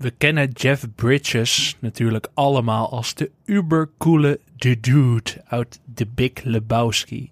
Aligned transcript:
We 0.00 0.10
kennen 0.10 0.50
Jeff 0.50 0.86
Bridges 0.94 1.76
natuurlijk 1.78 2.28
allemaal 2.34 2.90
als 2.90 3.14
de 3.14 3.30
ubercoole 3.44 4.40
The 4.56 4.80
Dude 4.80 5.30
uit 5.44 5.80
The 5.94 6.06
Big 6.14 6.32
Lebowski. 6.42 7.30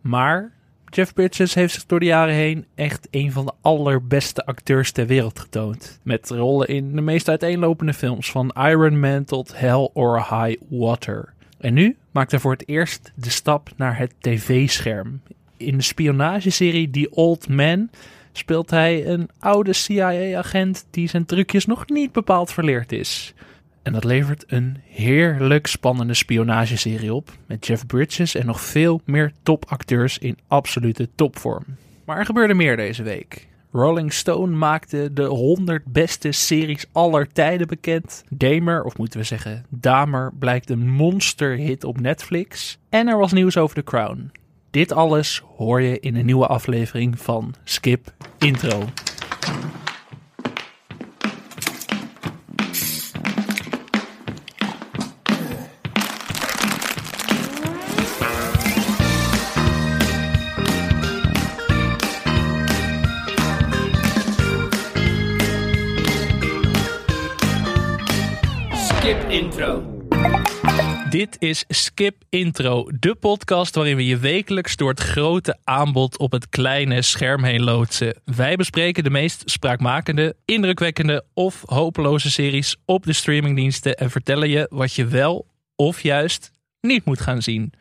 Maar 0.00 0.52
Jeff 0.88 1.12
Bridges 1.12 1.54
heeft 1.54 1.74
zich 1.74 1.86
door 1.86 2.00
de 2.00 2.06
jaren 2.06 2.34
heen 2.34 2.66
echt 2.74 3.08
een 3.10 3.32
van 3.32 3.44
de 3.44 3.52
allerbeste 3.60 4.46
acteurs 4.46 4.92
ter 4.92 5.06
wereld 5.06 5.38
getoond. 5.38 6.00
Met 6.02 6.30
rollen 6.30 6.68
in 6.68 6.94
de 6.94 7.00
meest 7.00 7.28
uiteenlopende 7.28 7.94
films 7.94 8.30
van 8.30 8.54
Iron 8.58 9.00
Man 9.00 9.24
tot 9.24 9.58
Hell 9.58 9.90
or 9.92 10.16
High 10.16 10.62
Water. 10.68 11.32
En 11.58 11.74
nu 11.74 11.96
maakt 12.10 12.30
hij 12.30 12.40
voor 12.40 12.52
het 12.52 12.68
eerst 12.68 13.12
de 13.14 13.30
stap 13.30 13.70
naar 13.76 13.98
het 13.98 14.12
tv-scherm. 14.20 15.20
In 15.56 15.76
de 15.76 15.82
spionageserie 15.82 16.90
The 16.90 17.08
Old 17.10 17.48
Man 17.48 17.88
speelt 18.32 18.70
hij 18.70 19.06
een 19.06 19.28
oude 19.38 19.72
CIA-agent 19.72 20.86
die 20.90 21.08
zijn 21.08 21.24
trucjes 21.24 21.66
nog 21.66 21.88
niet 21.88 22.12
bepaald 22.12 22.52
verleerd 22.52 22.92
is. 22.92 23.34
En 23.82 23.92
dat 23.92 24.04
levert 24.04 24.44
een 24.46 24.76
heerlijk 24.88 25.66
spannende 25.66 26.14
spionageserie 26.14 27.14
op. 27.14 27.30
Met 27.46 27.66
Jeff 27.66 27.86
Bridges 27.86 28.34
en 28.34 28.46
nog 28.46 28.60
veel 28.60 29.00
meer 29.04 29.32
topacteurs 29.42 30.18
in 30.18 30.38
absolute 30.48 31.08
topvorm. 31.14 31.64
Maar 32.04 32.18
er 32.18 32.24
gebeurde 32.24 32.54
meer 32.54 32.76
deze 32.76 33.02
week. 33.02 33.46
Rolling 33.72 34.12
Stone 34.12 34.56
maakte 34.56 35.10
de 35.12 35.24
100 35.24 35.84
beste 35.84 36.32
series 36.32 36.86
aller 36.92 37.32
tijden 37.32 37.66
bekend. 37.66 38.24
Damer, 38.28 38.82
of 38.82 38.96
moeten 38.96 39.20
we 39.20 39.26
zeggen 39.26 39.64
Damer, 39.68 40.32
blijkt 40.38 40.70
een 40.70 40.90
monsterhit 40.90 41.84
op 41.84 42.00
Netflix. 42.00 42.78
En 42.88 43.08
er 43.08 43.18
was 43.18 43.32
nieuws 43.32 43.56
over 43.56 43.74
The 43.74 43.82
Crown. 43.82 44.30
Dit 44.72 44.92
alles 44.92 45.42
hoor 45.56 45.80
je 45.80 46.00
in 46.00 46.16
een 46.16 46.24
nieuwe 46.24 46.46
aflevering 46.46 47.20
van 47.20 47.54
Skip 47.64 48.12
Intro. 48.38 48.84
Dit 71.12 71.36
is 71.38 71.64
Skip 71.68 72.22
Intro, 72.28 72.88
de 72.98 73.14
podcast 73.14 73.74
waarin 73.74 73.96
we 73.96 74.06
je 74.06 74.16
wekelijks 74.16 74.76
door 74.76 74.88
het 74.88 75.00
grote 75.00 75.56
aanbod 75.64 76.18
op 76.18 76.32
het 76.32 76.48
kleine 76.48 77.02
scherm 77.02 77.44
heen 77.44 77.62
loodsen. 77.62 78.20
Wij 78.24 78.56
bespreken 78.56 79.04
de 79.04 79.10
meest 79.10 79.42
spraakmakende, 79.44 80.36
indrukwekkende 80.44 81.24
of 81.34 81.62
hopeloze 81.66 82.30
series 82.30 82.76
op 82.84 83.04
de 83.04 83.12
streamingdiensten 83.12 83.96
en 83.96 84.10
vertellen 84.10 84.48
je 84.48 84.66
wat 84.70 84.94
je 84.94 85.06
wel 85.06 85.46
of 85.76 86.00
juist 86.00 86.50
niet 86.80 87.04
moet 87.04 87.20
gaan 87.20 87.42
zien. 87.42 87.72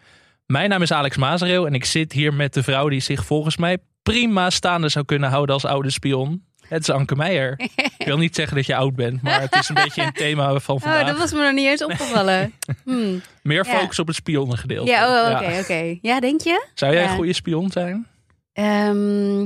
Mijn 0.45 0.69
naam 0.69 0.81
is 0.81 0.91
Alex 0.91 1.17
Mazereel 1.17 1.65
en 1.65 1.73
ik 1.73 1.85
zit 1.85 2.11
hier 2.11 2.33
met 2.33 2.53
de 2.53 2.63
vrouw 2.63 2.89
die 2.89 2.99
zich 2.99 3.25
volgens 3.25 3.57
mij 3.57 3.77
prima 4.03 4.49
staande 4.49 4.89
zou 4.89 5.05
kunnen 5.05 5.29
houden 5.29 5.55
als 5.55 5.65
oude 5.65 5.89
spion. 5.89 6.43
Het 6.71 6.81
is 6.81 6.89
Anke 6.89 7.15
Meijer. 7.15 7.59
Ik 7.97 8.05
wil 8.05 8.17
niet 8.17 8.35
zeggen 8.35 8.55
dat 8.55 8.65
je 8.65 8.75
oud 8.75 8.95
bent, 8.95 9.21
maar 9.21 9.41
het 9.41 9.55
is 9.55 9.69
een 9.69 9.75
beetje 9.75 10.01
een 10.03 10.11
thema 10.11 10.59
van 10.59 10.79
vandaag. 10.81 11.01
Oh, 11.01 11.07
dat 11.07 11.17
was 11.17 11.31
me 11.33 11.41
nog 11.43 11.53
niet 11.53 11.65
eens 11.67 11.83
opgevallen. 11.83 12.53
Hmm. 12.83 13.21
Meer 13.43 13.65
Ja. 13.65 13.79
focus 13.79 13.99
op 13.99 14.07
het 14.07 14.15
spionnengedeelte. 14.15 14.91
Ja, 14.91 15.25
oh, 15.29 15.35
oké, 15.35 15.51
Ja. 15.51 15.59
oké. 15.59 15.97
Ja, 16.01 16.19
denk 16.19 16.41
je? 16.41 16.65
Zou 16.73 16.93
jij 16.93 17.03
een 17.03 17.15
goede 17.15 17.33
spion 17.33 17.71
zijn? 17.71 18.07
Ehm, 18.53 19.43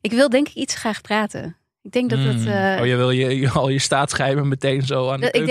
ik 0.00 0.10
wil 0.12 0.28
denk 0.28 0.48
ik 0.48 0.54
iets 0.54 0.74
graag 0.74 1.00
praten. 1.00 1.56
Ik 1.82 1.92
denk 1.92 2.10
dat 2.10 2.18
het... 2.18 2.34
Hmm. 2.42 2.46
eh, 2.52 2.80
oh, 2.80 2.86
je 2.86 2.96
wil 2.96 3.10
je, 3.10 3.38
je- 3.38 3.50
al 3.50 3.68
je 3.68 3.78
staatsgeheimen 3.78 4.48
meteen 4.48 4.82
zo 4.82 5.10
aan 5.10 5.20
de 5.20 5.26
ik 5.26 5.32
denk. 5.32 5.46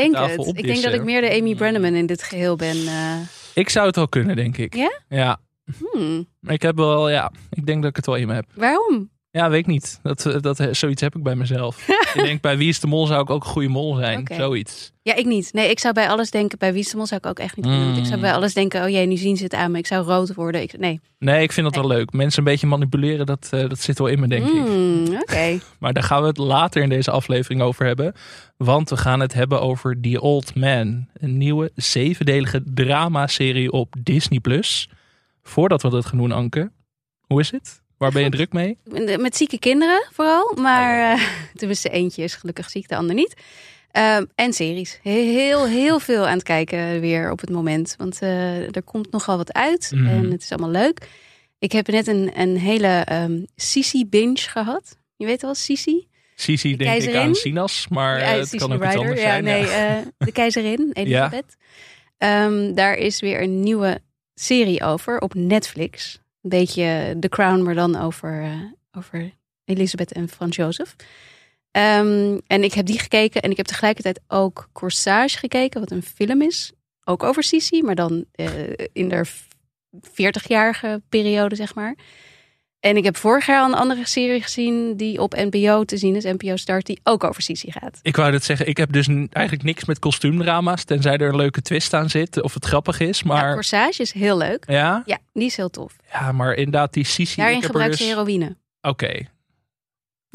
Ik 0.58 0.64
denk 0.66 0.84
dat 0.84 0.94
ik 0.94 1.04
meer 1.04 1.22
de 1.22 1.32
Amy 1.40 1.56
Brenneman 1.56 1.94
in 1.94 2.06
dit 2.06 2.24
geheel 2.24 2.56
ben. 2.56 2.88
eh. 2.88 3.16
Ik 3.54 3.70
zou 3.70 3.88
het 3.88 3.96
wel 3.96 4.08
kunnen, 4.08 4.36
denk 4.36 4.58
ik. 4.58 4.76
Ja? 4.76 5.00
Ja. 5.10 5.38
Hmm. 5.92 6.28
Ik 6.42 6.62
heb 6.62 6.76
wel, 6.76 7.10
ja, 7.10 7.32
ik 7.50 7.66
denk 7.66 7.82
dat 7.82 7.90
ik 7.90 7.96
het 7.96 8.06
wel 8.06 8.16
in 8.16 8.28
me 8.28 8.34
heb. 8.34 8.46
Waarom? 8.54 9.10
Ja, 9.36 9.50
weet 9.50 9.60
ik 9.60 9.66
niet. 9.66 10.00
Dat, 10.04 10.26
eh, 10.26 10.42
dat, 10.42 10.68
zoiets 10.72 11.02
heb 11.02 11.16
ik 11.16 11.24
bij 11.24 11.36
mezelf. 11.36 11.88
ik 12.14 12.22
denk, 12.24 12.42
bij 12.42 12.58
Wie 12.58 12.68
is 12.68 12.80
de 12.80 12.88
Mol 12.88 13.06
zou 13.08 13.22
ik 13.22 13.30
ook 13.30 13.44
een 13.44 13.50
goede 13.50 13.68
mol 13.68 13.96
zijn. 13.96 14.28
Zoiets. 14.34 14.92
Ja, 15.02 15.16
ik 15.16 15.26
niet. 15.26 15.54
Nee, 15.54 15.70
ik 15.70 15.80
zou 15.80 15.94
bij 15.94 16.10
alles 16.10 16.32
denken... 16.32 16.58
Bij 16.58 16.74
Wie 16.74 16.82
is 16.82 16.90
de 16.90 16.98
Mol 16.98 17.06
zou 17.06 17.20
ik 17.24 17.30
ook 17.30 17.40
echt 17.40 17.56
niet 17.56 17.66
kunnen. 17.66 17.86
Want 17.86 17.98
Ik 17.98 18.04
zou 18.04 18.14
Hmm. 18.14 18.22
bij 18.22 18.34
alles 18.34 18.54
denken... 18.54 18.84
Oh 18.84 18.90
jee, 18.90 19.06
nu 19.06 19.18
zien 19.18 19.38
ze 19.38 19.44
het 19.44 19.54
aan 19.54 19.72
me. 19.72 19.78
Ik 19.78 19.88
zou 19.88 20.06
rood 20.06 20.34
worden. 20.34 20.62
Ik, 20.62 20.78
nee. 20.78 21.00
Nee, 21.20 21.44
ik 21.44 21.52
vind 21.52 21.66
dat 21.74 21.76
wel 21.76 21.88
leuk. 21.98 22.12
Mensen 22.14 22.40
een 22.40 22.46
beetje 22.46 22.68
manipuleren, 22.68 23.26
dat, 23.26 23.48
eh, 23.52 23.70
dat 23.70 23.80
zit 23.80 23.98
wel 23.98 24.08
in 24.08 24.20
me, 24.20 24.28
denk 24.28 24.46
ik. 24.46 24.66
Hmm, 24.66 25.06
Oké. 25.22 25.60
Maar 25.80 25.94
daar 25.94 26.04
gaan 26.04 26.22
we 26.22 26.28
het 26.28 26.38
later 26.38 26.82
in 26.84 26.90
deze 26.90 27.12
aflevering 27.12 27.62
over 27.62 27.86
hebben. 27.86 28.14
Want 28.58 28.90
we 28.90 28.98
gaan 28.98 29.20
het 29.20 29.34
hebben 29.34 29.62
over 29.62 30.02
The 30.02 30.22
Old 30.22 30.56
Man. 30.56 31.08
Een 31.14 31.38
nieuwe 31.38 31.72
zevendelige 31.76 32.62
dramaserie 32.66 33.72
op 33.72 33.96
Disney+. 34.04 34.40
Voordat 35.44 35.82
we 35.82 35.90
dat 35.90 36.06
gaan 36.06 36.18
doen, 36.18 36.32
Anke. 36.32 36.72
Hoe 37.28 37.40
is 37.40 37.52
het? 37.52 37.84
Waar 37.98 38.12
ben 38.12 38.24
je 38.24 38.30
druk 38.30 38.54
mee? 38.54 38.78
Met 39.18 39.36
zieke 39.38 39.60
kinderen 39.60 40.08
vooral. 40.12 40.54
Maar 40.56 41.12
eh 41.14 41.22
tenminste 41.60 41.90
eentje 41.90 42.24
is 42.24 42.36
gelukkig 42.36 42.70
ziek, 42.70 42.88
de 42.88 42.96
ander 42.96 43.16
niet. 43.16 43.34
Ehm, 43.92 44.26
en 44.36 44.54
series. 44.54 45.00
Heel, 45.04 45.68
heel 45.68 46.00
veel 46.00 46.28
aan 46.28 46.34
het 46.34 46.44
kijken 46.44 47.00
weer 47.00 47.32
op 47.32 47.40
het 47.40 47.50
moment. 47.50 47.96
Want 47.98 48.20
eh, 48.22 48.76
er 48.76 48.84
komt 48.84 49.12
nogal 49.12 49.38
wat 49.38 49.54
uit. 49.54 49.92
Mhm. 49.96 50.08
En 50.08 50.32
het 50.32 50.42
is 50.42 50.52
allemaal 50.52 50.70
leuk. 50.82 51.08
Ik 51.60 51.72
heb 51.72 51.88
net 51.88 52.08
een, 52.08 52.32
een 52.36 52.58
hele 52.58 52.88
ehm 53.06 53.44
Sisi 53.56 54.06
binge 54.08 54.38
gehad. 54.38 54.98
Je 55.16 55.26
weet 55.26 55.42
wel, 55.42 55.56
Sisi? 55.56 56.08
Sisi 56.36 56.70
denk 56.70 56.80
ik 56.82 56.86
keizerin? 56.88 57.20
aan 57.28 57.36
Sinas, 57.36 57.88
maar 57.90 58.18
eh, 58.20 58.32
Ja, 58.34 58.40
het 58.40 58.56
kan 58.56 58.74
ook 58.74 58.84
iets 58.84 58.86
Ryder. 58.94 59.00
anders 59.02 59.22
ja, 59.22 59.28
zijn. 59.30 59.44
nee, 59.44 59.62
ja. 59.66 59.98
eh, 59.98 60.06
de 60.18 60.32
keizerin, 60.42 60.90
Elisabeth. 60.94 61.56
Ehm, 62.18 62.74
daar 62.74 62.96
is 62.96 63.20
weer 63.20 63.42
een 63.42 63.60
nieuwe 63.60 64.00
serie 64.34 64.84
over 64.84 65.20
op 65.20 65.34
Netflix. 65.34 66.20
Een 66.46 66.52
beetje 66.52 67.18
The 67.20 67.30
Crown, 67.30 67.62
maar 67.62 67.74
dan 67.74 67.96
over, 67.96 68.44
eh, 68.44 68.60
over 68.92 69.32
Elisabeth 69.64 70.12
en 70.12 70.30
Frans 70.30 70.56
Jozef. 70.56 70.96
Ehm, 71.72 72.40
en 72.48 72.64
ik 72.64 72.74
heb 72.74 72.86
die 72.86 73.00
gekeken 73.00 73.42
en 73.42 73.52
ik 73.52 73.58
heb 73.58 73.66
tegelijkertijd 73.66 74.20
ook 74.28 74.70
Corsage 74.72 75.38
gekeken, 75.38 75.80
wat 75.80 75.92
een 75.92 76.04
film 76.04 76.42
is. 76.42 76.72
Ook 77.04 77.24
over 77.24 77.44
Sisi, 77.44 77.84
maar 77.84 77.96
dan 77.96 78.26
eh, 78.32 78.48
in 78.94 79.10
de 79.10 79.26
40-jarige 80.02 81.02
periode, 81.10 81.56
zeg 81.56 81.76
maar. 81.76 81.96
En 82.86 82.98
ik 82.98 83.04
heb 83.04 83.18
vorig 83.18 83.46
jaar 83.46 83.60
al 83.62 83.66
een 83.68 83.74
andere 83.74 84.08
serie 84.08 84.42
gezien 84.42 84.98
die 84.98 85.22
op 85.22 85.34
NPO 85.36 85.84
te 85.84 85.98
zien 85.98 86.16
is, 86.16 86.24
NPO 86.24 86.56
Start, 86.56 86.86
die 86.86 87.00
ook 87.04 87.24
over 87.24 87.42
Sisi 87.42 87.72
gaat. 87.72 88.00
Ik 88.02 88.16
wou 88.16 88.32
dat 88.32 88.44
zeggen, 88.44 88.68
ik 88.68 88.78
heb 88.78 88.92
dus 88.92 89.08
eigenlijk 89.08 89.64
niks 89.64 89.86
met 89.86 90.00
kostuumdrama's. 90.00 90.84
Tenzij 90.84 91.18
er 91.18 91.30
een 91.30 91.36
leuke 91.36 91.62
twist 91.62 91.94
aan 91.94 92.10
zit 92.10 92.42
of 92.42 92.54
het 92.54 92.66
grappig 92.66 93.00
is. 93.00 93.20
Ja, 93.20 93.28
Maar 93.28 93.54
Corsage 93.54 94.02
is 94.02 94.12
heel 94.14 94.38
leuk. 94.38 94.64
ja, 94.68 95.04
Ja, 95.06 95.18
die 95.34 95.46
is 95.46 95.56
heel 95.56 95.70
tof. 95.70 95.96
ja 96.12 96.32
maar 96.32 96.54
inderdaad 96.54 96.94
die 96.94 97.06
Sisi. 97.06 97.36
Daarin 97.42 97.64
gebruikt 97.64 97.98
ze 97.98 98.04
dus- 98.04 98.14
heroïne. 98.14 98.56
Oké, 98.82 99.26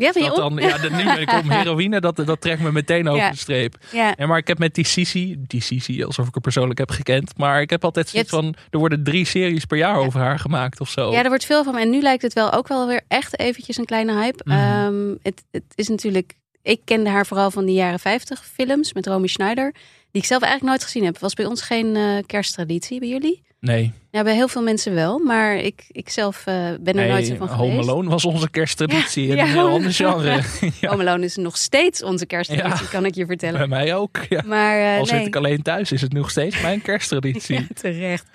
Ja, 0.00 0.12
dat 0.12 0.36
dan, 0.36 0.56
ja, 0.56 0.78
dat- 0.78 0.90
nu 0.90 1.04
ben 1.04 1.20
ik 1.20 1.30
heroïne, 1.60 2.00
dat, 2.00 2.16
dat 2.16 2.40
trekt 2.40 2.60
me 2.60 2.72
meteen 2.72 3.08
over 3.08 3.22
Ja. 3.22 3.30
de 3.30 3.36
streep. 3.36 3.76
Ja. 3.92 4.14
Ja, 4.16 4.26
maar 4.26 4.38
ik 4.38 4.46
heb 4.46 4.58
met 4.58 4.74
die 4.74 4.86
Sisi, 4.86 5.36
die 5.38 5.62
Sisi, 5.62 6.04
alsof 6.04 6.26
ik 6.26 6.32
haar 6.32 6.42
persoonlijk 6.42 6.78
heb 6.78 6.90
gekend. 6.90 7.38
Maar 7.38 7.60
ik 7.60 7.70
heb 7.70 7.84
altijd 7.84 8.08
zoiets 8.08 8.30
van, 8.30 8.54
er 8.70 8.78
worden 8.78 9.04
drie 9.04 9.24
series 9.24 9.64
per 9.64 9.76
jaar 9.78 9.98
Ja. 10.00 10.06
over 10.06 10.20
haar 10.20 10.38
gemaakt 10.38 10.80
of 10.80 10.88
zo. 10.88 11.12
ja, 11.12 11.22
er 11.22 11.28
wordt 11.28 11.44
veel 11.44 11.64
van. 11.64 11.76
En 11.76 11.90
nu 11.90 12.00
lijkt 12.00 12.22
het 12.22 12.32
wel 12.32 12.52
ook 12.52 12.68
wel 12.68 12.86
weer 12.86 13.00
echt 13.08 13.38
eventjes 13.38 13.76
een 13.76 13.84
kleine 13.84 14.12
hype. 14.22 14.44
Mhm. 14.44 14.56
Ehm, 14.58 15.14
het, 15.22 15.42
het 15.50 15.64
is 15.74 15.88
natuurlijk... 15.88 16.38
Ik 16.62 16.80
kende 16.84 17.10
haar 17.10 17.26
vooral 17.26 17.50
van 17.50 17.64
die 17.64 17.74
jaren 17.74 17.98
50 17.98 18.44
films 18.54 18.92
met 18.92 19.06
Romy 19.06 19.26
Schneider. 19.26 19.72
Die 20.10 20.22
ik 20.22 20.28
zelf 20.28 20.42
eigenlijk 20.42 20.72
nooit 20.72 20.84
gezien 20.84 21.04
heb. 21.04 21.18
Was 21.18 21.34
bij 21.34 21.44
ons 21.44 21.62
geen 21.62 21.96
eh, 21.96 22.02
kersttraditie, 22.26 22.98
bij 23.00 23.08
jullie? 23.08 23.42
Nee, 23.60 23.93
Ja, 24.10 24.22
bij 24.22 24.34
heel 24.34 24.48
veel 24.48 24.62
mensen 24.62 24.94
wel. 24.94 25.19
Maar 25.19 25.56
ik, 25.56 25.84
ik 25.88 26.09
zelf 26.10 26.47
eh, 26.47 26.69
ben 26.81 26.98
er 26.98 27.09
nooit 27.09 27.26
zo 27.26 27.34
van 27.34 27.48
Home 27.48 27.71
geweest. 27.71 27.88
Alone 27.88 28.09
was 28.10 28.25
onze 28.25 28.50
kersttraditie 28.50 29.26
Ja, 29.26 29.31
in 29.31 29.37
ja. 29.37 29.43
een 29.43 29.48
heel 29.48 29.69
ander 29.69 29.93
genre. 29.93 30.41
ja, 30.81 30.88
Home 30.88 31.03
Alone 31.03 31.25
is 31.25 31.37
nog 31.37 31.56
steeds 31.56 32.03
onze 32.03 32.26
kersttraditie, 32.26 32.88
kan 32.88 33.04
ik 33.04 33.15
je 33.15 33.26
vertellen. 33.26 33.59
bij 33.59 33.69
mij 33.69 33.94
ook. 33.94 34.19
Ja. 34.28 34.42
Maar 34.47 34.92
eh, 34.92 34.98
Al 34.98 35.07
zit 35.07 35.16
nee. 35.16 35.27
ik 35.27 35.36
alleen 35.36 35.62
thuis, 35.62 35.92
is 35.92 36.01
het 36.01 36.12
nog 36.12 36.30
steeds 36.30 36.60
mijn 36.60 36.83
kersttraditie. 36.83 37.66
Terecht. 37.80 38.27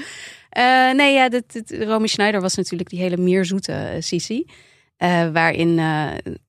Eh, 0.50 0.92
nee, 0.92 1.14
ja, 1.14 1.30
dit, 1.30 1.54
dit, 1.54 1.84
Romy 1.84 2.08
Schneider 2.08 2.42
was 2.42 2.56
natuurlijk 2.56 2.90
die 2.90 3.00
hele 3.00 3.18
meerzoete 3.18 3.72
uh, 3.96 4.02
Sisi. 4.02 4.46
waarin, 5.32 5.76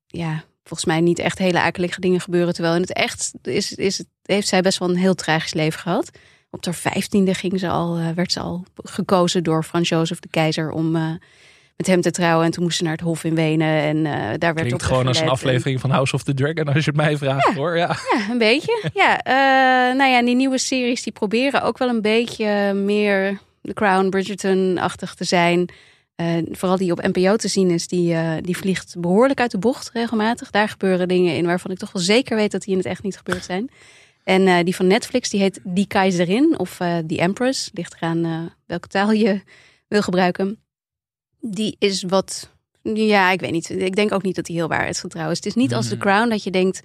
ja, 0.06 0.44
volgens 0.64 0.84
mij 0.84 1.00
niet 1.00 1.18
echt 1.18 1.38
hele 1.38 1.60
akelige 1.60 2.00
dingen 2.00 2.20
gebeuren. 2.20 2.54
Terwijl 2.54 2.74
in 2.74 2.80
het 2.80 2.92
echt 2.92 3.32
is, 3.42 3.72
is, 3.74 3.98
het- 3.98 4.08
heeft 4.22 4.48
zij 4.48 4.60
best 4.60 4.78
wel 4.78 4.88
een 4.88 4.96
heel 4.96 5.14
tragisch 5.14 5.54
leven 5.54 5.80
gehad. 5.80 6.10
Op 6.56 6.64
haar 6.64 6.74
vijftiende 6.74 7.34
ging 7.34 7.58
ze 7.58 7.68
al, 7.68 7.96
eh, 7.96 8.08
werd 8.14 8.32
ze 8.32 8.40
al 8.40 8.64
gekozen 8.76 9.44
door 9.44 9.62
Frans 9.62 9.88
Jozef 9.88 10.20
de 10.20 10.28
Keizer 10.30 10.70
om 10.70 10.96
eh, 10.96 11.10
met 11.76 11.86
hem 11.86 12.00
te 12.00 12.10
trouwen. 12.10 12.44
En 12.44 12.50
toen 12.50 12.62
moest 12.62 12.76
ze 12.76 12.82
naar 12.82 12.92
het 12.92 13.00
Hof 13.00 13.24
in 13.24 13.34
Wenen. 13.34 13.68
En 13.82 13.96
eh, 14.06 14.12
daar 14.12 14.54
werd 14.54 14.54
Klinkt 14.54 14.72
op 14.72 14.80
gewoon 14.80 15.06
als 15.06 15.18
een. 15.18 15.24
En- 15.24 15.30
aflevering 15.30 15.80
van 15.80 15.90
House 15.90 16.14
of 16.14 16.22
the 16.22 16.34
Dragon, 16.34 16.64
als 16.74 16.84
je 16.84 16.90
het 16.90 16.96
mij 16.96 17.16
vraagt 17.16 17.54
hoor. 17.54 17.76
Ja. 17.76 17.96
ja, 18.12 18.30
een 18.30 18.38
beetje. 18.38 18.84
Ja, 18.94 19.20
nou 19.92 20.10
ja, 20.10 20.22
die 20.22 20.34
nieuwe 20.34 20.58
series 20.58 21.02
die 21.02 21.12
proberen 21.12 21.62
ook 21.62 21.78
wel 21.78 21.88
een 21.88 22.02
beetje 22.02 22.72
meer 22.74 23.40
The 23.62 23.72
Crown, 23.72 24.08
Bridgerton-achtig 24.08 25.14
te 25.14 25.24
zijn. 25.24 25.68
vooral 26.50 26.76
die 26.76 26.92
op 26.92 27.02
NPO 27.02 27.36
te 27.36 27.48
zien 27.48 27.70
is, 27.70 27.88
die, 27.88 28.16
die 28.40 28.56
vliegt 28.56 28.94
behoorlijk 28.98 29.40
uit 29.40 29.50
de 29.50 29.58
bocht 29.58 29.90
regelmatig. 29.92 30.50
Daar 30.50 30.68
gebeuren 30.68 31.08
dingen 31.08 31.36
in 31.36 31.46
waarvan 31.46 31.70
ik 31.70 31.78
toch 31.78 31.92
wel 31.92 32.02
zeker 32.02 32.36
weet 32.36 32.50
dat 32.50 32.62
die 32.62 32.72
in 32.72 32.78
het 32.78 32.86
echt 32.86 33.02
niet 33.02 33.16
gebeurd 33.16 33.44
zijn. 33.44 33.70
En 34.26 34.64
die 34.64 34.76
van 34.76 34.86
Netflix, 34.86 35.30
die 35.30 35.40
heet 35.40 35.60
Die 35.64 35.86
Keizerin 35.86 36.58
of 36.58 36.76
The 37.06 37.18
Empress. 37.18 37.70
Ligt 37.72 37.94
eraan 37.94 38.52
welke 38.66 38.88
taal 38.88 39.12
je 39.12 39.40
wil 39.88 40.02
gebruiken. 40.02 40.58
Die 41.40 41.76
is 41.78 42.02
wat, 42.02 42.52
ja, 42.82 43.30
ik 43.30 43.40
weet 43.40 43.50
niet. 43.50 43.70
Ik 43.70 43.96
denk 43.96 44.12
ook 44.12 44.22
niet 44.22 44.34
dat 44.34 44.44
die 44.44 44.56
heel 44.56 44.68
waarheidsgetrouw 44.68 45.30
is. 45.30 45.36
Het 45.36 45.46
is 45.46 45.54
niet 45.54 45.74
als 45.74 45.88
The 45.88 45.94
hmm. 45.94 46.02
Crown 46.02 46.28
dat 46.28 46.42
je 46.42 46.50
denkt, 46.50 46.82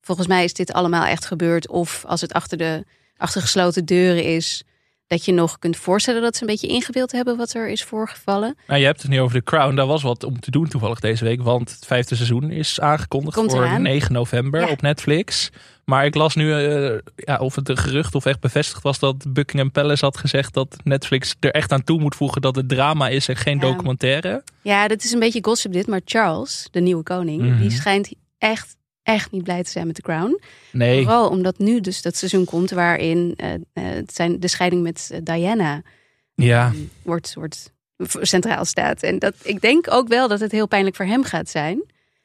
volgens 0.00 0.26
mij 0.26 0.44
is 0.44 0.54
dit 0.54 0.72
allemaal 0.72 1.04
echt 1.04 1.24
gebeurd. 1.24 1.68
Of 1.68 2.04
als 2.04 2.20
het 2.20 2.32
achter 2.32 2.58
de 2.58 2.84
achter 3.16 3.40
gesloten 3.40 3.84
deuren 3.84 4.24
is 4.24 4.64
dat 5.06 5.24
je 5.24 5.32
nog 5.32 5.58
kunt 5.58 5.76
voorstellen 5.76 6.22
dat 6.22 6.36
ze 6.36 6.42
een 6.42 6.48
beetje 6.48 6.66
ingebeeld 6.66 7.12
hebben 7.12 7.36
wat 7.36 7.54
er 7.54 7.68
is 7.68 7.84
voorgevallen. 7.84 8.56
Nou, 8.66 8.80
je 8.80 8.86
hebt 8.86 9.02
het 9.02 9.10
nu 9.10 9.20
over 9.20 9.36
The 9.36 9.44
Crown. 9.44 9.74
Daar 9.74 9.86
was 9.86 10.02
wat 10.02 10.24
om 10.24 10.40
te 10.40 10.50
doen 10.50 10.68
toevallig 10.68 11.00
deze 11.00 11.24
week. 11.24 11.42
Want 11.42 11.70
het 11.70 11.86
vijfde 11.86 12.14
seizoen 12.14 12.50
is 12.50 12.80
aangekondigd 12.80 13.52
voor 13.52 13.80
9 13.80 14.12
november 14.12 14.68
op 14.68 14.82
Netflix. 14.82 15.50
Maar 15.84 16.04
ik 16.04 16.14
las 16.14 16.34
nu 16.34 16.46
uh, 16.46 16.98
ja, 17.16 17.38
of 17.38 17.54
het 17.54 17.68
een 17.68 17.76
gerucht 17.76 18.14
of 18.14 18.24
echt 18.24 18.40
bevestigd 18.40 18.82
was 18.82 18.98
dat 18.98 19.32
Buckingham 19.32 19.70
Palace 19.70 20.04
had 20.04 20.16
gezegd 20.16 20.54
dat 20.54 20.76
Netflix 20.84 21.34
er 21.40 21.50
echt 21.50 21.72
aan 21.72 21.84
toe 21.84 22.00
moet 22.00 22.14
voegen 22.14 22.40
dat 22.40 22.56
het 22.56 22.68
drama 22.68 23.08
is 23.08 23.28
en 23.28 23.36
geen 23.36 23.58
documentaire. 23.58 24.42
Ja, 24.62 24.88
dat 24.88 25.04
is 25.04 25.12
een 25.12 25.18
beetje 25.18 25.44
gossip 25.44 25.72
dit. 25.72 25.86
Maar 25.86 26.00
Charles, 26.04 26.68
de 26.70 26.80
nieuwe 26.80 27.02
koning, 27.02 27.42
die 27.42 27.50
mhm. 27.50 27.70
schijnt 27.70 28.12
echt 28.38 28.76
echt 29.04 29.30
niet 29.30 29.42
blij 29.42 29.62
te 29.62 29.70
zijn 29.70 29.86
met 29.86 29.94
The 29.94 30.02
Crown. 30.02 30.40
Nee. 30.72 31.02
Vooral 31.02 31.28
omdat 31.28 31.58
nu 31.58 31.80
dus 31.80 32.02
dat 32.02 32.16
seizoen 32.16 32.44
komt 32.44 32.70
waarin 32.70 33.38
uh, 33.44 33.52
het 33.82 34.14
zijn 34.14 34.40
de 34.40 34.48
scheiding 34.48 34.82
met 34.82 35.08
eh, 35.12 35.18
Diana 35.22 35.82
ja. 36.34 36.72
wordt, 37.02 37.34
wordt 37.34 37.72
centraal 38.20 38.64
staat. 38.64 39.02
En 39.02 39.18
dat, 39.18 39.34
ik 39.42 39.60
denk 39.60 39.90
ook 39.90 40.08
wel 40.08 40.28
dat 40.28 40.40
het 40.40 40.52
heel 40.52 40.68
pijnlijk 40.68 40.96
voor 40.96 41.06
hem 41.06 41.24
gaat 41.24 41.48
zijn. 41.48 41.84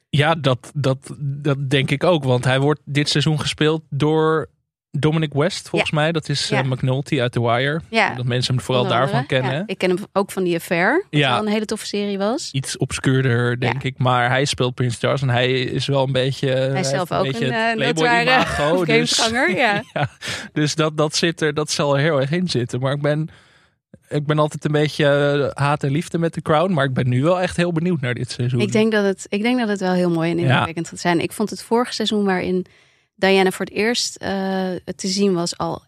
Ja, 0.09 0.35
dat, 0.35 0.71
dat, 0.75 1.15
dat 1.19 1.69
denk 1.69 1.91
ik 1.91 2.03
ook. 2.03 2.23
Want 2.23 2.43
hij 2.43 2.59
wordt 2.59 2.81
dit 2.85 3.09
seizoen 3.09 3.39
gespeeld 3.39 3.81
door 3.89 4.49
Dominic 4.91 5.33
West, 5.33 5.69
volgens 5.69 5.91
mij. 5.91 6.11
Dat 6.11 6.29
is 6.29 6.49
ja. 6.49 6.63
McNulty 6.63 7.21
uit 7.21 7.31
The 7.31 7.41
Wire. 7.41 7.81
Ja. 7.89 8.15
Dat 8.15 8.25
mensen 8.25 8.55
hem 8.55 8.63
vooral 8.63 8.87
daarvan 8.87 9.25
kennen. 9.25 9.63
Ik 9.65 9.77
ken 9.77 9.89
hem 9.89 9.99
ook 10.13 10.31
van 10.31 10.43
die 10.43 10.55
Affair. 10.55 11.05
Wat 11.09 11.19
ja. 11.19 11.31
wel 11.31 11.45
een 11.45 11.51
hele 11.51 11.65
toffe 11.65 11.85
serie 11.85 12.17
was. 12.17 12.49
Iets 12.51 12.77
obscuurder, 12.77 13.59
denk 13.59 13.83
ik. 13.83 13.97
Maar 13.97 14.29
hij 14.29 14.45
speelt 14.45 14.75
Prince 14.75 14.97
Charles 14.99 15.21
en 15.21 15.29
hij 15.29 15.61
is 15.61 15.85
wel 15.85 16.03
een 16.03 16.11
beetje... 16.11 16.49
Hij 16.49 16.79
is 16.79 16.89
zelf 16.89 17.11
ook 17.11 17.25
een, 17.25 17.53
een 17.53 17.75
Playboy-imago. 17.75 18.85
dus, 18.85 19.29
ja. 19.55 19.83
ja. 19.93 20.09
Dus 20.53 20.75
dat, 20.75 20.97
dat, 20.97 21.15
zit 21.15 21.41
er, 21.41 21.53
dat 21.53 21.71
zal 21.71 21.95
er 21.95 22.01
heel 22.01 22.21
erg 22.21 22.31
in 22.31 22.47
zitten. 22.47 22.79
Maar 22.79 22.93
ik 22.93 23.01
ben... 23.01 23.29
Ik 24.07 24.25
ben 24.25 24.39
altijd 24.39 24.65
een 24.65 24.71
beetje 24.71 25.05
eh, 25.05 25.63
haat 25.63 25.83
en 25.83 25.91
liefde 25.91 26.17
met 26.17 26.33
de 26.33 26.41
Crown. 26.41 26.73
Maar 26.73 26.85
ik 26.85 26.93
ben 26.93 27.09
nu 27.09 27.23
wel 27.23 27.41
echt 27.41 27.57
heel 27.57 27.71
benieuwd 27.71 28.01
naar 28.01 28.13
dit 28.13 28.31
seizoen. 28.31 28.59
Ik 28.59 28.71
denk 28.71 28.91
dat 28.91 29.05
het, 29.05 29.25
ik 29.29 29.41
denk 29.41 29.59
dat 29.59 29.67
het 29.67 29.79
wel 29.79 29.93
heel 29.93 30.09
mooi 30.09 30.31
en 30.31 30.39
indrukwekkend 30.39 30.87
gaat 30.87 30.99
zijn. 30.99 31.19
Ik 31.19 31.31
vond 31.31 31.49
het 31.49 31.63
vorige 31.63 31.93
seizoen 31.93 32.25
waarin 32.25 32.65
Diana 33.19 33.51
voor 33.51 33.65
het 33.65 33.75
eerst 33.75 34.21
uh, 34.23 34.27
te 34.95 35.07
zien 35.07 35.33
was 35.33 35.57
al 35.57 35.81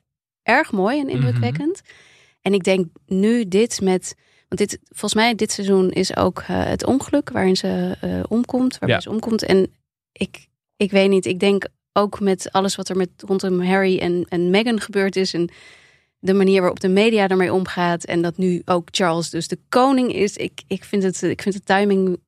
erg 0.44 0.72
mooi 0.72 1.00
en 1.00 1.10
indrukwekkend. 1.10 1.82
En 2.42 2.54
ik 2.54 2.64
denk 2.64 2.88
nu 3.06 3.48
dit 3.48 3.82
met. 3.82 4.16
Want 4.48 4.70
dit, 4.70 4.80
volgens 4.84 5.14
mij, 5.14 5.36
dit 5.36 5.52
seizoen 5.52 5.92
is 5.92 6.16
ook 6.16 6.40
uh, 6.40 6.46
het 6.48 6.86
ongeluk 6.86 7.30
waarin 7.30 7.58
ze 7.58 7.98
uh, 8.04 8.24
omkomt. 8.28 8.72
Waarbij 8.80 8.98
ja. 8.98 9.02
ze 9.02 9.10
omkomt. 9.10 9.44
En 9.44 9.74
ik, 10.12 10.48
ik 10.76 10.92
weet 10.92 11.10
niet, 11.10 11.26
ik 11.26 11.40
denk 11.40 11.68
ook 11.94 12.20
met 12.20 12.52
alles 12.52 12.76
wat 12.76 12.90
er 12.90 12.98
met 12.98 13.10
rondom 13.18 13.62
Harry 13.62 13.98
en, 13.98 14.26
en 14.30 14.50
Meghan 14.50 14.80
gebeurd 14.80 15.16
is. 15.16 15.34
En 15.34 15.50
de 16.20 16.34
manier 16.34 16.60
waarop 16.60 16.80
de 16.80 16.88
media 16.88 17.28
ermee 17.28 17.54
omgaat. 17.54 18.04
En 18.04 18.22
dat 18.22 18.38
nu 18.38 18.62
ook 18.66 18.88
Charles 18.92 19.30
dus 19.30 19.48
de 19.48 19.60
koning 19.70 20.14
is. 20.14 20.38
Ik, 20.38 20.62
ik, 20.68 20.84
vind, 20.84 21.04
het, 21.04 21.22
ik 21.22 21.42
vind 21.42 21.56
de 21.56 21.64
timing 21.64 22.20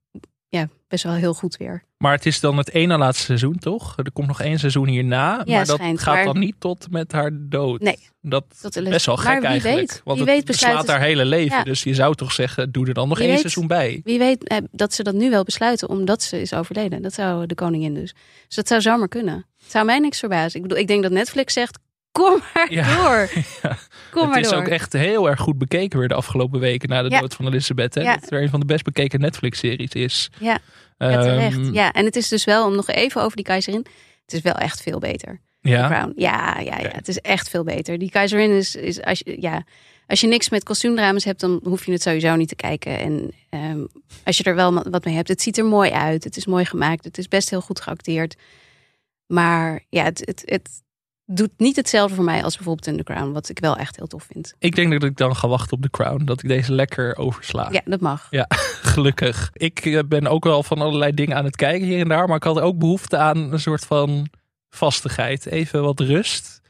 best 0.93 1.05
wel 1.05 1.13
heel 1.13 1.33
goed 1.33 1.57
weer. 1.57 1.83
Maar 1.97 2.11
het 2.11 2.25
is 2.25 2.39
dan 2.39 2.57
het 2.57 2.71
ene 2.71 2.97
laatste 2.97 3.25
seizoen, 3.25 3.57
toch? 3.57 3.97
Er 3.97 4.11
komt 4.11 4.27
nog 4.27 4.41
één 4.41 4.59
seizoen 4.59 4.87
hierna. 4.87 5.41
Ja, 5.45 5.55
maar 5.55 5.65
dat 5.65 5.81
gaat 5.95 6.23
dan 6.23 6.39
niet 6.39 6.55
tot 6.59 6.91
met 6.91 7.11
haar 7.11 7.31
dood. 7.33 7.81
Nee. 7.81 7.99
Dat 8.21 8.45
is 8.69 8.83
best 8.83 9.05
wel 9.05 9.17
gek 9.17 9.43
eigenlijk. 9.43 9.75
Weet, 9.75 10.01
want 10.03 10.17
wie 10.19 10.27
het 10.27 10.35
weet 10.35 10.45
beslaat 10.45 10.87
haar 10.87 10.99
hele 10.99 11.25
leven. 11.25 11.65
Dus 11.65 11.83
je 11.83 11.93
zou 11.93 12.15
toch 12.15 12.31
zeggen, 12.31 12.71
doe 12.71 12.87
er 12.87 12.93
dan 12.93 13.07
nog 13.07 13.19
één 13.19 13.37
seizoen 13.37 13.67
bij. 13.67 14.01
Wie 14.03 14.19
weet 14.19 14.47
eh, 14.47 14.57
dat 14.71 14.93
ze 14.93 15.03
dat 15.03 15.13
nu 15.13 15.29
wel 15.29 15.43
besluiten 15.43 15.89
omdat 15.89 16.21
ze 16.21 16.41
is 16.41 16.53
overleden. 16.53 17.01
Dat 17.01 17.13
zou 17.13 17.45
de 17.45 17.55
koningin 17.55 17.93
dus. 17.93 18.13
Dus 18.47 18.55
dat 18.55 18.67
zou 18.67 18.81
zomaar 18.81 19.07
kunnen. 19.07 19.45
Het 19.63 19.71
zou 19.71 19.85
mij 19.85 19.99
niks 19.99 20.19
verbazen. 20.19 20.55
Ik 20.55 20.61
bedoel, 20.61 20.77
ik 20.77 20.87
denk 20.87 21.03
dat 21.03 21.11
Netflix 21.11 21.53
zegt, 21.53 21.79
kom 22.11 22.41
maar 22.53 22.69
door. 22.69 23.29
Ja. 23.61 23.77
Kom 24.11 24.31
het 24.31 24.45
is 24.45 24.53
ook 24.53 24.67
echt 24.67 24.93
heel 24.93 25.29
erg 25.29 25.39
goed 25.39 25.57
bekeken 25.57 25.99
weer 25.99 26.07
de 26.07 26.13
afgelopen 26.13 26.59
weken 26.59 26.89
na 26.89 27.01
de 27.01 27.09
dood 27.09 27.33
van 27.33 27.47
Elizabeth. 27.47 27.95
Hè? 27.95 28.03
Dat 28.03 28.15
het 28.15 28.29
weer 28.29 28.41
een 28.41 28.49
van 28.49 28.59
de 28.59 28.65
best 28.65 28.83
bekeken 28.83 29.19
Netflix-series 29.19 29.91
is. 29.91 30.29
Ja. 30.39 30.59
Ja, 30.97 31.21
terecht. 31.21 31.57
Ehm, 31.57 31.73
ja, 31.73 31.91
en 31.91 32.05
het 32.05 32.15
is 32.15 32.27
dus 32.27 32.43
wel, 32.43 32.65
om 32.65 32.75
nog 32.75 32.87
even 32.87 33.21
over 33.21 33.35
die 33.35 33.45
keizerin. 33.45 33.85
Het 34.25 34.33
is 34.33 34.41
wel 34.41 34.53
echt 34.53 34.81
veel 34.81 34.99
beter. 34.99 35.39
Ja. 35.61 35.87
Crown. 35.87 36.13
Ja, 36.15 36.59
ja, 36.59 36.77
ja, 36.79 36.89
het 36.91 37.07
is 37.07 37.19
echt 37.19 37.49
veel 37.49 37.63
beter. 37.63 37.97
Die 37.97 38.09
keizerin 38.09 38.51
is, 38.51 38.75
is 38.75 39.01
als 39.01 39.21
je, 39.25 39.41
ja, 39.41 39.63
als 40.07 40.21
je 40.21 40.27
niks 40.27 40.49
met 40.49 40.63
kostuumdramas 40.63 41.23
hebt, 41.23 41.39
dan 41.39 41.59
hoef 41.63 41.85
je 41.85 41.91
het 41.91 42.01
sowieso 42.01 42.35
niet 42.35 42.47
te 42.47 42.55
kijken. 42.55 42.99
En 42.99 43.33
um, 43.49 43.87
als 44.23 44.37
je 44.37 44.43
er 44.43 44.55
wel 44.55 44.89
wat 44.89 45.05
mee 45.05 45.15
hebt, 45.15 45.27
het 45.27 45.41
ziet 45.41 45.57
er 45.57 45.65
mooi 45.65 45.91
uit. 45.91 46.23
Het 46.23 46.37
is 46.37 46.45
mooi 46.45 46.65
gemaakt. 46.65 47.03
Het 47.03 47.17
is 47.17 47.27
best 47.27 47.49
heel 47.49 47.61
goed 47.61 47.81
geacteerd. 47.81 48.35
Maar 49.25 49.83
ja, 49.89 50.03
het, 50.03 50.19
het, 50.25 50.41
het, 50.45 50.82
doet 51.25 51.51
niet 51.57 51.75
hetzelfde 51.75 52.15
voor 52.15 52.23
mij 52.23 52.43
als 52.43 52.55
bijvoorbeeld 52.55 52.87
in 52.87 52.97
The 52.97 53.03
Crown, 53.03 53.31
wat 53.31 53.49
ik 53.49 53.59
wel 53.59 53.77
echt 53.77 53.95
heel 53.95 54.07
tof 54.07 54.27
vind. 54.31 54.55
Ik 54.59 54.75
denk 54.75 54.91
dat 54.91 55.03
ik 55.03 55.17
dan 55.17 55.35
ga 55.35 55.47
wachten 55.47 55.77
op 55.77 55.81
The 55.81 55.89
Crown, 55.89 56.25
dat 56.25 56.43
ik 56.43 56.49
deze 56.49 56.73
lekker 56.73 57.17
oversla. 57.17 57.67
Ja, 57.71 57.81
dat 57.85 57.99
mag. 57.99 58.27
Ja, 58.29 58.45
gelukkig. 58.93 59.49
Ik 59.53 59.79
eh, 59.79 59.99
ben 60.05 60.27
ook 60.27 60.43
wel 60.43 60.63
van 60.63 60.81
allerlei 60.81 61.13
dingen 61.13 61.37
aan 61.37 61.45
het 61.45 61.55
kijken 61.55 61.87
hier 61.87 61.99
en 61.99 62.07
daar, 62.07 62.27
maar 62.27 62.37
ik 62.37 62.43
had 62.43 62.59
ook 62.59 62.77
behoefte 62.77 63.17
aan 63.17 63.37
een 63.37 63.59
soort 63.59 63.85
van 63.85 64.27
vastigheid, 64.69 65.45
even 65.45 65.83
wat 65.83 65.99
rust. 65.99 66.61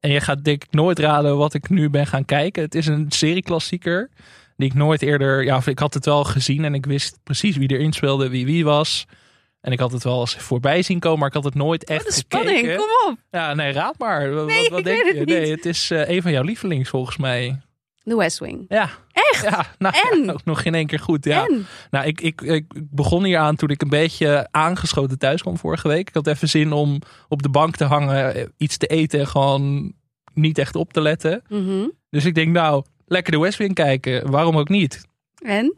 En 0.00 0.10
je 0.10 0.20
gaat 0.20 0.44
denk 0.44 0.64
ik 0.64 0.72
nooit 0.72 0.98
raden 0.98 1.36
wat 1.36 1.54
ik 1.54 1.68
nu 1.68 1.90
ben 1.90 2.06
gaan 2.06 2.24
kijken. 2.24 2.62
Het 2.62 2.74
is 2.74 2.86
een 2.86 3.06
serieklassieker 3.08 4.10
die 4.56 4.68
ik 4.68 4.74
nooit 4.74 5.02
eerder, 5.02 5.44
ja, 5.44 5.60
ik 5.64 5.78
had 5.78 5.94
het 5.94 6.04
wel 6.04 6.24
gezien 6.24 6.64
en 6.64 6.74
ik 6.74 6.86
wist 6.86 7.18
precies 7.22 7.56
wie 7.56 7.70
erin 7.70 7.92
speelde, 7.92 8.28
wie 8.28 8.46
wie 8.46 8.64
was. 8.64 9.06
En 9.64 9.72
ik 9.72 9.78
had 9.78 9.92
het 9.92 10.04
wel 10.04 10.20
eens 10.20 10.36
voorbij 10.36 10.82
zien 10.82 10.98
komen, 10.98 11.18
maar 11.18 11.28
ik 11.28 11.34
had 11.34 11.44
het 11.44 11.54
nooit 11.54 11.84
echt 11.84 12.04
Wat 12.04 12.12
een 12.12 12.18
spanning, 12.18 12.76
kom 12.76 13.10
op. 13.10 13.16
Ja, 13.30 13.54
nee, 13.54 13.72
raad 13.72 13.98
maar. 13.98 14.28
Nee, 14.28 14.70
wat, 14.70 14.84
denk 14.84 15.04
je? 15.04 15.18
Het 15.18 15.28
nee, 15.28 15.50
het 15.50 15.66
is 15.66 15.90
uh, 15.90 16.08
een 16.08 16.22
van 16.22 16.32
jouw 16.32 16.42
lievelings 16.42 16.88
volgens 16.88 17.16
mij. 17.16 17.60
The 18.02 18.16
West 18.16 18.38
Wing. 18.38 18.64
Ja. 18.68 18.90
Echt? 19.12 19.42
Ja, 19.42 19.66
nou, 19.78 19.94
en? 20.10 20.30
ook 20.34 20.44
nog 20.44 20.64
in 20.64 20.74
één 20.74 20.86
keer 20.86 20.98
goed. 20.98 21.24
Ja. 21.24 21.46
En? 21.46 21.66
Nou, 21.90 22.06
ik, 22.06 22.20
ik, 22.20 22.40
ik 22.40 22.64
begon 22.90 23.24
hier 23.24 23.38
aan 23.38 23.56
toen 23.56 23.68
ik 23.68 23.82
een 23.82 23.88
beetje 23.88 24.48
aangeschoten 24.50 25.18
thuis 25.18 25.42
kwam 25.42 25.58
vorige 25.58 25.88
week. 25.88 26.08
Ik 26.08 26.14
had 26.14 26.26
even 26.26 26.48
zin 26.48 26.72
om 26.72 26.98
op 27.28 27.42
de 27.42 27.48
bank 27.48 27.76
te 27.76 27.84
hangen, 27.84 28.34
eh, 28.34 28.46
iets 28.56 28.76
te 28.76 28.86
eten 28.86 29.20
en 29.20 29.26
gewoon 29.26 29.92
niet 30.34 30.58
echt 30.58 30.76
op 30.76 30.92
te 30.92 31.00
letten. 31.00 31.42
Mm 31.48 31.92
Dus 32.10 32.24
ik 32.24 32.34
denk, 32.34 32.52
nou, 32.52 32.84
lekker 33.06 33.32
de 33.32 33.38
West 33.38 33.58
Wing 33.58 33.74
kijken. 33.74 34.30
Waarom 34.30 34.56
ook 34.56 34.68
niet? 34.68 35.06
En? 35.44 35.76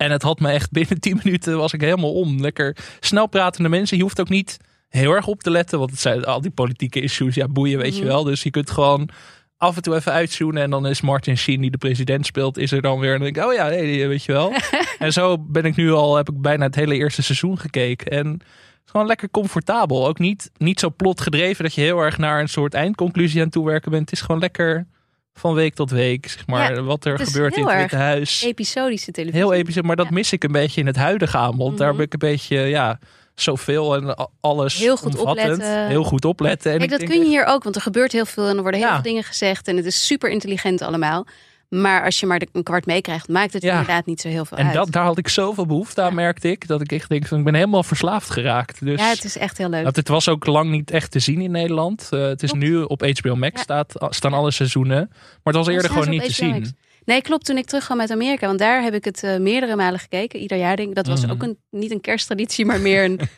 En 0.00 0.10
het 0.10 0.22
had 0.22 0.40
me 0.40 0.48
echt 0.48 0.70
binnen 0.70 1.00
10 1.00 1.20
minuten 1.22 1.56
was 1.56 1.72
ik 1.72 1.80
helemaal 1.80 2.12
om. 2.12 2.40
Lekker 2.40 2.76
snel 3.00 3.26
pratende 3.26 3.68
mensen. 3.68 3.96
Je 3.96 4.02
hoeft 4.02 4.20
ook 4.20 4.28
niet 4.28 4.56
heel 4.88 5.12
erg 5.12 5.26
op 5.26 5.42
te 5.42 5.50
letten. 5.50 5.78
Want 5.78 5.90
het 5.90 6.00
zijn 6.00 6.24
al 6.24 6.40
die 6.40 6.50
politieke 6.50 7.00
issues. 7.00 7.34
Ja, 7.34 7.48
boeien, 7.48 7.78
weet 7.78 7.94
je 7.94 8.00
mhm. 8.00 8.10
wel. 8.10 8.24
Dus 8.24 8.42
je 8.42 8.50
kunt 8.50 8.70
gewoon 8.70 9.08
af 9.56 9.76
en 9.76 9.82
toe 9.82 9.94
even 9.94 10.12
uitzoenen. 10.12 10.62
En 10.62 10.70
dan 10.70 10.86
is 10.86 11.00
Martin 11.00 11.36
Sheen, 11.36 11.60
die 11.60 11.70
de 11.70 11.78
president 11.78 12.26
speelt, 12.26 12.58
is 12.58 12.72
er 12.72 12.82
dan 12.82 12.98
weer. 12.98 13.12
En 13.12 13.20
dan 13.20 13.32
denk 13.32 13.36
ik, 13.36 13.50
oh 13.50 13.54
ja, 13.54 13.68
nee, 13.68 14.08
weet 14.08 14.24
je 14.24 14.32
wel. 14.32 14.52
en 14.98 15.12
zo 15.12 15.38
ben 15.38 15.64
ik 15.64 15.76
nu 15.76 15.92
al, 15.92 16.16
heb 16.16 16.28
ik 16.28 16.40
bijna 16.40 16.64
het 16.64 16.74
hele 16.74 16.94
eerste 16.94 17.22
seizoen 17.22 17.58
gekeken. 17.58 18.10
En 18.10 18.26
het 18.26 18.42
is 18.84 18.90
gewoon 18.90 19.06
lekker 19.06 19.30
comfortabel. 19.30 20.06
Ook 20.06 20.18
niet, 20.18 20.50
niet 20.56 20.80
zo 20.80 20.90
plot 20.96 21.20
gedreven 21.20 21.64
dat 21.64 21.74
je 21.74 21.80
heel 21.80 22.00
erg 22.00 22.18
naar 22.18 22.40
een 22.40 22.48
soort 22.48 22.74
eindconclusie 22.74 23.38
aan 23.38 23.44
het 23.44 23.52
toewerken 23.52 23.90
bent. 23.90 24.10
Het 24.10 24.18
is 24.18 24.24
gewoon 24.24 24.40
lekker 24.40 24.86
van 25.34 25.54
week 25.54 25.74
tot 25.74 25.90
week, 25.90 26.28
zeg 26.28 26.46
maar, 26.46 26.84
wat 26.84 27.04
er 27.04 27.18
gebeurt 27.18 27.56
in 27.56 27.66
het 27.66 27.76
Witte 27.76 27.96
Huis. 27.96 28.42
Episodische 28.42 29.10
televisie. 29.10 29.40
Heel 29.40 29.52
episodisch, 29.52 29.86
maar 29.86 29.96
dat 29.96 30.10
mis 30.10 30.32
ik 30.32 30.44
een 30.44 30.52
beetje 30.52 30.80
in 30.80 30.86
het 30.86 30.96
huidige 30.96 31.36
aanbod. 31.36 31.78
Daar 31.78 31.88
mhm. 31.88 31.96
ben 31.96 32.06
ik 32.06 32.12
een 32.12 32.18
beetje, 32.18 32.58
ja, 32.58 32.98
zoveel 33.34 33.96
en 33.96 34.30
alles 34.40 34.78
heel 34.78 34.96
goed 34.96 35.18
opletten. 35.18 35.86
Heel 35.86 36.04
goed 36.04 36.24
opletten. 36.24 36.72
En 36.72 36.78
Kijk, 36.78 36.90
dat 36.90 37.02
kun 37.02 37.18
je 37.18 37.26
hier 37.26 37.44
ook, 37.44 37.62
want 37.62 37.76
er 37.76 37.82
gebeurt 37.82 38.12
heel 38.12 38.26
veel 38.26 38.48
en 38.48 38.56
er 38.56 38.62
worden 38.62 38.80
heel 38.80 38.90
veel 38.90 39.02
dingen 39.02 39.24
gezegd 39.24 39.68
en 39.68 39.76
het 39.76 39.86
is 39.86 40.06
super 40.06 40.30
intelligent 40.30 40.82
allemaal. 40.82 41.26
Maar 41.70 42.04
als 42.04 42.20
je 42.20 42.26
maar 42.26 42.42
een 42.52 42.62
kwart 42.62 42.86
meekrijgt, 42.86 43.28
maakt 43.28 43.52
het 43.52 43.62
inderdaad 43.62 44.06
niet 44.06 44.20
zo 44.20 44.28
heel 44.28 44.44
veel 44.44 44.58
en 44.58 44.66
uit. 44.66 44.76
En 44.76 44.90
daar 44.90 45.04
had 45.04 45.18
ik 45.18 45.28
zoveel 45.28 45.66
behoefte 45.66 46.02
aan, 46.02 46.14
merkte 46.14 46.50
ik. 46.50 46.66
Dat 46.66 46.80
ik 46.80 46.92
echt 46.92 47.08
denk, 47.08 47.26
van, 47.26 47.38
ik 47.38 47.44
ben 47.44 47.54
helemaal 47.54 47.82
verslaafd 47.82 48.30
geraakt. 48.30 48.84
Dus, 48.84 49.00
ja, 49.00 49.08
het 49.08 49.24
is 49.24 49.38
echt 49.38 49.58
heel 49.58 49.68
leuk. 49.68 49.96
Het 49.96 50.08
was 50.08 50.28
ook 50.28 50.46
lang 50.46 50.70
niet 50.70 50.90
echt 50.90 51.10
te 51.10 51.18
zien 51.18 51.40
in 51.40 51.50
Nederland. 51.50 52.08
Uh, 52.10 52.20
het 52.22 52.42
is 52.42 52.52
nu 52.52 52.82
op 52.82 53.02
HBO 53.02 53.36
Max 53.36 53.60
staat, 53.60 53.94
staan 54.08 54.32
alle 54.32 54.50
seizoenen. 54.50 55.08
Maar 55.10 55.38
het 55.42 55.54
was 55.54 55.66
eerder 55.66 55.90
gewoon 55.90 56.08
niet 56.08 56.24
te 56.24 56.32
zien. 56.32 56.76
Nee, 57.04 57.22
klopt. 57.22 57.44
Toen 57.44 57.56
ik 57.56 57.66
terugkwam 57.66 58.00
uit 58.00 58.10
Amerika, 58.10 58.46
want 58.46 58.58
daar 58.58 58.82
heb 58.82 58.94
ik 58.94 59.04
het 59.04 59.22
uh, 59.22 59.36
meerdere 59.36 59.76
malen 59.76 60.00
gekeken. 60.00 60.40
Ieder 60.40 60.58
jaar 60.58 60.76
denk 60.76 60.88
ik. 60.88 60.94
Dat 60.94 61.06
was 61.06 61.24
mm. 61.24 61.30
ook 61.30 61.42
een, 61.42 61.58
niet 61.70 61.90
een 61.90 62.00
kersttraditie, 62.00 62.64
maar 62.64 62.80
meer 62.80 63.04
een... 63.04 63.20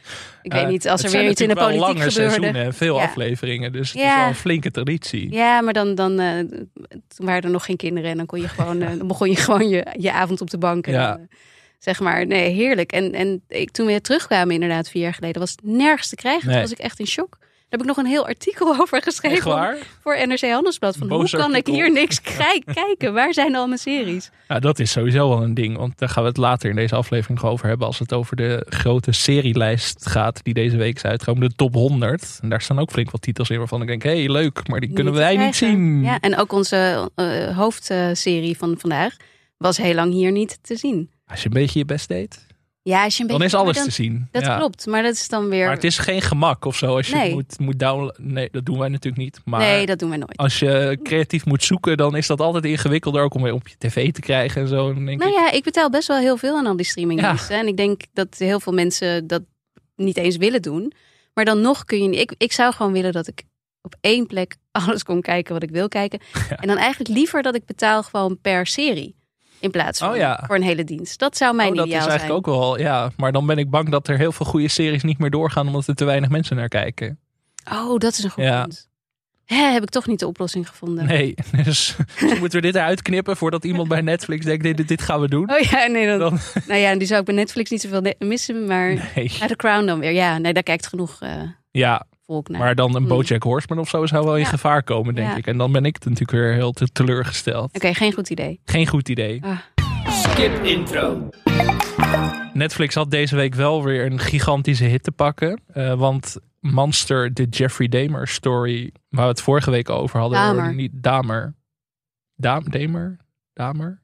Ik 0.43 0.53
weet 0.53 0.69
niet, 0.69 0.89
als 0.89 1.03
er 1.03 1.11
weer 1.11 1.31
iets 1.31 1.41
in 1.41 1.49
de 1.49 1.55
politiek 1.55 1.81
lange 1.81 1.95
gebeurde. 1.95 2.11
seizoenen 2.11 2.55
en 2.55 2.75
veel 2.75 3.01
afleveringen. 3.01 3.73
Dus 3.73 3.93
het 3.93 4.03
is 4.03 4.15
wel 4.15 4.27
een 4.27 4.35
flinke 4.35 4.71
traditie. 4.71 5.33
Ja, 5.33 5.61
maar 5.61 5.73
dan, 5.73 5.95
dan 5.95 6.21
uh, 6.21 6.39
toen 6.89 7.27
waren 7.27 7.43
er 7.43 7.51
nog 7.51 7.65
geen 7.65 7.77
kinderen. 7.77 8.11
En 8.11 8.17
dan, 8.17 8.27
kon 8.27 8.41
je 8.41 8.49
gewoon, 8.49 8.83
uh, 8.83 8.89
dan 8.99 9.07
begon 9.07 9.31
je 9.31 9.37
gewoon 9.47 9.69
je, 9.69 9.87
je 9.99 10.13
avond 10.13 10.41
op 10.41 10.51
de 10.51 10.59
bank. 10.59 10.87
En 10.87 10.93
ja. 10.93 11.21
Zeg 11.79 12.01
maar, 12.01 12.27
nee, 12.27 12.51
heerlijk. 12.51 12.93
En, 12.93 13.13
en 13.13 13.43
ik, 13.49 13.71
toen 13.71 13.87
we 13.87 14.01
terugkwamen 14.01 14.55
inderdaad 14.55 14.89
vier 14.89 15.03
jaar 15.03 15.15
geleden, 15.15 15.41
was 15.41 15.51
het 15.51 15.61
nergens 15.63 16.09
te 16.09 16.17
krijgen. 16.17 16.51
Toen 16.51 16.61
was 16.61 16.73
ik 16.73 16.79
echt 16.79 16.99
in 16.99 17.07
shock 17.07 17.39
heb 17.73 17.81
ik 17.81 17.87
nog 17.87 17.97
een 17.97 18.07
heel 18.07 18.27
artikel 18.27 18.75
over 18.81 19.03
geschreven 19.03 19.79
voor 20.01 20.27
NRC 20.27 20.41
Handelsblad. 20.41 20.97
Van 20.97 21.11
hoe 21.11 21.31
kan 21.31 21.55
ik 21.55 21.67
hier 21.67 21.93
niks 21.93 22.21
kijken? 22.75 23.15
Waar 23.15 23.35
zijn 23.35 23.57
al 23.57 23.67
mijn 23.67 23.79
series? 23.79 24.31
Ja, 24.49 24.59
dat 24.59 24.79
is 24.79 24.91
sowieso 24.91 25.29
wel 25.29 25.43
een 25.43 25.55
ding. 25.55 25.77
Want 25.77 25.99
daar 25.99 26.09
gaan 26.09 26.23
we 26.23 26.29
het 26.29 26.39
later 26.39 26.71
in 26.71 26.77
deze 26.77 26.95
aflevering 26.95 27.41
nog 27.41 27.51
over 27.51 27.67
hebben. 27.67 27.87
Als 27.87 27.99
het 27.99 28.13
over 28.13 28.37
de 28.37 28.67
grote 28.69 29.13
serielijst 29.13 30.07
gaat 30.09 30.45
die 30.45 30.55
deze 30.55 30.77
week 30.77 30.97
is 30.97 31.05
uitgekomen. 31.05 31.49
De 31.49 31.55
top 31.55 31.75
100. 31.75 32.39
En 32.43 32.49
daar 32.49 32.61
staan 32.61 32.79
ook 32.79 32.91
flink 32.91 33.11
wat 33.11 33.23
titels 33.23 33.51
in 33.51 33.59
waarvan 33.59 33.81
ik 33.81 33.87
denk, 33.87 34.03
hé 34.03 34.19
hey, 34.19 34.31
leuk. 34.31 34.69
Maar 34.69 34.81
die 34.81 34.93
kunnen 34.93 35.13
wij 35.13 35.37
niet 35.37 35.57
zien. 35.57 36.03
Ja, 36.03 36.21
en 36.21 36.39
ook 36.39 36.53
onze 36.53 37.11
uh, 37.17 37.57
hoofdserie 37.57 38.57
van 38.57 38.75
vandaag 38.79 39.17
was 39.57 39.77
heel 39.77 39.95
lang 39.95 40.13
hier 40.13 40.33
niet 40.33 40.59
te 40.63 40.77
zien. 40.77 41.11
Als 41.27 41.43
je 41.43 41.47
een 41.47 41.53
beetje 41.53 41.79
je 41.79 41.85
best 41.85 42.09
deed. 42.09 42.47
Ja, 42.85 43.05
als 43.05 43.17
je 43.17 43.23
een 43.23 43.29
dan 43.29 43.43
is 43.43 43.55
alles 43.55 43.85
te 43.85 43.91
zien. 43.91 44.29
Dat 44.31 44.57
klopt, 44.57 44.87
maar 44.87 45.03
dat 45.03 45.15
is 45.15 45.29
dan 45.29 45.49
weer. 45.49 45.65
Maar 45.65 45.75
het 45.75 45.85
is 45.85 45.99
geen 45.99 46.23
gemak 46.23 46.65
of 46.65 46.77
zo 46.77 46.97
als 46.97 47.09
je 47.09 47.31
moet, 47.33 47.59
moet 47.59 47.79
downloaden. 47.79 48.33
Nee, 48.33 48.49
dat 48.51 48.67
doen 48.67 48.79
wij 48.79 48.89
natuurlijk 48.89 49.23
niet. 49.23 49.41
Maar 49.45 49.61
nee, 49.61 49.87
dat 49.87 49.99
doen 49.99 50.09
wij 50.09 50.19
nooit. 50.19 50.37
Als 50.37 50.59
je 50.59 50.99
creatief 51.03 51.45
moet 51.45 51.65
zoeken, 51.65 51.97
dan 51.97 52.17
is 52.17 52.27
dat 52.27 52.41
altijd 52.41 52.65
ingewikkelder 52.65 53.23
ook 53.23 53.35
om 53.35 53.43
weer 53.43 53.53
op 53.53 53.69
je 53.69 53.75
tv 53.79 54.13
te 54.13 54.21
krijgen 54.21 54.63
en 54.63 54.69
zo. 54.69 54.95
Denk 54.95 55.21
nou 55.21 55.33
ja, 55.33 55.51
ik 55.51 55.65
betaal 55.65 55.91
best 55.91 56.09
wel 56.09 56.19
heel 56.19 56.37
veel 56.37 56.57
aan 56.57 56.67
al 56.67 56.77
die 56.77 56.87
streamingdiensten. 56.87 57.59
En 57.59 57.67
ik 57.67 57.77
denk 57.77 58.03
dat 58.13 58.39
heel 58.39 58.61
veel 58.61 58.73
mensen 58.73 59.27
dat 59.27 59.43
niet 59.97 60.17
eens 60.17 60.37
willen 60.37 60.63
doen. 60.63 60.93
Maar 61.35 61.45
dan 61.45 61.61
nog 61.61 61.85
kun 61.85 62.03
je. 62.03 62.21
Ik, 62.21 62.35
ik 62.39 62.53
zou 62.53 62.75
gewoon 62.75 62.93
willen 62.93 63.13
dat 63.13 63.27
ik 63.29 63.43
op 63.83 63.95
één 64.01 64.27
plek 64.27 64.57
alles 64.87 65.03
kon 65.03 65.21
kijken 65.21 65.53
wat 65.53 65.63
ik 65.63 65.71
wil 65.71 65.89
kijken. 65.89 66.21
En 66.57 66.69
dan 66.69 66.77
eigenlijk 66.77 67.11
liever 67.15 67.43
dat 67.43 67.55
ik 67.55 67.65
betaal 67.65 68.03
gewoon 68.03 68.39
per 68.41 68.67
serie. 68.67 69.15
In 69.63 69.71
plaats 69.71 69.99
van 69.99 70.17
oh, 70.17 70.45
voor 70.47 70.57
een 70.57 70.63
hele 70.63 70.85
dienst. 70.85 71.19
Dat 71.19 71.37
zou 71.37 71.55
mijn 71.55 71.69
oh, 71.69 71.75
ideaal 71.75 71.89
zijn. 71.89 72.01
Dat 72.01 72.09
is 72.09 72.19
eigenlijk 72.21 72.49
ook 72.49 72.55
wel, 72.55 72.79
ja. 72.79 73.11
Maar 73.17 73.33
dan 73.33 73.47
ben 73.47 73.59
ik 73.59 73.71
bang 73.71 73.89
dat 73.89 74.09
er 74.09 74.19
heel 74.19 74.33
veel 74.33 74.47
goede 74.47 74.69
series 74.69 75.03
niet 75.03 75.19
meer 75.19 75.31
doorgaan 75.31 75.67
omdat 75.67 75.87
er 75.87 75.95
te 75.95 76.05
weinig 76.05 76.29
mensen 76.29 76.57
naar 76.57 76.69
kijken. 76.69 77.19
Oh, 77.73 77.99
dat 77.99 78.13
is 78.13 78.25
een 78.25 78.31
goed 78.31 78.45
ja. 78.45 78.63
punt. 78.63 78.89
Hè, 79.45 79.57
heb 79.57 79.83
ik 79.83 79.89
toch 79.89 80.07
niet 80.07 80.19
de 80.19 80.27
oplossing 80.27 80.69
gevonden. 80.69 81.07
Nee, 81.07 81.35
dus, 81.65 81.97
dus 82.21 82.39
moeten 82.41 82.61
we 82.61 82.67
dit 82.67 82.75
eruit 82.75 83.03
knippen 83.03 83.37
voordat 83.37 83.65
iemand 83.65 83.89
bij 83.89 84.01
Netflix 84.01 84.45
denkt, 84.45 84.65
dit, 84.65 84.89
dit 84.89 85.03
gaan 85.03 85.21
we 85.21 85.29
doen. 85.29 85.51
Oh 85.53 85.59
ja, 85.59 85.87
nee. 85.87 86.07
Dan, 86.07 86.19
dan... 86.19 86.39
Nou 86.69 86.81
ja, 86.81 86.95
die 86.97 87.07
zou 87.07 87.21
ik 87.21 87.27
bij 87.27 87.35
Netflix 87.35 87.71
niet 87.71 87.81
zoveel 87.81 88.15
missen, 88.19 88.67
maar 88.67 89.11
nee. 89.15 89.29
The 89.47 89.57
Crown 89.57 89.87
dan 89.87 89.99
weer. 89.99 90.13
Ja, 90.13 90.39
nee, 90.39 90.53
daar 90.53 90.63
kijkt 90.63 90.87
genoeg 90.87 91.23
uh, 91.23 91.43
ja, 91.71 92.07
volk 92.33 92.49
naar. 92.49 92.61
Maar 92.61 92.75
dan 92.75 92.95
een 92.95 93.03
hm. 93.03 93.09
Bojack 93.09 93.43
Horseman 93.43 93.79
of 93.79 93.89
zo 93.89 94.07
zou 94.07 94.25
wel 94.25 94.37
in 94.37 94.47
gevaar 94.47 94.83
komen, 94.83 95.15
denk 95.15 95.37
ik. 95.37 95.47
En 95.47 95.59
dan 95.59 95.73
ben 95.73 95.85
ik 95.85 96.05
natuurlijk 96.05 96.31
weer 96.31 96.53
heel 96.53 96.73
teleurgesteld. 96.93 97.75
Oké, 97.75 97.95
geen 97.95 98.13
goed 98.13 98.31
idee. 98.31 98.61
Geen 98.65 98.87
goed 98.87 99.09
idee. 99.09 99.43
Ah. 99.45 99.59
Skip 100.09 100.63
intro. 100.63 101.29
Netflix 102.53 102.95
had 102.95 103.11
deze 103.11 103.37
week 103.37 103.55
wel 103.55 103.85
weer 103.85 104.07
een 104.07 104.19
gigantische 104.19 104.85
hit 104.85 105.03
te 105.03 105.13
pakken. 105.13 105.61
Uh, 105.75 105.95
want 105.95 106.37
Monster, 106.61 107.35
de 107.35 107.45
Jeffrey 107.45 107.89
Dahmer 107.89 108.29
story, 108.29 108.93
waar 109.09 109.25
we 109.25 109.31
het 109.31 109.43
vorige 109.43 109.71
week 109.71 109.91
over 109.91 110.21
hadden. 110.21 110.39
Damer. 110.39 110.75
Niet 110.75 110.91
Damer. 110.95 111.55
Dam, 112.37 112.71
Damer? 112.71 113.17
Damer? 113.53 114.02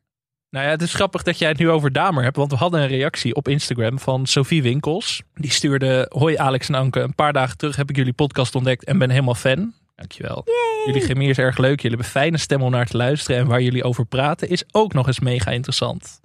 Nou 0.50 0.64
ja, 0.64 0.70
het 0.70 0.82
is 0.82 0.94
grappig 0.94 1.22
dat 1.22 1.38
jij 1.38 1.48
het 1.48 1.58
nu 1.58 1.70
over 1.70 1.92
Damer 1.92 2.22
hebt. 2.22 2.36
Want 2.36 2.50
we 2.50 2.56
hadden 2.56 2.80
een 2.80 2.88
reactie 2.88 3.34
op 3.34 3.48
Instagram 3.48 3.98
van 3.98 4.26
Sophie 4.26 4.62
Winkels. 4.62 5.22
Die 5.34 5.50
stuurde: 5.50 6.06
Hoi 6.08 6.36
Alex 6.36 6.68
en 6.68 6.74
Anke. 6.74 7.00
Een 7.00 7.14
paar 7.14 7.32
dagen 7.32 7.56
terug 7.56 7.76
heb 7.76 7.90
ik 7.90 7.96
jullie 7.96 8.12
podcast 8.12 8.54
ontdekt 8.54 8.84
en 8.84 8.98
ben 8.98 9.10
helemaal 9.10 9.34
fan. 9.34 9.74
Dankjewel. 9.96 10.42
Yay. 10.44 10.86
Jullie 10.86 11.08
chemie 11.08 11.28
is 11.28 11.38
erg 11.38 11.58
leuk. 11.58 11.80
Jullie 11.80 11.96
hebben 11.96 12.12
fijne 12.12 12.38
stem 12.38 12.62
om 12.62 12.70
naar 12.70 12.86
te 12.86 12.96
luisteren. 12.96 13.40
En 13.40 13.46
waar 13.46 13.62
jullie 13.62 13.84
over 13.84 14.06
praten 14.06 14.48
is 14.48 14.64
ook 14.70 14.92
nog 14.92 15.06
eens 15.06 15.20
mega 15.20 15.50
interessant. 15.50 16.20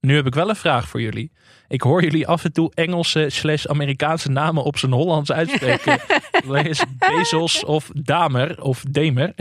Nu 0.00 0.16
heb 0.16 0.26
ik 0.26 0.34
wel 0.34 0.48
een 0.48 0.56
vraag 0.56 0.88
voor 0.88 1.00
jullie. 1.00 1.32
Ik 1.70 1.82
hoor 1.82 2.02
jullie 2.02 2.26
af 2.26 2.44
en 2.44 2.52
toe 2.52 2.70
Engelse 2.74 3.26
slash 3.28 3.66
Amerikaanse 3.66 4.30
namen 4.30 4.62
op 4.62 4.78
zijn 4.78 4.92
Hollands 4.92 5.32
uitspreken. 5.32 6.00
is 6.70 6.82
Bezos 6.98 7.64
of 7.64 7.90
Damer 7.94 8.62
of 8.62 8.84
Demer. 8.90 9.34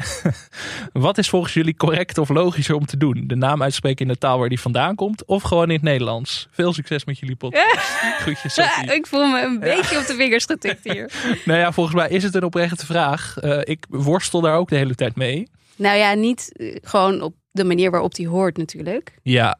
Wat 0.94 1.18
is 1.18 1.30
volgens 1.30 1.54
jullie 1.54 1.76
correct 1.76 2.18
of 2.18 2.30
logischer 2.30 2.76
om 2.76 2.86
te 2.86 2.98
doen? 2.98 3.24
De 3.28 3.36
naam 3.36 3.64
uitspreken 3.64 4.06
in 4.06 4.12
de 4.12 4.18
taal 4.18 4.40
waar 4.40 4.50
die 4.50 4.60
vandaan 4.60 4.96
komt 4.96 5.26
of 5.26 5.44
gewoon 5.44 5.68
in 5.68 5.74
het 5.74 5.82
Nederlands? 5.82 6.48
Veel 6.52 6.74
succes 6.74 7.06
met 7.06 7.20
jullie 7.20 7.36
podcast. 7.36 7.90
Groetjes 8.22 8.54
Sophie. 8.54 8.94
ik 8.94 9.08
voel 9.08 9.28
me 9.28 9.42
een 9.42 9.60
beetje 9.60 9.98
op 9.98 10.06
de 10.06 10.16
vingers 10.16 10.46
getikt 10.46 10.84
hier. 10.84 11.12
nou 11.46 11.60
ja, 11.60 11.72
volgens 11.72 11.96
mij 11.96 12.10
is 12.10 12.24
het 12.24 12.36
een 12.36 12.44
oprechte 12.44 12.86
vraag. 12.86 13.36
Uh, 13.42 13.60
ik 13.64 13.86
worstel 13.90 14.42
daar 14.42 14.56
ook 14.56 14.70
de 14.70 14.76
hele 14.76 14.96
tijd 14.96 15.16
mee. 15.16 15.48
Nou 15.76 15.98
ja, 15.98 16.14
niet 16.14 16.52
eh, 16.54 16.76
gewoon 16.82 17.22
op 17.22 17.34
de 17.52 17.64
manier 17.64 17.92
waarop 17.92 18.16
die 18.16 18.28
hoort 18.28 18.58
natuurlijk. 18.58 19.14
Ja, 19.24 19.60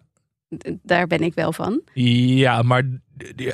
daar 0.84 1.08
ben 1.08 1.22
ik 1.22 1.34
wel 1.34 1.54
van. 1.54 1.82
Ja, 1.94 2.62
maar 2.62 2.84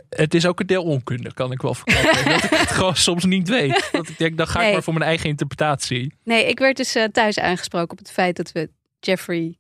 het 0.09 0.33
is 0.33 0.45
ook 0.45 0.59
een 0.59 0.67
deel 0.67 0.83
onkunde, 0.83 1.33
kan 1.33 1.51
ik 1.51 1.61
wel 1.61 1.73
verklappen. 1.73 2.25
dat 2.31 2.43
ik 2.43 2.49
het 2.49 2.71
gewoon 2.71 2.95
soms 2.95 3.25
niet 3.25 3.49
weet. 3.49 3.89
Dat 3.91 4.07
ik 4.07 4.17
denk, 4.17 4.37
dan 4.37 4.47
ga 4.47 4.63
ik 4.63 4.73
maar 4.73 4.83
voor 4.83 4.93
mijn 4.93 5.05
eigen 5.05 5.29
interpretatie. 5.29 6.13
Nee, 6.23 6.45
ik 6.45 6.59
werd 6.59 6.77
dus 6.77 6.95
uh, 6.95 7.03
thuis 7.03 7.39
aangesproken 7.39 7.91
op 7.91 7.97
het 7.97 8.11
feit 8.11 8.35
dat 8.35 8.51
we 8.51 8.69
Jeffrey 8.99 9.57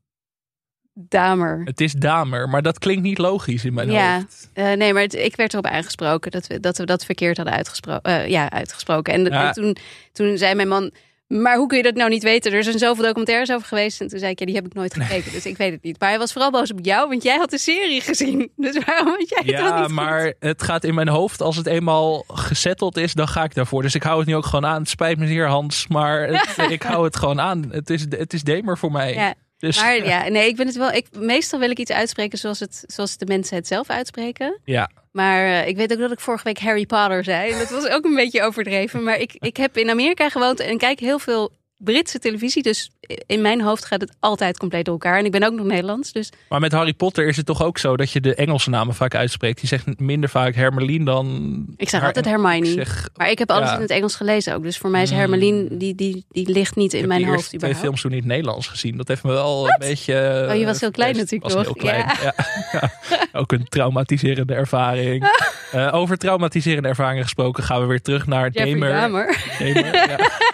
Damer. 0.93 1.61
Het 1.63 1.81
is 1.81 1.93
Damer, 1.93 2.49
maar 2.49 2.61
dat 2.61 2.79
klinkt 2.79 3.01
niet 3.01 3.17
logisch 3.17 3.65
in 3.65 3.73
mijn 3.73 3.91
ja, 3.91 4.15
hoofd. 4.15 4.49
Uh, 4.53 4.73
nee, 4.73 4.93
maar 4.93 5.03
ik 5.03 5.35
werd 5.35 5.53
erop 5.53 5.65
aangesproken 5.65 6.31
dat 6.31 6.47
we 6.47 6.59
dat, 6.59 6.77
we 6.77 6.85
dat 6.85 7.05
verkeerd 7.05 7.37
hadden 7.37 7.55
uitgesproken. 7.55 8.11
Uh, 8.11 8.27
ja, 8.27 8.51
uitgesproken. 8.51 9.13
En, 9.13 9.31
en, 9.31 9.53
toen, 9.53 9.77
toen 10.11 10.37
zei 10.37 10.55
mijn 10.55 10.67
man, 10.67 10.91
maar 11.27 11.57
hoe 11.57 11.67
kun 11.67 11.77
je 11.77 11.83
dat 11.83 11.95
nou 11.95 12.09
niet 12.09 12.23
weten? 12.23 12.53
Er 12.53 12.63
zijn 12.63 12.77
zoveel 12.77 13.03
documentaires 13.03 13.51
over 13.51 13.67
geweest. 13.67 14.01
En 14.01 14.07
toen 14.07 14.19
zei 14.19 14.31
ik, 14.31 14.39
ja, 14.39 14.45
die 14.45 14.55
heb 14.55 14.65
ik 14.65 14.73
nooit 14.73 14.93
gekeken. 14.93 15.31
Dus 15.31 15.45
ik 15.45 15.57
weet 15.57 15.71
het 15.71 15.83
niet. 15.83 15.99
Maar 15.99 16.09
hij 16.09 16.17
was 16.17 16.31
vooral 16.31 16.51
boos 16.51 16.71
op 16.71 16.79
jou, 16.81 17.09
want 17.09 17.23
jij 17.23 17.37
had 17.37 17.49
de 17.49 17.57
serie 17.57 18.01
gezien. 18.01 18.51
Dus 18.55 18.83
waarom 18.85 19.07
had 19.07 19.29
jij 19.29 19.41
ja, 19.45 19.63
het 19.63 19.73
dan 19.73 19.81
niet 19.81 19.91
maar 19.91 20.33
het 20.39 20.63
gaat 20.63 20.83
in 20.83 20.93
mijn 20.93 21.07
hoofd. 21.07 21.41
Als 21.41 21.55
het 21.55 21.65
eenmaal 21.65 22.23
gezetteld 22.27 22.97
is, 22.97 23.13
dan 23.13 23.27
ga 23.27 23.43
ik 23.43 23.53
daarvoor. 23.53 23.81
Dus 23.81 23.95
ik 23.95 24.03
hou 24.03 24.17
het 24.17 24.27
nu 24.27 24.35
ook 24.35 24.45
gewoon 24.45 24.65
aan. 24.65 24.79
Het 24.79 24.89
spijt 24.89 25.17
me 25.17 25.27
zeer, 25.27 25.47
Hans. 25.47 25.87
Maar 25.87 26.27
het, 26.27 26.71
ik 26.71 26.83
hou 26.83 27.03
het 27.03 27.15
gewoon 27.15 27.41
aan. 27.41 27.65
Het 27.71 27.89
is, 27.89 28.05
het 28.09 28.33
is 28.33 28.43
Demer 28.43 28.77
voor 28.77 28.91
mij. 28.91 29.13
Ja. 29.13 29.33
Dus, 29.57 29.79
maar 29.79 30.05
ja, 30.05 30.27
nee, 30.27 30.47
ik 30.47 30.55
ben 30.55 30.67
het 30.67 30.75
wel. 30.75 30.91
Ik, 30.91 31.07
meestal 31.11 31.59
wil 31.59 31.69
ik 31.69 31.79
iets 31.79 31.91
uitspreken 31.91 32.37
zoals, 32.37 32.59
het, 32.59 32.83
zoals 32.87 33.17
de 33.17 33.25
mensen 33.25 33.55
het 33.55 33.67
zelf 33.67 33.89
uitspreken. 33.89 34.59
Ja. 34.63 34.89
Maar 35.15 35.45
uh, 35.45 35.67
ik 35.67 35.75
weet 35.75 35.93
ook 35.93 35.99
dat 35.99 36.11
ik 36.11 36.19
vorige 36.19 36.43
week 36.43 36.59
Harry 36.59 36.85
Potter 36.85 37.23
zei. 37.23 37.57
Dat 37.57 37.69
was 37.69 37.87
ook 37.87 38.05
een 38.05 38.15
beetje 38.15 38.43
overdreven. 38.43 39.03
Maar 39.03 39.17
ik, 39.17 39.35
ik 39.39 39.57
heb 39.57 39.77
in 39.77 39.89
Amerika 39.89 40.29
gewoond 40.29 40.59
en 40.59 40.77
kijk 40.77 40.99
heel 40.99 41.19
veel 41.19 41.51
Britse 41.77 42.19
televisie. 42.19 42.63
Dus 42.63 42.91
in 43.25 43.41
mijn 43.41 43.61
hoofd 43.61 43.85
gaat 43.85 44.01
het 44.01 44.15
altijd 44.19 44.57
compleet 44.57 44.85
door 44.85 44.93
elkaar. 44.93 45.17
En 45.17 45.25
ik 45.25 45.31
ben 45.31 45.43
ook 45.43 45.53
nog 45.53 45.65
Nederlands. 45.65 46.11
Dus... 46.11 46.31
Maar 46.49 46.59
met 46.59 46.71
Harry 46.71 46.93
Potter 46.93 47.27
is 47.27 47.37
het 47.37 47.45
toch 47.45 47.63
ook 47.63 47.77
zo 47.77 47.97
dat 47.97 48.11
je 48.11 48.21
de 48.21 48.35
Engelse 48.35 48.69
namen 48.69 48.95
vaak 48.95 49.15
uitspreekt. 49.15 49.59
Die 49.59 49.67
zegt 49.67 49.99
minder 49.99 50.29
vaak 50.29 50.55
Hermeline 50.55 51.05
dan. 51.05 51.65
Ik 51.77 51.89
zeg 51.89 52.03
altijd 52.03 52.25
Hermione. 52.25 52.85
Maar 53.15 53.29
ik 53.29 53.39
heb 53.39 53.51
alles 53.51 53.73
in 53.73 53.81
het 53.81 53.89
Engels 53.89 54.15
gelezen 54.15 54.55
ook. 54.55 54.63
Dus 54.63 54.77
voor 54.77 54.89
mij 54.89 55.01
is 55.01 55.09
hmm. 55.09 55.19
Hermeline, 55.19 55.77
die, 55.77 55.95
die, 55.95 56.25
die 56.29 56.49
ligt 56.49 56.75
niet 56.75 56.93
in 56.93 57.07
mijn 57.07 57.25
hoofd. 57.25 57.45
Ik 57.45 57.51
heb 57.51 57.59
twee 57.59 57.75
films 57.75 58.01
toen 58.01 58.11
niet 58.11 58.25
Nederlands 58.25 58.67
gezien. 58.67 58.97
Dat 58.97 59.07
heeft 59.07 59.23
me 59.23 59.31
wel 59.31 59.69
een 59.69 59.75
beetje. 59.79 60.47
Oh, 60.49 60.55
je 60.55 60.65
was 60.65 60.79
heel 60.79 60.91
klein 60.91 61.15
natuurlijk 61.15 61.53
was 61.53 61.63
Heel 61.63 61.73
klein. 61.73 62.05
Ja. 62.21 62.33
ja. 62.71 62.91
ook 63.39 63.51
een 63.51 63.67
traumatiserende 63.69 64.53
ervaring. 64.53 65.29
uh, 65.75 65.93
over 65.99 66.17
traumatiserende 66.17 66.87
ervaringen 66.87 67.23
gesproken 67.23 67.63
gaan 67.63 67.81
we 67.81 67.87
weer 67.87 68.01
terug 68.01 68.27
naar 68.27 68.49
Jeffrey 68.49 68.79
Damer. 68.79 68.91
Damer. 68.91 69.73
Damer 69.73 70.53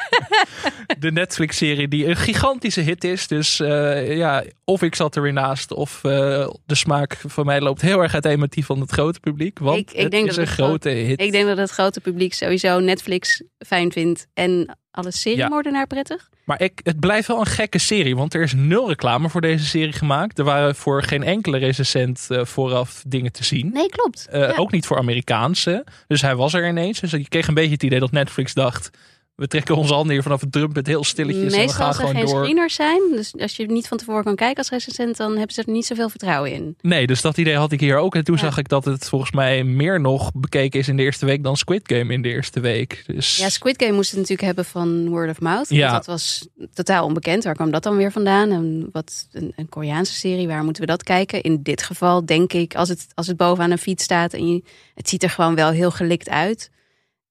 de 1.00 1.11
Netflix-serie 1.12 1.88
die 1.88 2.08
een 2.08 2.16
gigantische 2.16 2.82
hit 2.82 3.04
is. 3.04 3.28
Dus 3.28 3.60
uh, 3.60 4.18
ja, 4.18 4.44
of 4.64 4.82
ik 4.82 4.96
zat 4.96 5.16
er 5.16 5.22
weer 5.22 5.34
naast, 5.34 5.72
of 5.72 6.02
uh, 6.04 6.12
de 6.66 6.76
smaak 6.76 7.18
van 7.28 7.46
mij 7.46 7.62
loopt 7.62 7.82
heel 7.82 8.02
erg 8.02 8.14
uiteen 8.14 8.40
met 8.40 8.52
die 8.52 8.66
van 8.66 8.80
het 8.80 8.92
grote 8.92 9.20
publiek. 9.20 9.60
Want 9.60 9.78
ik, 9.78 9.92
ik 9.92 10.02
het 10.02 10.12
denk 10.12 10.28
is 10.28 10.36
dat 10.36 10.46
een 10.46 10.52
grote 10.52 10.90
hit. 10.90 11.22
Ik 11.22 11.32
denk 11.32 11.48
dat 11.48 11.58
het 11.58 11.70
grote 11.70 12.02
publiek 12.02 12.34
sowieso 12.34 12.80
Netflix 12.80 13.44
fijn 13.66 13.92
vindt 13.92 14.28
en 14.34 14.78
alle 14.92 15.12
seriemoordenaar 15.12 15.88
prettig. 15.88 16.30
Maar 16.46 16.62
ik, 16.62 16.80
het 16.84 17.00
blijft 17.00 17.28
wel 17.28 17.40
een 17.40 17.46
gekke 17.46 17.80
serie, 17.80 18.16
want 18.16 18.34
er 18.34 18.42
is 18.42 18.54
nul 18.54 18.88
reclame 18.88 19.30
voor 19.30 19.42
deze 19.42 19.66
serie 19.66 19.94
gemaakt. 19.94 20.40
Er 20.40 20.46
waren 20.46 20.76
voor 20.76 21.04
geen 21.04 21.24
enkele 21.24 21.58
recensent 21.58 22.28
uh, 22.30 22.46
vooraf 22.46 23.04
dingen 23.08 23.32
te 23.32 23.44
zien. 23.44 23.70
Nee, 23.74 23.90
klopt. 23.90 24.30
Ook 24.56 24.72
niet 24.72 24.86
voor 24.86 24.98
Amerikaanse. 24.98 25.86
Dus 26.08 26.22
hij 26.22 26.36
was 26.36 26.54
er 26.54 26.68
ineens. 26.68 27.00
Dus 27.00 27.12
je 27.12 27.28
kreeg 27.28 27.48
een 27.48 27.54
beetje 27.54 27.74
het 27.74 27.84
idee 27.84 28.00
dat 28.00 28.12
Netflix 28.12 28.54
dacht 28.54 28.90
we 29.36 29.48
trekken 29.48 29.76
onze 29.76 29.94
handen 29.94 30.14
hier 30.14 30.24
vanaf 30.24 30.42
het 30.42 30.52
drumpet 30.52 30.88
heel 30.88 31.04
stilletjes. 31.04 31.56
Meestal 31.56 31.62
en 31.62 31.68
we 31.68 31.74
gaan 31.74 31.88
als 31.88 31.98
er 31.98 32.02
gewoon 32.08 32.22
geen 32.22 32.26
door. 32.34 32.40
screeners 32.44 32.76
zijn, 32.76 33.02
dus 33.12 33.34
als 33.38 33.56
je 33.56 33.66
niet 33.72 33.88
van 33.88 33.98
tevoren 33.98 34.24
kan 34.24 34.36
kijken 34.36 34.58
als 34.58 34.70
recensent, 34.70 35.18
dan 35.18 35.32
hebben 35.38 35.54
ze 35.56 35.62
er 35.64 35.72
niet 35.72 35.86
zoveel 35.86 36.10
vertrouwen 36.10 36.52
in. 36.52 36.76
Nee, 36.82 37.08
dus 37.08 37.22
dat 37.22 37.38
idee 37.38 37.56
had 37.56 37.72
ik 37.72 37.80
hier 37.80 37.98
ook. 37.98 38.16
En 38.16 38.24
toen 38.24 38.36
Ja. 38.36 38.42
zag 38.42 38.58
ik 38.58 38.68
dat 38.70 38.86
het 38.86 39.10
volgens 39.10 39.32
mij 39.32 39.64
meer 39.64 40.00
nog 40.02 40.32
bekeken 40.34 40.80
is 40.80 40.88
in 40.88 40.98
de 40.98 41.04
eerste 41.04 41.26
week 41.26 41.44
dan 41.44 41.58
Squid 41.58 41.82
Game 41.94 42.14
in 42.14 42.22
de 42.22 42.30
eerste 42.30 42.60
week. 42.60 43.04
Dus 43.08 43.38
Ja, 43.38 43.50
Squid 43.50 43.82
Game 43.84 43.94
moest 43.96 44.10
het 44.10 44.20
natuurlijk 44.20 44.46
hebben 44.48 44.66
van 44.66 45.10
word 45.10 45.30
of 45.30 45.40
mouth. 45.40 45.70
Ja. 45.70 45.92
Dat 45.92 46.06
was 46.06 46.48
totaal 46.74 47.06
onbekend. 47.06 47.44
Waar 47.44 47.56
kwam 47.56 47.72
dat 47.72 47.84
dan 47.84 47.96
weer 47.98 48.12
vandaan? 48.12 48.52
En 48.52 48.90
wat 48.92 49.28
een, 49.32 49.54
een 49.56 49.70
Koreaanse 49.70 50.14
serie, 50.14 50.48
waar 50.48 50.64
moeten 50.64 50.82
we 50.82 50.88
dat 50.88 51.04
kijken? 51.04 51.42
In 51.42 51.60
dit 51.64 51.84
geval 51.84 52.26
denk 52.26 52.54
ik, 52.54 52.76
als 52.76 52.90
het, 52.90 53.08
als 53.14 53.28
het 53.28 53.38
bovenaan 53.38 53.72
een 53.72 53.78
fiets 53.78 54.04
staat 54.04 54.34
en 54.34 54.48
je, 54.54 54.64
het 54.96 55.10
ziet 55.10 55.24
er 55.24 55.30
gewoon 55.30 55.56
wel 55.56 55.70
heel 55.70 55.92
gelikt 55.92 56.30
uit, 56.30 56.70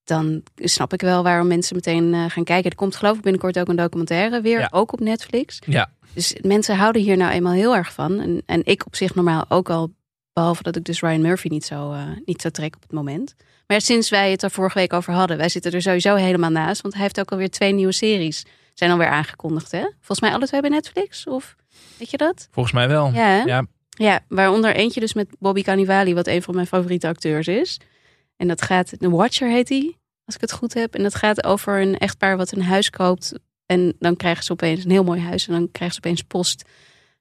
dan 0.05 0.43
snap 0.57 0.93
ik 0.93 1.01
wel 1.01 1.23
waarom 1.23 1.47
mensen 1.47 1.75
meteen 1.75 2.15
eh, 2.15 2.25
gaan 2.29 2.45
kijken. 2.45 2.71
Er 2.71 2.77
komt 2.77 2.97
geloof 2.97 3.17
ik 3.17 3.23
binnenkort 3.23 3.59
ook 3.59 3.69
een 3.69 3.77
documentaire 3.77 4.41
weer, 4.41 4.59
Ja. 4.59 4.69
ook 4.71 4.93
op 4.93 5.01
Netflix. 5.01 5.59
ja, 5.67 5.91
Dus 6.15 6.35
mensen 6.43 6.77
houden 6.77 7.03
hier 7.03 7.17
nou 7.17 7.33
eenmaal 7.33 7.53
heel 7.53 7.77
erg 7.77 7.93
van. 7.93 8.21
En, 8.21 8.43
en 8.47 8.61
ik 8.65 8.87
op 8.87 8.97
zich 8.97 9.15
normaal 9.15 9.45
ook 9.49 9.71
al. 9.71 9.93
Behalve 10.33 10.63
dat 10.63 10.77
ik 10.77 10.85
dus 10.85 11.01
Ryan 11.01 11.21
Murphy 11.21 11.49
niet 11.49 11.65
zo, 11.65 11.93
eh, 11.93 12.03
niet 12.25 12.41
zo 12.43 12.49
trek 12.49 12.75
op 12.77 12.83
het 12.83 12.93
moment. 12.93 13.35
Maar 13.67 13.81
sinds 13.81 14.09
wij 14.11 14.31
het 14.31 14.43
er 14.43 14.51
vorige 14.51 14.79
week 14.79 14.93
over 14.93 15.13
hadden. 15.13 15.37
Wij 15.37 15.49
zitten 15.49 15.73
er 15.73 15.83
sowieso 15.83 16.15
helemaal 16.15 16.51
naast. 16.51 16.81
Want 16.83 16.95
hij 16.95 17.03
heeft 17.03 17.21
ook 17.21 17.31
alweer 17.31 17.51
twee 17.51 17.73
nieuwe 17.73 17.93
series. 17.93 18.45
Zijn 18.75 18.91
alweer 18.91 19.09
aangekondigd 19.09 19.71
hè? 19.73 19.81
Volgens 19.97 20.21
mij 20.21 20.33
alle 20.33 20.47
twee 20.47 20.61
bij 20.61 20.71
Netflix. 20.71 21.27
Of 21.27 21.57
weet 21.99 22.11
je 22.11 22.17
dat? 22.17 22.49
volgens 22.51 22.75
mij 22.75 22.89
wel. 22.89 23.07
Ja, 23.13 23.27
hè? 23.27 23.43
Ja. 23.43 23.67
ja, 23.89 24.21
waaronder 24.29 24.75
eentje 24.75 25.01
dus 25.01 25.15
met 25.15 25.29
Bobby 25.39 25.63
Cannavale. 25.63 26.15
Wat 26.15 26.27
een 26.27 26.43
van 26.43 26.55
mijn 26.55 26.67
favoriete 26.67 27.09
acteurs 27.09 27.47
is. 27.47 27.81
En 28.41 28.49
dat 28.49 28.63
gaat, 28.63 28.93
The 28.99 29.11
Watcher 29.11 29.49
heet 29.49 29.69
hij. 29.69 29.97
Als 30.25 30.35
ik 30.35 30.41
het 30.41 30.53
goed 30.53 30.75
heb. 30.75 30.95
En 30.95 31.03
dat 31.03 31.15
gaat 31.15 31.45
over 31.45 31.81
een 31.81 31.99
echtpaar 31.99 32.37
wat 32.37 32.53
een 32.53 32.63
huis 32.63 32.91
koopt. 32.91 33.33
En 33.67 33.95
dan 33.99 34.17
krijgen 34.17 34.45
ze 34.45 34.53
opeens 34.53 34.85
een 34.85 34.91
heel 34.91 35.05
mooi 35.05 35.21
huis. 35.21 35.47
En 35.47 35.53
dan 35.53 35.69
krijgen 35.73 35.95
ze 35.95 36.07
opeens 36.07 36.23
post 36.23 36.65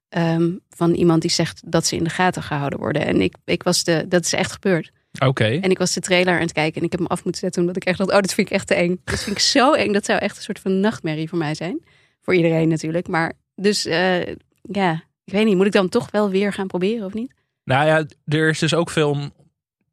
ehm, 0.10 0.52
van 0.70 0.94
iemand 0.94 1.22
die 1.22 1.32
zegt 1.32 1.62
dat 1.72 1.86
ze 1.86 1.96
in 1.96 2.04
de 2.04 2.10
gaten 2.10 2.44
gehouden 2.44 2.80
worden. 2.80 3.06
En 3.06 3.22
ik, 3.22 3.36
ik 3.46 3.64
was 3.64 3.84
de, 3.84 4.06
dat 4.08 4.26
is 4.26 4.34
echt 4.34 4.52
gebeurd. 4.52 4.92
Oké. 5.26 5.46
En 5.46 5.70
ik 5.70 5.78
was 5.78 5.94
de 5.94 6.00
trailer 6.00 6.34
aan 6.34 6.42
het 6.42 6.52
kijken 6.52 6.80
en 6.80 6.86
ik 6.86 6.92
heb 6.92 7.00
hem 7.00 7.10
af 7.10 7.24
moeten 7.24 7.42
zetten 7.42 7.62
omdat 7.62 7.76
ik 7.76 7.86
echt 7.86 7.98
dacht, 7.98 8.10
oh, 8.10 8.20
dat 8.20 8.34
vind 8.34 8.48
ik 8.48 8.54
echt 8.54 8.68
te 8.68 8.74
eng. 8.74 9.02
Dat 9.04 9.24
vind 9.24 9.36
ik 9.36 9.42
zo 9.42 9.74
eng. 9.74 9.92
Dat 9.92 10.06
zou 10.06 10.20
echt 10.20 10.38
een 10.38 10.44
soort 10.44 10.60
van 10.60 10.80
nachtmerrie 10.80 11.30
voor 11.30 11.38
mij 11.38 11.56
zijn. 11.56 11.84
Voor 12.22 12.36
iedereen 12.36 12.68
natuurlijk. 12.68 13.08
Maar 13.08 13.34
dus, 13.56 13.86
eh, 13.86 14.28
ja, 14.62 15.04
ik 15.24 15.34
weet 15.34 15.46
niet. 15.46 15.56
Moet 15.56 15.66
ik 15.66 15.72
dan 15.72 15.90
toch 15.90 16.12
wel 16.12 16.30
weer 16.30 16.54
gaan 16.54 16.68
proberen 16.68 17.06
of 17.06 17.14
niet? 17.14 17.34
Nou 17.64 17.86
ja, 17.86 18.06
er 18.26 18.50
is 18.50 18.60
dus 18.60 18.74
ook 18.74 18.90
veel 18.90 19.10
om 19.10 19.34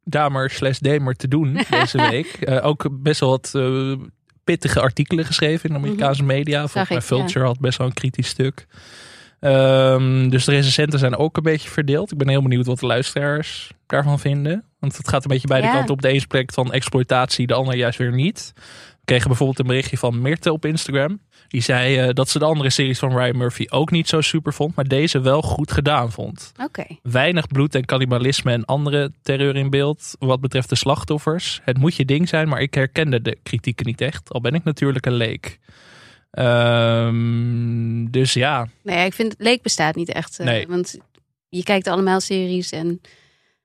Damer 0.09 0.49
slash 0.49 0.77
Demer 0.77 1.15
te 1.15 1.27
doen 1.27 1.53
deze 1.69 2.09
week. 2.09 2.27
Eh, 2.27 2.65
ook 2.65 2.87
best 2.91 3.19
wel 3.19 3.29
wat 3.29 3.51
eh, 3.55 3.91
pittige 4.43 4.79
artikelen 4.79 5.25
geschreven 5.25 5.69
in 5.69 5.75
de 5.75 5.79
Amerikaanse 5.81 6.23
media. 6.23 6.67
Volgens 6.67 6.73
Mhm. 6.73 6.79
Zag 6.79 6.89
mij 6.89 6.97
ik, 6.97 7.03
Vulture 7.25 7.45
had 7.45 7.59
best 7.59 7.77
wel 7.77 7.87
een 7.87 7.93
kritisch 7.93 8.27
stuk. 8.27 8.67
Ehm, 9.39 10.29
dus 10.29 10.45
de 10.45 10.51
recensenten 10.51 10.99
zijn 10.99 11.15
ook 11.17 11.37
een 11.37 11.43
beetje 11.43 11.69
verdeeld. 11.69 12.11
Ik 12.11 12.17
ben 12.17 12.27
heel 12.29 12.41
benieuwd 12.41 12.65
wat 12.65 12.79
de 12.79 12.85
luisteraars 12.85 13.71
daarvan 13.87 14.19
vinden. 14.19 14.63
Want 14.79 14.97
het 14.97 15.07
gaat 15.07 15.23
een 15.23 15.29
beetje 15.29 15.47
beide 15.47 15.67
Ja. 15.67 15.73
kanten 15.73 15.93
op. 15.93 16.01
De 16.01 16.07
ene 16.07 16.19
spreekt 16.19 16.53
van 16.53 16.71
exploitatie, 16.71 17.47
de 17.47 17.53
ander 17.53 17.75
juist 17.75 17.97
weer 17.97 18.13
niet. 18.13 18.53
Kregen 19.07 19.27
bijvoorbeeld 19.27 19.59
een 19.59 19.67
berichtje 19.67 19.97
van 19.97 20.21
Mirte 20.21 20.51
op 20.51 20.65
Instagram. 20.65 21.19
Die 21.47 21.61
zei 21.61 21.97
eh, 21.97 22.13
dat 22.13 22.29
ze 22.29 22.39
de 22.39 22.45
andere 22.45 22.69
series 22.69 22.99
van 22.99 23.17
Ryan 23.17 23.37
Murphy 23.37 23.65
ook 23.69 23.91
niet 23.91 24.07
zo 24.07 24.21
super 24.21 24.53
vond. 24.53 24.75
Maar 24.75 24.85
deze 24.85 25.19
wel 25.19 25.41
goed 25.41 25.71
gedaan 25.71 26.11
vond 26.11 26.51
Oké. 26.63 26.83
weinig 27.01 27.47
bloed 27.47 27.75
en 27.75 27.85
cannibalisme 27.85 28.51
en 28.51 28.65
andere 28.65 29.11
terreur 29.21 29.55
in 29.55 29.69
beeld 29.69 30.15
wat 30.19 30.41
betreft 30.41 30.69
de 30.69 30.75
slachtoffers. 30.75 31.61
Het 31.63 31.77
moet 31.77 31.95
je 31.95 32.05
ding 32.05 32.29
zijn, 32.29 32.47
maar 32.47 32.61
ik 32.61 32.73
herkende 32.73 33.21
de 33.21 33.37
kritieken 33.43 33.85
niet 33.85 34.01
echt. 34.01 34.33
Al 34.33 34.41
ben 34.41 34.53
ik 34.53 34.63
natuurlijk 34.63 35.05
een 35.05 35.13
leek. 35.13 35.59
Ehm, 36.31 38.05
dus 38.11 38.33
ja, 38.33 38.67
Nee, 38.83 39.05
ik 39.05 39.13
vind 39.13 39.35
leek 39.37 39.61
bestaat 39.61 39.95
niet 39.95 40.09
echt. 40.09 40.39
eh, 40.39 40.45
Nee. 40.45 40.67
Want 40.67 40.97
je 41.49 41.63
kijkt 41.63 41.87
allemaal 41.87 42.19
series 42.19 42.71
en 42.71 43.01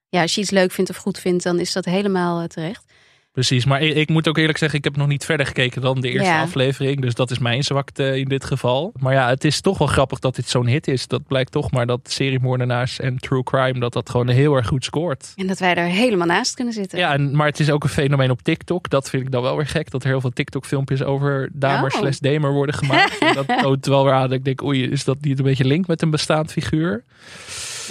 ja, 0.08 0.22
als 0.22 0.34
je 0.34 0.40
iets 0.40 0.50
leuk 0.50 0.70
vindt 0.72 0.90
of 0.90 0.96
goed 0.96 1.18
vindt, 1.18 1.44
dan 1.44 1.58
is 1.58 1.72
dat 1.72 1.84
helemaal 1.84 2.40
eh, 2.40 2.46
terecht. 2.46 2.84
Precies. 3.32 3.64
Maar 3.64 3.82
ik, 3.82 3.94
ik 3.96 4.08
moet 4.08 4.28
ook 4.28 4.38
eerlijk 4.38 4.58
zeggen, 4.58 4.78
ik 4.78 4.84
heb 4.84 4.96
nog 4.96 5.06
niet 5.08 5.24
verder 5.24 5.46
gekeken 5.46 5.80
dan 5.82 6.00
de 6.00 6.08
eerste 6.10 6.28
Ja. 6.30 6.40
aflevering. 6.42 7.00
Dus 7.00 7.14
dat 7.14 7.30
is 7.30 7.38
mijn 7.38 7.62
zwakte 7.64 8.18
in 8.18 8.24
dit 8.28 8.44
geval. 8.44 8.92
Maar 8.98 9.12
ja, 9.12 9.28
het 9.28 9.44
is 9.44 9.60
toch 9.60 9.78
wel 9.78 9.88
grappig 9.88 10.18
dat 10.18 10.34
dit 10.36 10.48
zo'n 10.48 10.66
hit 10.66 10.88
is. 10.88 11.06
Dat 11.06 11.26
blijkt 11.26 11.52
toch 11.52 11.70
maar 11.70 11.86
dat 11.86 12.00
seriemoordenaars 12.10 13.00
en 13.00 13.16
true 13.18 13.42
crime, 13.42 13.78
dat 13.80 13.92
dat 13.92 14.10
gewoon 14.10 14.28
heel 14.28 14.54
erg 14.54 14.66
goed 14.66 14.84
scoort. 14.84 15.32
En 15.36 15.46
dat 15.46 15.58
wij 15.58 15.74
er 15.74 15.84
helemaal 15.86 16.26
naast 16.26 16.54
kunnen 16.54 16.74
zitten. 16.74 16.98
Ja, 16.98 17.12
en, 17.12 17.36
maar 17.36 17.46
het 17.46 17.60
is 17.60 17.70
ook 17.70 17.82
een 17.82 17.88
fenomeen 17.90 18.30
op 18.30 18.42
TikTok. 18.42 18.88
Dat 18.90 19.10
vind 19.10 19.22
ik 19.22 19.30
dan 19.30 19.42
wel 19.42 19.56
weer 19.56 19.66
gek. 19.66 19.90
Dat 19.90 20.02
er 20.02 20.08
heel 20.08 20.20
veel 20.20 20.30
TikTok-filmpjes 20.30 21.02
over 21.02 21.48
damer 21.52 21.90
Oh. 21.92 21.98
slash 21.98 22.18
damer 22.18 22.52
worden 22.52 22.74
gemaakt. 22.74 23.18
en 23.18 23.34
dat 23.34 23.58
toont 23.62 23.86
wel 23.86 24.04
weer 24.04 24.12
aan 24.14 24.28
dat 24.28 24.38
ik 24.38 24.44
denk, 24.44 24.62
oei, 24.62 24.90
is 24.90 25.04
dat 25.04 25.16
niet 25.20 25.38
een 25.38 25.44
beetje 25.44 25.64
link 25.64 25.86
met 25.86 26.02
een 26.02 26.10
bestaand 26.10 26.52
figuur? 26.52 27.04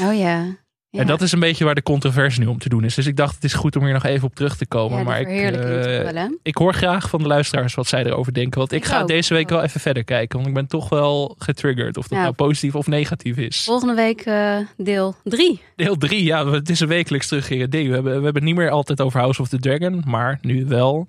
Oh 0.01 0.17
ja. 0.17 0.45
Ja. 0.91 0.99
En 1.01 1.07
dat 1.07 1.21
is 1.21 1.31
een 1.31 1.39
beetje 1.39 1.65
waar 1.65 1.75
de 1.75 1.83
controverse 1.83 2.39
nu 2.39 2.45
om 2.45 2.57
te 2.57 2.69
doen 2.69 2.83
is. 2.83 2.95
Dus 2.95 3.05
ik 3.05 3.15
dacht, 3.15 3.35
het 3.35 3.43
is 3.43 3.53
goed 3.53 3.75
om 3.75 3.83
hier 3.83 3.93
nog 3.93 4.03
even 4.05 4.27
op 4.27 4.35
terug 4.35 4.57
te 4.57 4.67
komen. 4.67 4.97
ja, 4.97 5.03
maar 5.03 5.19
ik, 5.19 5.27
eh, 5.27 6.11
wel, 6.11 6.37
ik 6.43 6.57
hoor 6.57 6.73
graag 6.73 7.09
van 7.09 7.21
de 7.21 7.27
luisteraars 7.27 7.75
wat 7.75 7.87
zij 7.87 8.05
erover 8.05 8.33
denken. 8.33 8.59
Want 8.59 8.71
ik, 8.71 8.77
Ik 8.77 8.85
ga 8.85 9.01
ook. 9.01 9.07
deze 9.07 9.33
week 9.33 9.49
wel 9.49 9.63
even 9.63 9.79
verder 9.79 10.03
kijken. 10.03 10.35
Want 10.35 10.47
ik 10.49 10.53
ben 10.55 10.67
toch 10.67 10.89
wel 10.89 11.35
getriggerd. 11.37 11.97
Of 11.97 12.03
dat 12.07 12.11
Nou. 12.11 12.23
nou 12.23 12.35
positief 12.35 12.75
of 12.75 12.87
negatief 12.87 13.37
is. 13.37 13.63
Volgende 13.63 13.93
week 13.93 14.21
eh, 14.21 14.57
deel 14.77 15.15
3. 15.23 15.61
Deel 15.75 15.95
3, 15.95 16.23
ja, 16.23 16.47
het 16.47 16.69
is 16.69 16.79
een 16.79 16.87
wekelijks 16.87 17.27
terugkerend 17.27 17.71
ding. 17.71 17.87
We 17.87 17.93
hebben, 17.93 18.11
we 18.17 18.23
hebben 18.23 18.35
het 18.35 18.51
niet 18.51 18.55
meer 18.55 18.69
altijd 18.69 19.01
over 19.01 19.19
House 19.19 19.41
of 19.41 19.47
the 19.49 19.59
Dragon. 19.59 20.03
Maar 20.07 20.37
nu 20.41 20.65
wel 20.65 21.07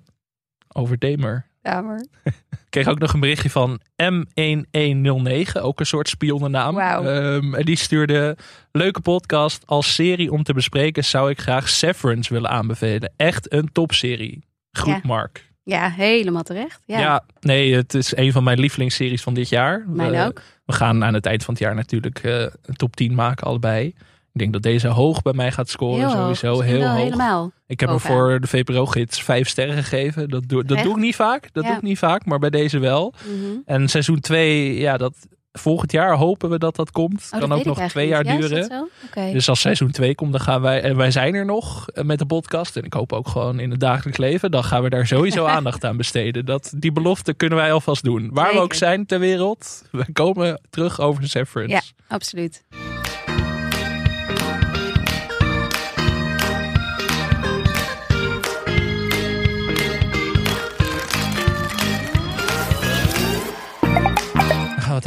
over 0.67 0.99
Damer. 0.99 1.45
Ja, 1.63 1.81
maar. 1.81 2.05
Ik 2.23 2.69
kreeg 2.69 2.87
ook 2.87 2.99
nog 2.99 3.13
een 3.13 3.19
berichtje 3.19 3.49
van 3.49 3.79
M1109, 4.03 5.61
ook 5.61 5.79
een 5.79 5.85
soort 5.85 6.09
spionnennaam. 6.09 6.75
Wauw. 6.75 7.03
Ehm, 7.05 7.53
en 7.55 7.65
die 7.65 7.75
stuurde, 7.77 8.37
leuke 8.71 9.01
podcast. 9.01 9.63
Als 9.67 9.93
serie 9.93 10.31
om 10.31 10.43
te 10.43 10.53
bespreken 10.53 11.03
zou 11.05 11.29
ik 11.29 11.39
graag 11.41 11.69
Severance 11.69 12.33
willen 12.33 12.49
aanbevelen. 12.49 13.13
Echt 13.17 13.53
een 13.53 13.71
topserie. 13.71 14.43
Goed, 14.71 14.87
Ja. 14.93 14.99
Mark. 15.03 15.51
Ja, 15.63 15.89
helemaal 15.89 16.43
terecht. 16.43 16.81
Ja, 16.85 16.99
Ja. 16.99 17.25
nee, 17.39 17.75
het 17.75 17.93
is 17.93 18.15
een 18.15 18.31
van 18.31 18.43
mijn 18.43 18.59
lievelingsseries 18.59 19.21
van 19.21 19.33
dit 19.33 19.49
jaar. 19.49 19.83
mijn 19.87 20.11
We- 20.11 20.25
ook. 20.25 20.41
We 20.65 20.73
gaan 20.73 21.03
aan 21.03 21.13
het 21.13 21.25
eind 21.25 21.43
van 21.43 21.53
het 21.53 21.63
jaar 21.63 21.75
natuurlijk 21.75 22.19
eh, 22.19 22.39
een 22.41 22.75
top 22.75 22.95
10 22.95 23.15
maken, 23.15 23.47
allebei. 23.47 23.95
Ik 24.33 24.39
denk 24.39 24.53
dat 24.53 24.61
deze 24.61 24.87
hoog 24.87 25.21
bij 25.21 25.33
mij 25.33 25.51
gaat 25.51 25.69
scoren, 25.69 25.99
Heel 25.99 26.09
sowieso 26.09 26.59
heel 26.61 26.87
hoog. 26.87 26.97
helemaal. 26.97 27.51
Ik 27.67 27.79
heb 27.79 27.89
hem 27.89 27.99
voor 27.99 28.39
de 28.41 28.47
VPRO-gids 28.47 29.23
vijf 29.23 29.47
sterren 29.49 29.75
gegeven. 29.83 30.29
Dat, 30.29 30.43
doe, 30.47 30.63
dat 30.63 30.77
Echt? 30.77 30.85
doe 30.85 30.95
ik 30.95 31.01
niet 31.01 31.15
vaak. 31.15 31.49
Dat 31.51 31.63
Ja. 31.63 31.69
doe 31.69 31.77
ik 31.77 31.83
niet 31.83 31.97
vaak, 31.97 32.25
maar 32.25 32.39
bij 32.39 32.49
deze 32.49 32.79
wel. 32.79 33.13
Mhm. 33.25 33.57
En 33.65 33.87
seizoen 33.87 34.19
2, 34.19 34.79
ja, 34.79 34.97
dat 34.97 35.27
volgend 35.51 35.91
jaar 35.91 36.15
hopen 36.17 36.49
we 36.49 36.57
dat 36.59 36.75
dat 36.75 36.91
komt. 36.91 37.29
Oh, 37.33 37.39
kan 37.39 37.49
dat 37.49 37.57
ook 37.59 37.65
nog 37.65 37.79
twee 37.89 38.07
jaar. 38.07 38.25
Ja, 38.25 38.35
duren. 38.37 38.89
Dus 39.13 39.49
als 39.49 39.59
seizoen 39.59 39.91
2 39.91 40.15
komt, 40.15 40.31
dan 40.31 40.41
gaan 40.41 40.61
wij, 40.61 40.81
en 40.81 40.95
wij 40.97 41.11
zijn 41.11 41.33
er 41.35 41.45
nog 41.45 41.85
met 42.01 42.19
de 42.19 42.25
podcast. 42.25 42.77
En 42.77 42.83
ik 42.83 42.93
hoop 42.93 43.13
ook 43.13 43.27
gewoon 43.27 43.59
in 43.59 43.71
het 43.71 43.79
dagelijks 43.79 44.19
leven. 44.19 44.51
Dan 44.51 44.63
gaan 44.63 44.83
we 44.83 44.89
daar 44.89 45.07
sowieso 45.07 45.45
aandacht 45.55 45.83
aan 45.85 45.97
besteden. 45.97 46.45
Dat, 46.45 46.73
die 46.77 46.91
belofte 46.91 47.33
kunnen 47.33 47.57
wij 47.57 47.73
alvast 47.73 48.03
doen. 48.03 48.29
Waar 48.33 48.53
we 48.53 48.59
ook 48.59 48.73
zijn 48.73 49.05
ter 49.05 49.19
wereld. 49.19 49.83
We 49.91 50.11
komen 50.13 50.61
terug 50.69 50.99
over 50.99 51.27
Severance. 51.27 51.73
Ja, 51.75 51.81
absoluut. 52.15 52.63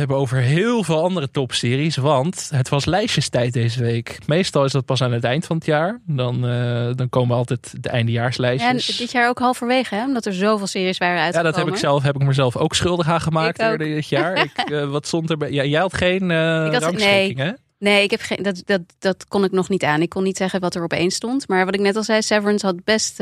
Hebben 0.07 0.17
over 0.25 0.39
heel 0.39 0.83
veel 0.83 1.03
andere 1.03 1.31
topseries. 1.31 1.97
Want 1.97 2.49
het 2.55 2.69
was 2.69 2.85
lijstjestijd 2.85 3.53
deze 3.53 3.83
week. 3.83 4.19
Meestal 4.27 4.65
is 4.65 4.73
dat 4.73 4.85
pas 4.85 5.03
aan 5.03 5.13
het 5.13 5.25
eind 5.25 5.47
van 5.47 5.57
het 5.57 5.67
jaar. 5.67 6.01
Dan, 6.07 6.47
eh, 6.49 6.89
dan 6.95 7.09
komen 7.09 7.37
altijd 7.37 7.83
de 7.83 7.89
En 7.89 7.95
eindejaarslijstjes. 7.95 8.97
dit 8.97 9.11
jaar 9.13 9.29
ook 9.29 9.39
halverwege, 9.39 9.95
hè? 9.95 10.05
Omdat 10.05 10.27
er 10.27 10.33
zoveel 10.35 10.67
series 10.67 10.99
waren 10.99 11.17
Ja, 11.17 11.23
uitgekomen. 11.23 11.53
dat 11.55 11.65
heb 11.65 11.75
ik 11.75 11.81
zelf, 11.81 12.03
heb 12.03 12.15
ik 12.15 12.23
mezelf 12.23 12.57
ook 12.57 12.75
schuldig 12.75 13.09
aan 13.09 13.21
gemaakt 13.21 13.59
door 13.59 13.79
dit 13.79 14.09
jaar. 14.09 14.45
Ik, 14.45 14.53
eh, 14.73 14.91
wat 14.91 15.07
stond 15.07 15.31
er 15.31 15.37
bij? 15.37 15.51
Ja, 15.53 15.65
jij 15.65 15.81
had 15.81 15.95
geen 15.97 16.31
Ik 16.31 16.73
had- 16.73 16.83
rangschikking, 16.83 17.39
hè? 17.39 17.51
Nee, 17.79 18.03
ik 18.03 18.11
heb 18.11 18.21
geen, 18.21 18.43
dat, 18.43 18.63
dat, 18.65 18.81
dat 18.99 19.27
kon 19.29 19.45
ik 19.45 19.51
nog 19.53 19.69
niet 19.69 19.85
aan. 19.85 20.03
Ik 20.03 20.09
kon 20.09 20.23
niet 20.23 20.37
zeggen 20.37 20.61
wat 20.61 20.75
er 20.75 20.83
op 20.83 20.93
één 20.93 21.11
stond. 21.11 21.49
Maar 21.49 21.65
wat 21.65 21.75
ik 21.75 21.81
net 21.81 21.97
al 21.97 22.03
zei, 22.03 22.23
Severance 22.23 22.67
had 22.67 22.85
best 22.85 23.21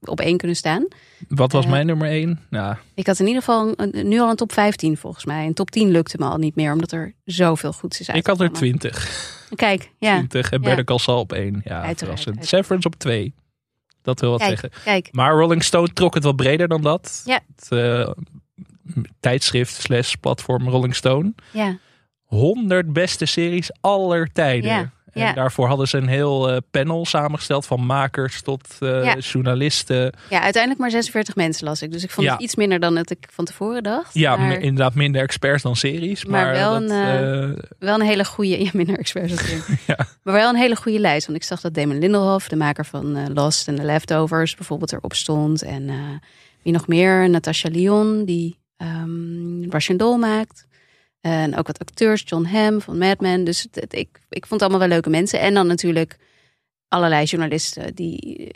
op 0.00 0.20
één 0.20 0.36
kunnen 0.36 0.56
staan. 0.56 0.86
Wat 1.28 1.52
was 1.52 1.64
Eh, 1.64 1.70
mijn 1.70 1.86
nummer 1.86 2.08
één? 2.08 2.40
Ja, 2.50 2.78
Ik 2.94 3.06
had 3.06 3.18
in 3.18 3.26
ieder 3.26 3.42
geval 3.42 3.72
een- 3.76 4.08
nu 4.08 4.20
al 4.20 4.30
een 4.30 4.36
top 4.36 4.52
15 4.52 4.96
volgens 4.96 5.24
mij. 5.24 5.46
En 5.46 5.54
top 5.54 5.70
10 5.70 5.90
lukte 5.90 6.16
me 6.18 6.24
al 6.24 6.36
niet 6.38 6.54
meer, 6.56 6.72
omdat 6.72 6.92
er 6.92 7.14
zoveel 7.24 7.72
goeds 7.72 8.00
is 8.00 8.08
ik 8.08 8.26
had 8.26 8.36
er 8.40 8.42
uitgekomen. 8.42 8.78
20. 8.78 9.48
Kijk, 9.54 9.90
ja. 9.98 10.14
20 10.16 10.50
en 10.50 10.62
Ja. 10.62 10.74
Better 10.74 11.00
Saul 11.00 11.18
op 11.20 11.32
één. 11.32 11.60
Ja, 11.64 11.82
Uiteraard, 11.82 12.16
uiteraard. 12.18 12.46
Severance 12.48 12.86
op 12.86 12.94
twee. 12.94 13.34
Dat 14.02 14.20
wil 14.20 14.30
wat 14.30 14.38
Kijk, 14.40 14.50
zeggen. 14.50 14.70
kijk. 14.84 15.08
Maar 15.12 15.32
Rolling 15.32 15.62
Stone 15.64 15.92
trok 15.92 16.14
het 16.14 16.24
wat 16.24 16.36
breder 16.36 16.68
dan 16.68 16.82
dat. 16.82 17.22
Ja. 17.24 17.40
Het 17.56 17.70
eh, 17.72 18.10
tijdschrift 19.20 19.72
slash 19.74 20.14
platform 20.20 20.68
Rolling 20.68 20.94
Stone. 20.94 21.32
Ja. 21.52 21.78
100 22.22 22.92
beste 22.92 23.26
series 23.26 23.70
aller 23.80 24.32
tijden. 24.32 24.70
Ja. 24.70 24.90
En 25.12 25.22
ja. 25.22 25.32
daarvoor 25.32 25.68
hadden 25.68 25.88
ze 25.88 25.96
een 25.96 26.08
heel 26.08 26.50
uh, 26.50 26.56
panel 26.70 27.06
samengesteld 27.06 27.66
van 27.66 27.86
makers 27.86 28.42
tot 28.42 28.68
uh, 28.80 29.14
journalisten. 29.14 30.14
Ja, 30.30 30.40
uiteindelijk 30.40 30.80
maar 30.80 30.90
46 30.90 31.36
mensen 31.36 31.64
las 31.64 31.82
ik. 31.82 31.92
Dus 31.92 32.04
ik 32.04 32.10
vond 32.10 32.30
het 32.30 32.40
iets 32.40 32.54
minder 32.54 32.80
dan 32.80 32.96
het 32.96 33.10
ik 33.10 33.28
van 33.30 33.44
tevoren 33.44 33.82
dacht. 33.82 34.14
Ja, 34.14 34.36
maar... 34.36 34.60
inderdaad 34.60 34.94
minder 34.94 35.22
experts 35.22 35.62
dan 35.62 35.76
series. 35.76 36.24
Maar, 36.24 36.44
maar 36.44 36.54
wel, 36.54 36.72
dat, 36.72 36.90
een, 36.90 37.52
uh, 37.52 37.58
wel 37.78 37.94
een 37.94 38.06
hele 38.06 38.24
goede... 38.24 38.48
Ja, 38.60 38.70
minder 38.72 38.98
experts 38.98 39.34
dan 39.34 39.76
ja. 39.86 40.06
Maar 40.22 40.34
wel 40.34 40.48
een 40.48 40.56
hele 40.56 40.76
goede 40.76 40.98
lijst. 40.98 41.26
Want 41.26 41.38
ik 41.38 41.44
zag 41.44 41.60
dat 41.60 41.74
Damon 41.74 41.98
Lindelhoff, 41.98 42.48
de 42.48 42.56
maker 42.56 42.86
van 42.86 43.32
Lost 43.32 43.68
en 43.68 43.76
The 43.76 43.84
Leftovers, 43.84 44.54
bijvoorbeeld 44.54 44.92
erop 44.92 45.14
stond. 45.14 45.62
En 45.62 45.90
wie 46.62 46.72
nog 46.72 46.86
meer? 46.86 47.30
Natasha 47.30 47.68
Lyon, 47.68 48.24
die 48.24 48.58
um, 48.78 49.66
Russian 49.70 49.96
Doll 49.96 50.18
maakt. 50.18 50.66
En 51.20 51.56
ook 51.56 51.66
wat 51.66 51.78
acteurs, 51.78 52.22
John 52.26 52.44
Hamm 52.44 52.80
van 52.80 52.98
Mad 52.98 53.20
Men. 53.20 53.44
Dus 53.44 53.66
het, 53.70 53.94
ik, 53.94 54.20
ik 54.28 54.46
vond 54.46 54.60
het 54.60 54.62
allemaal 54.62 54.78
wel 54.78 54.88
leuke 54.88 55.10
mensen. 55.10 55.40
En 55.40 55.54
dan 55.54 55.66
natuurlijk 55.66 56.16
allerlei 56.88 57.24
journalisten 57.24 57.94
die 57.94 58.50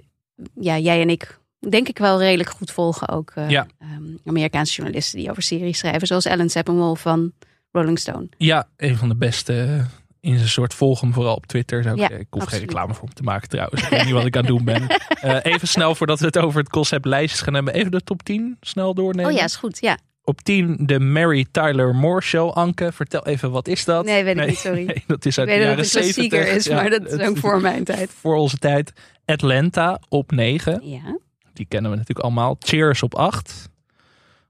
ja, 0.55 0.79
jij 0.79 1.00
en 1.00 1.11
ik 1.11 1.38
denk 1.68 1.88
ik 1.88 1.98
wel 1.98 2.18
redelijk 2.18 2.50
goed 2.50 2.70
volgen. 2.70 3.09
Ook 3.09 3.33
uh, 3.38 3.50
ja. 3.50 3.66
um, 3.83 4.18
Amerikaanse 4.24 4.74
journalisten 4.74 5.18
die 5.18 5.31
over 5.31 5.42
series 5.42 5.79
schrijven. 5.79 6.07
Zoals 6.07 6.24
Ellen 6.24 6.50
Seppenwolf 6.50 7.00
van 7.00 7.33
Rolling 7.72 7.98
Stone. 7.98 8.29
Ja, 8.37 8.68
een 8.77 8.96
van 8.96 9.09
de 9.09 9.16
beste 9.16 9.85
in 10.20 10.37
zijn 10.37 10.48
soort 10.48 10.74
volgen 10.74 11.12
vooral 11.12 11.35
op 11.35 11.46
Twitter. 11.46 11.83
Zou 11.83 12.03
ik, 12.03 12.11
ja, 12.11 12.16
ik 12.16 12.27
hoef 12.31 12.44
geen 12.44 12.61
reclame 12.61 12.94
voor 12.94 13.05
hem 13.05 13.14
te 13.14 13.22
maken 13.22 13.48
trouwens. 13.48 13.83
Ik 13.83 13.88
weet 13.88 14.05
niet 14.05 14.12
wat 14.12 14.27
ik 14.27 14.37
aan 14.37 14.44
het 14.44 14.50
doen 14.50 14.64
ben. 14.64 14.83
Uh, 15.24 15.38
even 15.53 15.68
snel 15.68 15.94
voordat 15.94 16.20
we 16.20 16.27
het 16.27 16.38
over 16.38 16.61
het 16.61 16.68
concept 16.68 17.05
lijstjes 17.05 17.40
gaan 17.40 17.55
hebben. 17.55 17.74
Even 17.74 17.90
de 17.90 18.00
top 18.00 18.22
10 18.22 18.57
snel 18.61 18.94
doornemen. 18.94 19.31
Oh 19.31 19.37
ja, 19.37 19.44
is 19.44 19.57
goed. 19.57 19.81
Ja. 19.81 19.98
Op 20.24 20.40
10 20.40 20.76
de 20.80 21.00
Mary 21.00 21.46
Tyler 21.50 21.94
Moore 21.94 22.20
Show. 22.20 22.50
Anke, 22.50 22.92
vertel 22.92 23.26
even 23.26 23.50
wat 23.50 23.68
is 23.68 23.84
dat? 23.84 24.04
Nee, 24.04 24.24
weet 24.24 24.37
ik 24.37 24.46
niet, 24.46 24.58
sorry. 24.58 24.84
Nee, 24.87 25.04
dat 25.06 25.24
is 25.24 25.38
uit 25.38 25.48
ik 25.48 25.54
weet 25.54 25.62
de 25.62 25.66
jaren 25.66 25.76
dat 25.76 25.87
het 25.87 25.94
een 25.94 26.00
klassieker 26.00 26.46
is, 26.48 26.68
maar 26.68 26.90
dat 26.90 27.12
is 27.12 27.28
ook 27.28 27.37
voor 27.37 27.60
mijn 27.60 27.84
tijd. 27.84 28.10
Voor 28.20 28.34
onze 28.34 28.58
tijd. 28.58 28.92
Atlanta 29.24 30.00
op 30.08 30.30
9. 30.30 30.88
Ja. 30.88 31.18
Die 31.52 31.66
kennen 31.68 31.90
we 31.90 31.96
natuurlijk 31.96 32.26
allemaal. 32.26 32.56
Cheers 32.58 33.02
op 33.02 33.14
8. 33.14 33.68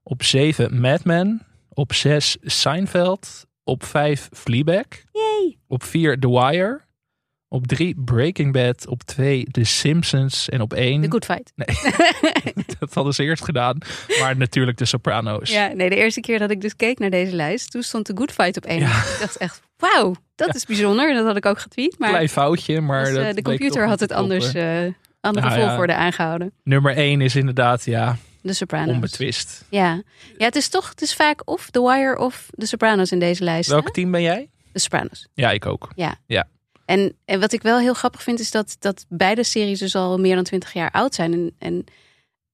Op 0.02 0.22
7 0.22 0.80
Mad 0.80 1.04
Men. 1.04 1.42
Op 1.68 1.92
6 1.92 2.36
Seinfeld. 2.40 3.46
Op 3.64 3.84
5 3.84 4.28
Fleabag. 4.32 4.86
Yay. 5.12 5.56
Op 5.66 5.82
4 5.82 6.18
The 6.18 6.30
Wire. 6.30 6.80
Op 7.48 7.66
3 7.66 7.94
Breaking 8.04 8.52
Bad. 8.52 8.86
Op 8.86 9.02
2 9.02 9.46
The 9.50 9.64
Simpsons. 9.64 10.48
En 10.48 10.60
op 10.60 10.72
1... 10.72 11.02
The 11.02 11.10
Good 11.10 11.24
Fight. 11.24 11.52
Nee, 11.54 11.76
dat 12.78 12.94
hadden 12.94 13.14
ze 13.14 13.22
eerst 13.22 13.44
gedaan. 13.44 13.78
Maar 14.20 14.36
natuurlijk 14.36 14.76
The 14.76 14.84
Sopranos. 14.84 15.50
Ja, 15.50 15.66
nee, 15.66 15.88
de 15.88 15.96
eerste 15.96 16.20
keer 16.20 16.38
dat 16.38 16.50
ik 16.50 16.60
dus 16.60 16.76
keek 16.76 16.98
naar 16.98 17.10
deze 17.10 17.34
lijst, 17.34 17.70
toen 17.70 17.82
stond 17.82 18.04
The 18.04 18.12
Good 18.16 18.32
Fight 18.32 18.56
op 18.56 18.64
1. 18.64 18.78
Ja. 18.78 18.86
Ik 18.86 19.16
dacht 19.20 19.36
echt, 19.36 19.60
wauw, 19.76 20.14
dat 20.34 20.54
is 20.54 20.64
bijzonder. 20.64 21.14
Dat 21.14 21.26
had 21.26 21.36
ik 21.36 21.46
ook 21.46 21.58
getweet. 21.58 21.98
Maar 21.98 22.08
Klein 22.08 22.28
foutje, 22.28 22.80
maar 22.80 23.04
dus, 23.04 23.16
uh, 23.16 23.32
de 23.32 23.42
computer 23.42 23.88
had 23.88 24.00
het 24.00 24.12
anders, 24.12 24.54
uh, 24.54 24.78
andere 25.20 25.48
nou, 25.48 25.60
volgorde 25.60 25.92
ja. 25.92 25.98
aangehouden. 25.98 26.52
Nummer 26.62 26.96
1 26.96 27.20
is 27.20 27.36
inderdaad, 27.36 27.84
ja, 27.84 28.16
de 28.44 28.52
Sopranos. 28.52 28.94
Onbetwist. 28.94 29.64
Ja. 29.68 30.02
ja, 30.38 30.44
het 30.44 30.56
is 30.56 30.68
toch 30.68 30.88
het 30.88 31.02
is 31.02 31.14
vaak 31.14 31.42
of 31.44 31.70
The 31.70 31.82
Wire 31.82 32.18
of 32.18 32.48
The 32.56 32.66
Sopranos 32.66 33.12
in 33.12 33.18
deze 33.18 33.44
lijst. 33.44 33.70
Welk 33.70 33.90
team 33.90 34.10
ben 34.10 34.22
jij? 34.22 34.50
The 34.72 34.78
Sopranos. 34.78 35.26
Ja, 35.34 35.50
ik 35.50 35.66
ook. 35.66 35.92
Ja. 35.94 36.14
ja. 36.26 36.48
En, 36.84 37.16
en 37.24 37.40
wat 37.40 37.52
ik 37.52 37.62
wel 37.62 37.78
heel 37.78 37.94
grappig 37.94 38.22
vind 38.22 38.40
is 38.40 38.50
dat, 38.50 38.76
dat 38.78 39.06
beide 39.08 39.44
series 39.44 39.78
dus 39.78 39.94
al 39.94 40.18
meer 40.18 40.34
dan 40.34 40.44
twintig 40.44 40.72
jaar 40.72 40.90
oud 40.90 41.14
zijn. 41.14 41.32
En, 41.32 41.54
en 41.58 41.84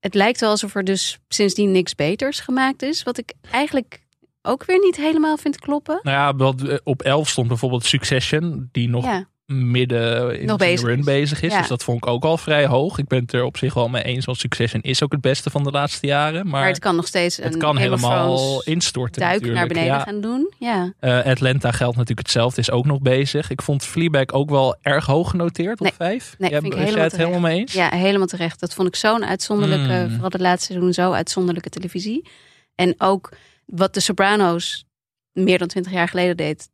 het 0.00 0.14
lijkt 0.14 0.40
wel 0.40 0.50
alsof 0.50 0.74
er 0.74 0.84
dus 0.84 1.18
sindsdien 1.28 1.72
niks 1.72 1.94
beters 1.94 2.40
gemaakt 2.40 2.82
is. 2.82 3.02
Wat 3.02 3.18
ik 3.18 3.32
eigenlijk 3.50 4.00
ook 4.42 4.64
weer 4.64 4.78
niet 4.78 4.96
helemaal 4.96 5.36
vind 5.36 5.60
kloppen. 5.60 6.00
Nou 6.02 6.16
ja, 6.16 6.78
op 6.84 7.02
11 7.02 7.28
stond 7.28 7.48
bijvoorbeeld 7.48 7.84
Succession, 7.84 8.68
die 8.72 8.88
nog 8.88 9.04
ja 9.04 9.28
midden 9.50 10.40
in 10.40 10.46
de 10.46 10.74
run 10.74 11.04
bezig 11.04 11.42
is. 11.42 11.52
Dus 11.52 11.68
dat 11.68 11.84
vond 11.84 11.96
ik 11.96 12.06
ook 12.06 12.24
al 12.24 12.38
vrij 12.38 12.66
hoog. 12.66 12.98
Ik 12.98 13.06
ben 13.06 13.20
het 13.22 13.32
er 13.32 13.44
op 13.44 13.56
zich 13.56 13.74
wel 13.74 13.88
mee 13.88 14.02
eens, 14.02 14.24
want 14.24 14.38
Succession 14.38 14.82
is 14.82 15.02
ook 15.02 15.12
het 15.12 15.20
beste 15.20 15.50
van 15.50 15.64
de 15.64 15.70
laatste 15.70 16.06
jaren. 16.06 16.48
Maar, 16.48 16.60
maar 16.60 16.68
het 16.68 16.78
kan 16.78 16.96
nog 16.96 17.06
steeds 17.06 17.36
het 17.36 17.56
kan 17.56 17.76
helemaal 17.76 18.62
instorten 18.62 19.20
duik 19.20 19.32
natuurlijk. 19.32 19.58
naar 19.58 19.68
beneden 19.68 20.00
gaan 20.00 20.20
doen. 20.20 20.52
Ja. 20.58 20.92
Uh, 21.00 21.24
Atlanta 21.24 21.70
geldt 21.70 21.96
natuurlijk 21.96 22.26
hetzelfde, 22.26 22.60
is 22.60 22.70
ook 22.70 22.86
nog 22.86 23.00
bezig. 23.00 23.50
Ik 23.50 23.62
vond 23.62 23.84
Fleabag 23.84 24.28
ook 24.32 24.50
wel 24.50 24.76
erg 24.82 25.06
hoog 25.06 25.30
genoteerd, 25.30 25.80
op 25.80 25.92
vijf. 25.94 26.34
Nee, 26.38 26.50
ja, 26.50 26.60
vind 26.60 26.72
ik 26.72 26.78
helemaal 26.78 27.04
het 27.04 27.16
helemaal 27.16 27.40
mee 27.40 27.58
eens? 27.58 27.72
Ja, 27.72 27.88
helemaal 27.88 28.26
terecht. 28.26 28.60
Dat 28.60 28.74
vond 28.74 28.88
ik 28.88 28.96
zo'n 28.96 29.24
uitzonderlijke, 29.24 30.02
mm. 30.02 30.10
vooral 30.10 30.30
de 30.30 30.38
laatste 30.38 30.72
seizoen, 30.72 30.92
zo 30.92 31.12
uitzonderlijke 31.12 31.68
televisie. 31.68 32.28
En 32.74 32.94
ook 32.98 33.32
wat 33.66 33.94
de 33.94 34.00
Sopranos 34.00 34.84
meer 35.32 35.58
dan 35.58 35.68
twintig 35.68 35.92
jaar 35.92 36.08
geleden 36.08 36.36
deed. 36.36 36.68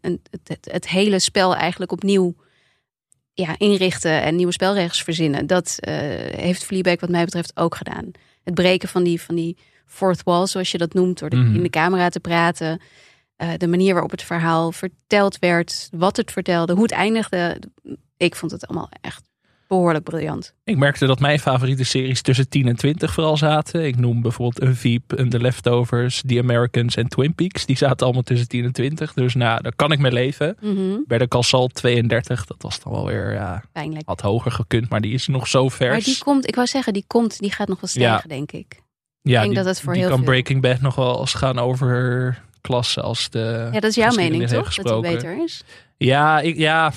Het, 0.00 0.20
het, 0.44 0.68
het, 0.70 0.88
hele 0.88 1.18
spel 1.18 1.56
eigenlijk 1.56 1.92
opnieuw 1.92 2.34
ja, 3.32 3.54
inrichten 3.58 4.22
en 4.22 4.36
nieuwe 4.36 4.52
spelregels 4.52 5.02
verzinnen. 5.02 5.46
Dat 5.46 5.76
uh, 5.80 5.94
heeft 6.36 6.64
Fleabag 6.64 7.00
wat 7.00 7.10
mij 7.10 7.24
betreft 7.24 7.56
ook 7.56 7.74
gedaan. 7.74 8.10
Het 8.44 8.54
breken 8.54 8.88
van 8.88 9.04
die, 9.04 9.20
van 9.20 9.34
die 9.34 9.58
fourth 9.86 10.22
wall, 10.22 10.46
zoals 10.46 10.70
je 10.70 10.78
dat 10.78 10.94
noemt, 10.94 11.18
door 11.18 11.34
mhm. 11.34 11.54
in 11.54 11.62
de 11.62 11.70
camera 11.70 12.08
te 12.08 12.20
praten. 12.20 12.80
Uh, 13.36 13.50
de 13.56 13.66
manier 13.66 13.92
waarop 13.92 14.10
het 14.10 14.22
verhaal 14.22 14.72
verteld 14.72 15.38
werd, 15.38 15.88
wat 15.90 16.16
het 16.16 16.32
vertelde, 16.32 16.72
hoe 16.72 16.82
het 16.82 16.92
eindigde. 16.92 17.60
Ik 18.16 18.34
vond 18.34 18.52
het 18.52 18.66
allemaal 18.66 18.90
echt 19.00 19.22
behoorlijk 19.68 20.04
briljant. 20.04 20.54
Ik 20.64 20.76
merkte 20.76 21.06
dat 21.06 21.20
mijn 21.20 21.38
favoriete 21.38 21.84
series 21.84 22.22
tussen 22.22 22.48
10 22.48 22.68
en 22.68 22.76
20 22.76 23.12
vooral 23.12 23.36
zaten. 23.36 23.86
Ik 23.86 23.96
noem 23.96 24.22
bijvoorbeeld 24.22 24.68
een 24.68 24.76
Veep, 24.76 25.18
een 25.18 25.28
The 25.28 25.40
Leftovers, 25.40 26.22
The 26.26 26.38
Americans 26.38 26.96
en 26.96 27.08
Twin 27.08 27.34
Peaks. 27.34 27.66
Die 27.66 27.76
zaten 27.76 28.06
allemaal 28.06 28.22
tussen 28.22 28.48
10 28.48 28.64
en 28.64 28.72
20. 28.72 29.12
Dus 29.12 29.34
nou, 29.34 29.62
daar 29.62 29.74
kan 29.76 29.92
ik 29.92 29.98
mee 29.98 30.12
leven. 30.12 30.56
Mm 30.60 30.76
-hmm. 30.76 31.04
Bij 31.06 31.18
de 31.18 31.28
Calsal 31.28 31.68
32, 31.68 32.44
dat 32.44 32.62
was 32.62 32.80
dan 32.80 32.92
wel 32.92 33.06
weer, 33.06 33.32
ja, 33.32 33.62
Pijnlijk. 33.72 34.08
had 34.08 34.20
hoger 34.20 34.52
gekund. 34.52 34.88
Maar 34.88 35.00
die 35.00 35.12
is 35.12 35.26
nog 35.26 35.48
zo 35.48 35.68
vers. 35.68 35.90
Maar 35.90 36.00
die 36.00 36.18
komt, 36.18 36.48
ik 36.48 36.54
wou 36.54 36.66
zeggen, 36.66 36.92
die 36.92 37.04
komt, 37.06 37.38
die 37.38 37.52
gaat 37.52 37.68
nog 37.68 37.80
wel 37.80 37.90
stijgen, 37.90 38.28
denk 38.28 38.52
ik. 38.52 38.82
Ja, 39.22 39.32
ik 39.32 39.40
denk 39.40 39.54
die, 39.54 39.54
dat 39.54 39.64
het 39.64 39.80
voor 39.80 39.92
die 39.92 40.02
heel 40.02 40.10
kan 40.10 40.18
veel... 40.18 40.28
Breaking 40.28 40.60
Bad 40.60 40.80
nog 40.80 40.94
wel 40.94 41.20
eens 41.20 41.34
gaan 41.34 41.58
over 41.58 42.42
klassen 42.60 43.02
als 43.02 43.30
de. 43.30 43.68
Ja, 43.72 43.80
dat 43.80 43.90
is 43.90 43.94
jouw 43.94 44.14
mening 44.14 44.48
toch? 44.48 44.74
Dat 44.74 44.90
het 44.90 45.00
beter 45.00 45.42
is. 45.42 45.64
Ja, 45.96 46.40
ik, 46.40 46.56
ja, 46.56 46.92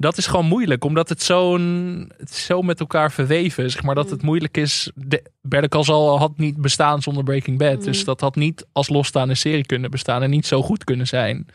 dat 0.00 0.16
is 0.16 0.26
gewoon 0.26 0.46
moeilijk, 0.46 0.84
omdat 0.84 1.08
het, 1.08 1.22
zo'n, 1.22 2.10
het 2.16 2.34
zo 2.34 2.62
met 2.62 2.80
elkaar 2.80 3.12
verweven 3.12 3.64
is. 3.64 3.72
Zeg 3.72 3.82
maar 3.82 3.94
dat 3.94 4.06
mm. 4.06 4.12
het 4.12 4.22
moeilijk 4.22 4.56
is. 4.56 4.90
De, 4.94 5.22
Better 5.42 5.92
al 5.92 6.18
had 6.18 6.38
niet 6.38 6.56
bestaan 6.56 7.02
zonder 7.02 7.24
Breaking 7.24 7.58
Bad. 7.58 7.84
Dus 7.84 7.98
mm. 7.98 8.04
dat 8.04 8.20
had 8.20 8.34
niet 8.34 8.66
als 8.72 8.88
losstaande 8.88 9.34
serie 9.34 9.66
kunnen 9.66 9.90
bestaan 9.90 10.22
en 10.22 10.30
niet 10.30 10.46
zo 10.46 10.62
goed 10.62 10.84
kunnen 10.84 11.06
zijn. 11.06 11.46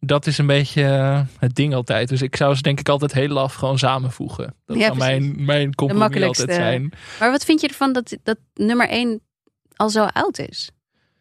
Dat 0.00 0.26
is 0.26 0.38
een 0.38 0.46
beetje 0.46 0.84
eh, 0.84 1.20
het 1.38 1.54
ding 1.54 1.74
altijd. 1.74 2.08
Dus 2.08 2.22
ik 2.22 2.36
zou 2.36 2.54
ze 2.54 2.62
denk 2.62 2.80
ik 2.80 2.88
altijd 2.88 3.12
heel 3.12 3.28
laf 3.28 3.54
gewoon 3.54 3.78
samenvoegen. 3.78 4.54
Dat 4.66 4.78
zou 4.78 4.96
mijn, 4.96 5.44
mijn 5.44 5.74
compromis 5.74 6.22
altijd 6.22 6.54
zijn. 6.54 6.92
Maar 7.20 7.30
wat 7.30 7.44
vind 7.44 7.60
je 7.60 7.68
ervan 7.68 7.92
dat, 7.92 8.16
dat 8.22 8.38
nummer 8.54 8.88
1 8.88 9.20
al 9.74 9.90
zo 9.90 10.04
oud 10.04 10.38
is? 10.38 10.70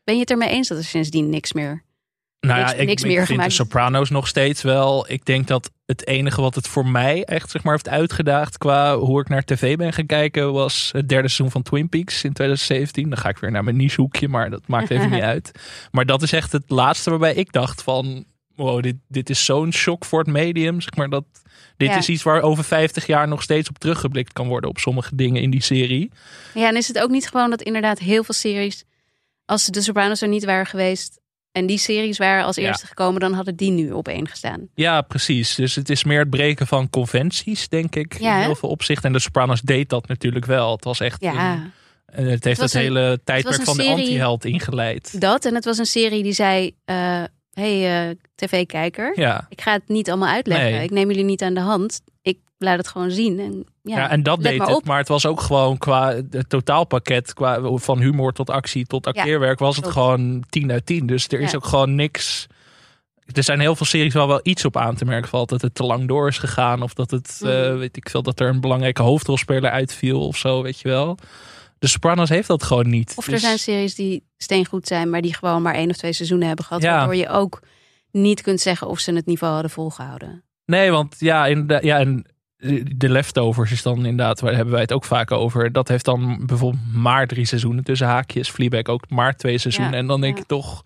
Ben 0.04 0.15
je 0.15 0.22
het 0.22 0.32
ermee 0.32 0.50
eens 0.50 0.68
dat 0.68 0.78
er 0.78 0.84
sindsdien 0.84 1.30
niks 1.30 1.54
meer 1.54 1.84
nou 2.39 2.60
ja, 2.60 2.74
ik, 2.74 3.02
meer 3.02 3.26
vind 3.26 3.43
de 3.43 3.50
Sopranos 3.50 4.10
nog 4.10 4.28
steeds 4.28 4.62
wel. 4.62 5.12
Ik 5.12 5.26
denk 5.26 5.48
dat 5.48 5.71
het 5.86 6.08
enige 6.08 6.41
wat 6.41 6.56
het 6.56 6.67
voor 6.67 6.88
mij 6.88 7.24
echt 7.24 7.52
zeg 7.52 7.63
maar 7.63 7.74
heeft 7.74 7.89
uitgedaagd 7.89 8.58
qua 8.58 8.98
hoe 8.98 9.21
ik 9.21 9.30
naar 9.30 9.43
tv 9.43 9.78
ben 9.78 9.93
gaan 9.93 10.06
kijken 10.06 10.54
was 10.54 10.89
het 10.91 11.10
derde 11.10 11.28
seizoen 11.28 11.52
van 11.52 11.62
Twin 11.62 11.89
Peaks 11.89 12.24
in 12.24 12.34
2017. 12.34 13.10
Dan 13.10 13.17
ga 13.17 13.30
ik 13.30 13.38
weer 13.38 13.52
naar 13.52 13.63
mijn 13.63 13.76
nichehoekje, 13.76 14.28
maar 14.28 14.50
dat 14.50 14.67
maakt 14.67 14.89
even 14.89 15.10
niet 15.10 15.21
uit. 15.34 15.52
Maar 15.91 16.06
dat 16.06 16.21
is 16.21 16.32
echt 16.32 16.52
het 16.52 16.69
laatste 16.69 17.10
waarbij 17.10 17.34
ik 17.34 17.52
dacht 17.52 17.84
van 17.84 18.26
wow, 18.56 18.82
dit, 18.82 18.95
dit 19.08 19.30
is 19.30 19.45
zo'n 19.45 19.74
shock 19.74 20.06
voor 20.06 20.19
het 20.19 20.28
medium. 20.28 20.82
Zeg 20.82 20.95
maar 20.95 21.10
dat 21.10 21.26
dit 21.78 21.95
is 21.95 22.10
iets 22.10 22.24
waar 22.24 22.41
over 22.41 22.63
50 22.63 23.06
jaar 23.06 23.28
nog 23.28 23.41
steeds 23.41 23.69
op 23.69 23.78
teruggeblikt 23.78 24.34
kan 24.34 24.48
worden 24.48 24.69
op 24.69 24.78
sommige 24.78 25.15
dingen 25.15 25.41
in 25.41 25.50
die 25.50 25.63
serie. 25.63 26.12
Ja, 26.54 26.67
en 26.67 26.76
is 26.76 26.88
het 26.88 27.00
ook 27.00 27.10
niet 27.10 27.28
gewoon 27.28 27.50
dat 27.50 27.62
inderdaad 27.62 28.00
heel 28.00 28.24
veel 28.24 28.34
series, 28.34 28.84
als 29.45 29.65
de 29.65 29.82
Sopranos 29.82 30.21
er 30.21 30.28
niet 30.28 30.45
waren 30.45 30.65
geweest, 30.65 31.19
en 31.56 31.65
die 31.65 31.78
series 31.78 32.18
waren 32.18 32.46
als 32.46 32.56
eerste 32.56 32.88
gekomen, 32.88 33.20
dan 33.20 33.34
hadden 33.34 33.56
die 33.56 33.72
nu 33.72 33.91
op 33.91 34.08
één 34.08 34.28
gestaan. 34.28 34.68
Ja, 34.74 35.02
precies. 35.02 35.56
Dus 35.56 35.76
het 35.76 35.89
is 35.89 36.04
meer 36.04 36.20
het 36.20 36.30
breken 36.30 36.68
van 36.68 36.89
conventies, 36.89 37.70
denk 37.70 37.96
ik. 37.96 38.20
Ja, 38.20 38.38
in 38.38 38.44
heel 38.44 38.56
veel 38.56 38.70
opzichten. 38.70 39.06
En 39.06 39.13
de 39.13 39.20
Sopranos 39.20 39.62
deed 39.62 39.89
dat 39.89 40.08
natuurlijk 40.08 40.46
wel. 40.46 40.72
Het 40.72 40.84
was 40.84 41.00
echt. 41.00 41.22
Ja. 41.22 41.72
Een, 42.06 42.28
het 42.28 42.44
heeft 42.44 42.62
het, 42.62 42.74
het 42.74 42.82
hele 42.82 43.20
tijdperk 43.24 43.62
van 43.62 43.78
de 43.78 43.84
anti-held 43.84 44.46
ingeleid. 44.46 45.22
Dat. 45.22 45.46
En 45.46 45.56
het 45.56 45.65
was 45.65 45.78
een 45.78 45.86
serie 45.86 46.24
die 46.24 46.34
zei. 46.34 46.76
Uh, 46.86 47.24
hey, 47.54 48.08
uh, 48.10 48.15
tv-kijker. 48.36 49.20
Ja. 49.20 49.46
Ik 49.50 49.62
ga 49.62 49.72
het 49.72 49.88
niet 49.88 50.10
allemaal 50.10 50.34
uitleggen. 50.34 50.82
Ik 50.82 50.91
neem 50.91 51.08
jullie 51.08 51.24
niet 51.24 51.41
aan 51.41 51.54
de 51.54 51.60
hand. 51.60 52.02
Laat 52.58 52.78
het 52.78 52.88
gewoon 52.88 53.12
zien. 53.12 53.39
En, 53.39 53.65
ja, 53.82 53.98
ja 53.98 54.10
en 54.10 54.24
dat 54.24 54.41
deed 54.41 54.58
maar 54.58 54.68
het. 54.68 54.86
Maar 54.86 54.98
het 54.98 55.08
was 55.08 55.26
ook 55.26 55.41
gewoon 55.41 55.78
qua 55.78 56.15
het 56.30 56.50
totaalpakket. 56.50 57.34
Qua, 57.34 57.78
van 57.78 58.00
humor 58.00 58.34
tot 58.34 58.50
actie 58.50 58.86
tot 58.86 59.08
acteerwerk. 59.08 59.60
was 59.60 59.76
het 59.76 59.88
gewoon 59.88 60.44
10 60.50 60.72
uit 60.72 60.86
10. 60.86 61.06
Dus 61.06 61.28
er 61.28 61.39
is 61.39 61.56
ook 61.56 61.65
gewoon 61.65 61.96
niks. 61.96 62.48
Er 63.34 63.44
zijn 63.44 63.60
heel 63.60 63.76
veel 63.76 63.86
series 63.86 64.13
waar 64.13 64.28
wel 64.28 64.39
iets 64.44 64.65
op 64.65 64.78
aan 64.78 64.96
te 64.96 65.06
merken 65.06 65.30
valt. 65.30 65.50
Dat 65.50 65.62
het 65.62 65.76
te 65.76 65.84
lang 65.84 66.08
door 66.08 66.28
is 66.28 66.38
gegaan. 66.38 66.82
Of 66.82 66.94
dat 66.94 67.12
het, 67.12 67.39
mm. 67.41 67.50
uh, 67.50 67.78
weet 67.78 67.98
ik 67.98 68.10
veel, 68.10 68.22
dat 68.22 68.39
er 68.39 68.48
een 68.48 68.62
belangrijke 68.62 69.02
hoofdrolspeler 69.02 69.72
uitviel 69.72 70.28
of 70.28 70.38
zo, 70.38 70.62
weet 70.62 70.80
je 70.80 70.88
wel. 70.88 71.18
De 71.80 71.88
Sopranos 71.88 72.30
heeft 72.30 72.48
dat 72.48 72.63
gewoon 72.63 72.89
niet. 72.89 73.13
Of 73.15 73.26
er 73.26 73.32
dus- 73.32 73.41
zijn 73.41 73.60
series 73.60 73.96
die 73.96 74.24
steengoed 74.38 74.88
zijn, 74.88 75.10
maar 75.10 75.22
die 75.22 75.34
gewoon 75.34 75.62
maar 75.62 75.76
één 75.76 75.89
of 75.89 75.96
twee 75.96 76.13
seizoenen 76.13 76.48
hebben 76.48 76.65
gehad. 76.65 76.84
Waardoor 76.84 77.15
je 77.15 77.30
ook 77.30 77.62
niet 78.12 78.41
kunt 78.41 78.62
zeggen 78.62 78.88
of 78.88 79.00
ze 79.00 79.13
het 79.13 79.26
niveau 79.26 79.54
hadden 79.54 79.72
volgehouden. 79.72 80.44
Nee, 80.65 80.91
want 80.91 81.15
ja, 81.20 81.46
in 81.46 81.80
ja, 81.82 82.00
en 82.00 82.26
de 82.95 83.10
leftovers 83.10 83.71
is 83.71 83.82
dan 83.82 83.97
inderdaad, 83.97 84.39
waar 84.39 84.56
hebben 84.56 84.73
wij 84.73 84.82
het 84.82 84.93
ook 84.93 85.06
vaak 85.06 85.32
over. 85.32 85.71
Dat 85.71 85.88
heeft 85.88 86.06
dan 86.06 86.45
bijvoorbeeld 86.45 86.84
maar 86.93 87.28
drie 87.28 87.45
seizoenen 87.45 87.84
tussen 87.84 88.08
haakjes. 88.08 88.49
Fleabag 88.49 88.86
ook 88.86 89.10
maar 89.10 89.36
twee 89.36 89.58
seizoenen. 89.58 89.93
en 89.93 90.08
dan 90.08 90.21
denk 90.21 90.38
ik 90.38 90.45
toch, 90.45 90.84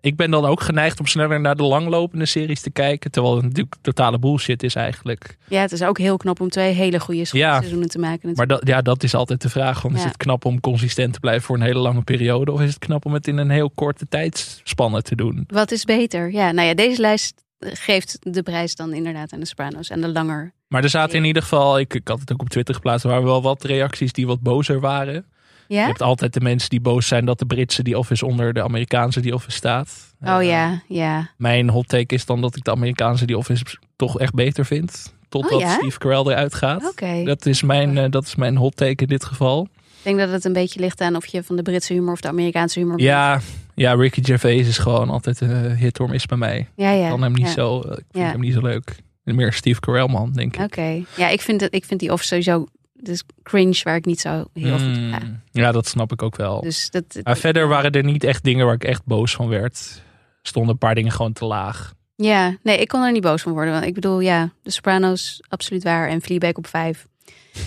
ik 0.00 0.16
ben 0.16 0.30
dan 0.30 0.44
ook 0.44 0.60
geneigd 0.60 1.00
om 1.00 1.06
sneller 1.06 1.40
naar 1.40 1.56
de 1.56 1.62
langlopende 1.62 2.26
series 2.26 2.60
te 2.60 2.70
kijken. 2.70 3.10
Terwijl 3.10 3.34
het 3.34 3.44
natuurlijk 3.44 3.74
totale 3.80 4.18
bullshit 4.18 4.62
is 4.62 4.74
eigenlijk. 4.74 5.36
Ja, 5.48 5.60
het 5.60 5.72
is 5.72 5.82
ook 5.82 5.98
heel 5.98 6.16
knap 6.16 6.40
om 6.40 6.48
twee 6.48 6.72
hele 6.72 7.00
goede 7.00 7.24
seizoenen 7.24 7.88
te 7.88 7.98
maken. 7.98 8.28
Natuurlijk. 8.28 8.36
Maar 8.36 8.46
dat, 8.46 8.68
ja, 8.68 8.82
dat 8.82 9.02
is 9.02 9.14
altijd 9.14 9.42
de 9.42 9.48
vraag. 9.48 9.82
Want 9.82 9.96
Is 9.96 10.04
het 10.04 10.16
knap 10.16 10.44
om 10.44 10.60
consistent 10.60 11.12
te 11.12 11.20
blijven 11.20 11.42
voor 11.42 11.56
een 11.56 11.62
hele 11.62 11.78
lange 11.78 12.02
periode? 12.02 12.52
Of 12.52 12.60
is 12.60 12.68
het 12.68 12.78
knap 12.78 13.04
om 13.04 13.12
het 13.12 13.28
in 13.28 13.36
een 13.36 13.50
heel 13.50 13.70
korte 13.70 14.08
tijdsspanne 14.08 15.02
te 15.02 15.16
doen? 15.16 15.44
Wat 15.46 15.70
is 15.70 15.84
beter? 15.84 16.32
Ja, 16.32 16.52
nou 16.52 16.68
ja, 16.68 16.74
deze 16.74 17.00
lijst 17.00 17.44
geeft 17.60 18.18
de 18.20 18.42
prijs 18.42 18.74
dan 18.74 18.92
inderdaad 18.92 19.32
aan 19.32 19.40
de 19.40 19.46
Sopranos 19.46 19.90
en 19.90 20.00
de 20.00 20.08
langer. 20.08 20.52
Maar 20.70 20.82
er 20.82 20.88
zaten 20.88 21.16
in 21.16 21.24
ieder 21.24 21.42
geval, 21.42 21.78
ik, 21.78 21.94
ik 21.94 22.08
had 22.08 22.20
het 22.20 22.32
ook 22.32 22.40
op 22.40 22.48
Twitter 22.48 22.74
geplaatst, 22.74 23.04
er 23.04 23.10
waren 23.10 23.24
wel 23.24 23.42
wat 23.42 23.64
reacties 23.64 24.12
die 24.12 24.26
wat 24.26 24.40
bozer 24.40 24.80
waren. 24.80 25.24
Ja? 25.68 25.80
Je 25.80 25.86
hebt 25.86 26.02
altijd 26.02 26.32
de 26.32 26.40
mensen 26.40 26.70
die 26.70 26.80
boos 26.80 27.06
zijn 27.06 27.24
dat 27.24 27.38
de 27.38 27.46
Britse 27.46 27.82
die 27.82 27.98
Office 27.98 28.26
onder 28.26 28.52
de 28.52 28.62
Amerikaanse 28.62 29.20
die 29.20 29.34
Office 29.34 29.56
staat. 29.56 30.14
Oh 30.22 30.42
uh, 30.42 30.48
ja, 30.48 30.82
ja. 30.88 31.30
Mijn 31.36 31.68
hot 31.68 31.88
take 31.88 32.14
is 32.14 32.26
dan 32.26 32.40
dat 32.40 32.56
ik 32.56 32.64
de 32.64 32.70
Amerikaanse 32.70 33.26
die 33.26 33.38
Office 33.38 33.64
toch 33.96 34.18
echt 34.18 34.34
beter 34.34 34.66
vind. 34.66 35.14
Totdat 35.28 35.52
oh, 35.52 35.60
ja? 35.60 35.72
Steve 35.72 35.98
Carell 35.98 36.32
eruit 36.32 36.54
gaat. 36.54 36.92
Dat, 37.24 37.46
is 37.46 37.62
mijn, 37.62 37.96
uh, 37.96 38.04
dat 38.10 38.26
is 38.26 38.34
mijn 38.34 38.56
hot 38.56 38.76
take 38.76 39.02
in 39.02 39.08
dit 39.08 39.24
geval. 39.24 39.68
Ik 39.82 40.02
denk 40.02 40.18
dat 40.18 40.30
het 40.30 40.44
een 40.44 40.52
beetje 40.52 40.80
ligt 40.80 41.00
aan 41.00 41.16
of 41.16 41.26
je 41.26 41.42
van 41.42 41.56
de 41.56 41.62
Britse 41.62 41.92
humor 41.92 42.12
of 42.12 42.20
de 42.20 42.28
Amerikaanse 42.28 42.78
humor 42.78 43.00
Ja, 43.00 43.40
ja 43.74 43.94
Ricky 43.94 44.22
Gervais 44.22 44.68
is 44.68 44.78
gewoon 44.78 45.10
altijd 45.10 45.40
een 45.40 45.76
hit 45.76 46.00
or 46.00 46.08
miss 46.08 46.26
bij 46.26 46.38
mij. 46.38 46.68
Ja, 46.74 46.90
ja. 46.90 47.04
Ik 47.04 47.10
kan 47.10 47.22
hem 47.22 47.32
niet, 47.32 47.46
ja. 47.46 47.52
zo, 47.52 47.78
ik 47.78 48.04
vind 48.12 48.30
hem 48.30 48.40
niet 48.40 48.52
zo 48.52 48.60
leuk. 48.60 48.96
Meer 49.22 49.52
Steve 49.52 49.80
Carell 49.80 50.08
man, 50.08 50.32
denk 50.32 50.56
ik. 50.56 50.62
Oké. 50.62 51.04
Ja, 51.16 51.28
ik 51.28 51.40
vind, 51.40 51.60
het, 51.60 51.74
ik 51.74 51.84
vind 51.84 52.00
die 52.00 52.12
Office 52.12 52.28
sowieso 52.28 52.66
dus 52.92 53.22
cringe 53.42 53.80
waar 53.82 53.96
ik 53.96 54.04
niet 54.04 54.20
zo 54.20 54.44
heel 54.54 54.78
mm, 54.78 54.94
goed 54.94 55.10
ga. 55.10 55.40
Ja, 55.50 55.72
dat 55.72 55.86
snap 55.86 56.12
ik 56.12 56.22
ook 56.22 56.36
wel. 56.36 56.60
Dus 56.60 56.90
dat, 56.90 57.04
maar 57.22 57.36
verder 57.36 57.68
waren 57.68 57.92
er 57.92 58.04
niet 58.04 58.24
echt 58.24 58.44
dingen 58.44 58.66
waar 58.66 58.74
ik 58.74 58.84
echt 58.84 59.04
boos 59.04 59.34
van 59.34 59.48
werd. 59.48 60.02
Stonden 60.42 60.72
een 60.72 60.78
paar 60.78 60.94
dingen 60.94 61.12
gewoon 61.12 61.32
te 61.32 61.44
laag. 61.44 61.94
Ja, 62.16 62.56
nee, 62.62 62.78
ik 62.78 62.88
kon 62.88 63.02
er 63.02 63.12
niet 63.12 63.22
boos 63.22 63.42
van 63.42 63.52
worden. 63.52 63.72
Want 63.72 63.84
ik 63.84 63.94
bedoel, 63.94 64.20
ja, 64.20 64.52
de 64.62 64.70
Sopranos 64.70 65.42
absoluut 65.48 65.82
waar 65.82 66.08
en 66.08 66.22
Fleabag 66.22 66.52
op 66.52 66.66
5. 66.66 67.06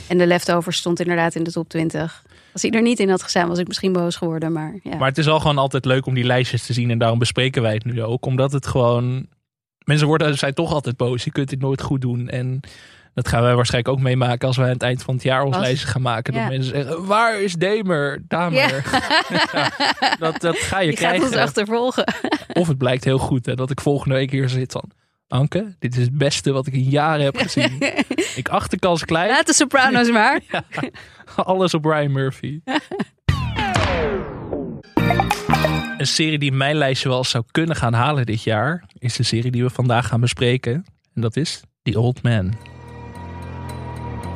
En 0.07 0.17
de 0.17 0.27
Leftovers 0.27 0.77
stond 0.77 0.99
inderdaad 0.99 1.35
in 1.35 1.43
de 1.43 1.51
top 1.51 1.69
20. 1.69 2.23
Als 2.53 2.61
hij 2.61 2.71
er 2.71 2.81
niet 2.81 2.99
in 2.99 3.09
had 3.09 3.23
gestaan, 3.23 3.47
was 3.47 3.57
ik 3.57 3.67
misschien 3.67 3.93
boos 3.93 4.15
geworden. 4.15 4.51
Maar, 4.51 4.79
ja. 4.83 4.95
maar 4.95 5.07
het 5.07 5.17
is 5.17 5.27
al 5.27 5.39
gewoon 5.39 5.57
altijd 5.57 5.85
leuk 5.85 6.05
om 6.05 6.13
die 6.13 6.23
lijstjes 6.23 6.65
te 6.65 6.73
zien. 6.73 6.89
En 6.89 6.97
daarom 6.97 7.19
bespreken 7.19 7.61
wij 7.61 7.73
het 7.73 7.85
nu 7.85 8.03
ook. 8.03 8.25
Omdat 8.25 8.51
het 8.51 8.67
gewoon... 8.67 9.27
Mensen 9.85 10.07
worden, 10.07 10.37
zijn 10.37 10.53
toch 10.53 10.73
altijd 10.73 10.97
boos. 10.97 11.23
Je 11.23 11.31
kunt 11.31 11.49
dit 11.49 11.59
nooit 11.61 11.81
goed 11.81 12.01
doen. 12.01 12.29
En 12.29 12.59
dat 13.13 13.27
gaan 13.27 13.41
wij 13.41 13.55
waarschijnlijk 13.55 13.95
ook 13.95 14.03
meemaken 14.03 14.47
als 14.47 14.57
wij 14.57 14.65
aan 14.65 14.73
het 14.73 14.81
eind 14.81 15.03
van 15.03 15.13
het 15.13 15.23
jaar 15.23 15.43
ons 15.43 15.57
lijstje 15.57 15.87
gaan 15.87 16.01
maken. 16.01 16.33
Dat 16.33 16.47
mensen 16.47 16.75
zeggen, 16.75 17.05
waar 17.05 17.41
is 17.41 17.53
Demer? 17.53 18.23
Damer. 18.27 18.61
Ja. 19.99 20.15
dat, 20.19 20.41
dat 20.41 20.57
ga 20.57 20.79
je 20.79 20.89
je 20.89 20.95
krijgen. 20.95 21.21
gaat 21.21 21.31
ons 21.31 21.41
achtervolgen. 21.41 22.13
of 22.53 22.67
het 22.67 22.77
blijkt 22.77 23.03
heel 23.03 23.17
goed 23.17 23.45
hè, 23.45 23.55
dat 23.55 23.69
ik 23.69 23.81
volgende 23.81 24.15
week 24.15 24.31
hier 24.31 24.49
zit 24.49 24.71
van... 24.71 24.91
Anke, 25.27 25.75
dit 25.79 25.97
is 25.97 26.03
het 26.03 26.17
beste 26.17 26.51
wat 26.51 26.67
ik 26.67 26.73
in 26.73 26.83
jaren 26.83 27.25
heb 27.25 27.37
gezien. 27.37 27.77
ik 28.35 28.49
acht 28.49 28.71
de 28.71 28.79
kans 28.79 29.05
klein. 29.05 29.29
Laat 29.29 29.47
de 29.47 29.53
Sopranos 29.53 30.11
maar. 30.19 30.41
alles 31.35 31.73
op 31.73 31.85
Ryan 31.85 32.11
Murphy. 32.11 32.59
Een 36.03 36.09
serie 36.09 36.39
die 36.39 36.51
mijn 36.51 36.75
lijstje 36.75 37.09
wel 37.09 37.23
zou 37.23 37.43
kunnen 37.51 37.75
gaan 37.75 37.93
halen 37.93 38.25
dit 38.25 38.43
jaar... 38.43 38.83
is 38.99 39.15
de 39.15 39.23
serie 39.23 39.51
die 39.51 39.63
we 39.63 39.69
vandaag 39.69 40.07
gaan 40.07 40.19
bespreken. 40.19 40.85
En 41.15 41.21
dat 41.21 41.35
is 41.35 41.61
The 41.83 41.99
Old 41.99 42.23
Man. 42.23 42.53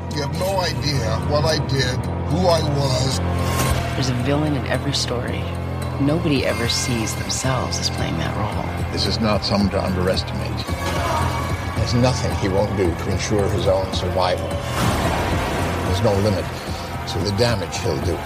You 0.10 0.21
have 0.21 0.39
no 0.39 0.63
idea 0.63 1.27
what 1.30 1.56
I 1.56 1.60
did, 1.75 1.97
who 2.30 2.39
I 2.39 2.62
was. 2.62 3.19
There's 3.93 4.10
a 4.10 4.23
villain 4.23 4.53
in 4.53 4.65
every 4.65 4.93
story. 4.93 5.43
Nobody 5.99 6.45
ever 6.45 6.69
sees 6.69 7.13
themselves 7.15 7.80
as 7.80 7.89
playing 7.89 8.17
that 8.17 8.36
role. 8.36 8.91
This 8.91 9.06
is 9.06 9.17
not 9.19 9.45
someone 9.45 9.69
to 9.69 9.86
underestimate. 9.86 10.65
There's 11.75 11.93
nothing 11.93 12.32
he 12.41 12.47
won't 12.47 12.77
do 12.77 12.95
to 13.03 13.12
ensure 13.12 13.49
his 13.49 13.67
own 13.67 13.93
survival. 13.93 14.49
There's 15.86 16.01
no 16.01 16.13
limit 16.23 16.45
to 17.12 17.19
the 17.19 17.38
damage 17.38 17.77
he'll 17.84 18.06
do 18.06 18.17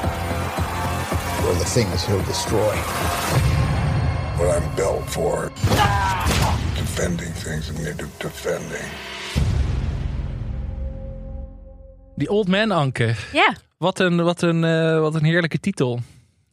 or 1.47 1.53
the 1.53 1.65
things 1.65 2.05
he'll 2.05 2.25
destroy. 2.25 2.75
What 4.37 4.49
I'm 4.55 4.75
built 4.75 5.09
for. 5.09 5.51
Defending 6.75 7.33
things 7.33 7.67
that 7.67 7.77
need 7.77 7.97
defending. 8.19 8.89
Die 12.15 12.29
Old 12.29 12.47
Man 12.47 12.71
Anke. 12.71 13.15
Ja. 13.31 13.55
Wat 13.77 13.99
een, 13.99 14.23
wat 14.23 14.41
een, 14.41 14.63
uh, 14.63 14.99
wat 14.99 15.15
een 15.15 15.23
heerlijke 15.23 15.59
titel. 15.59 15.99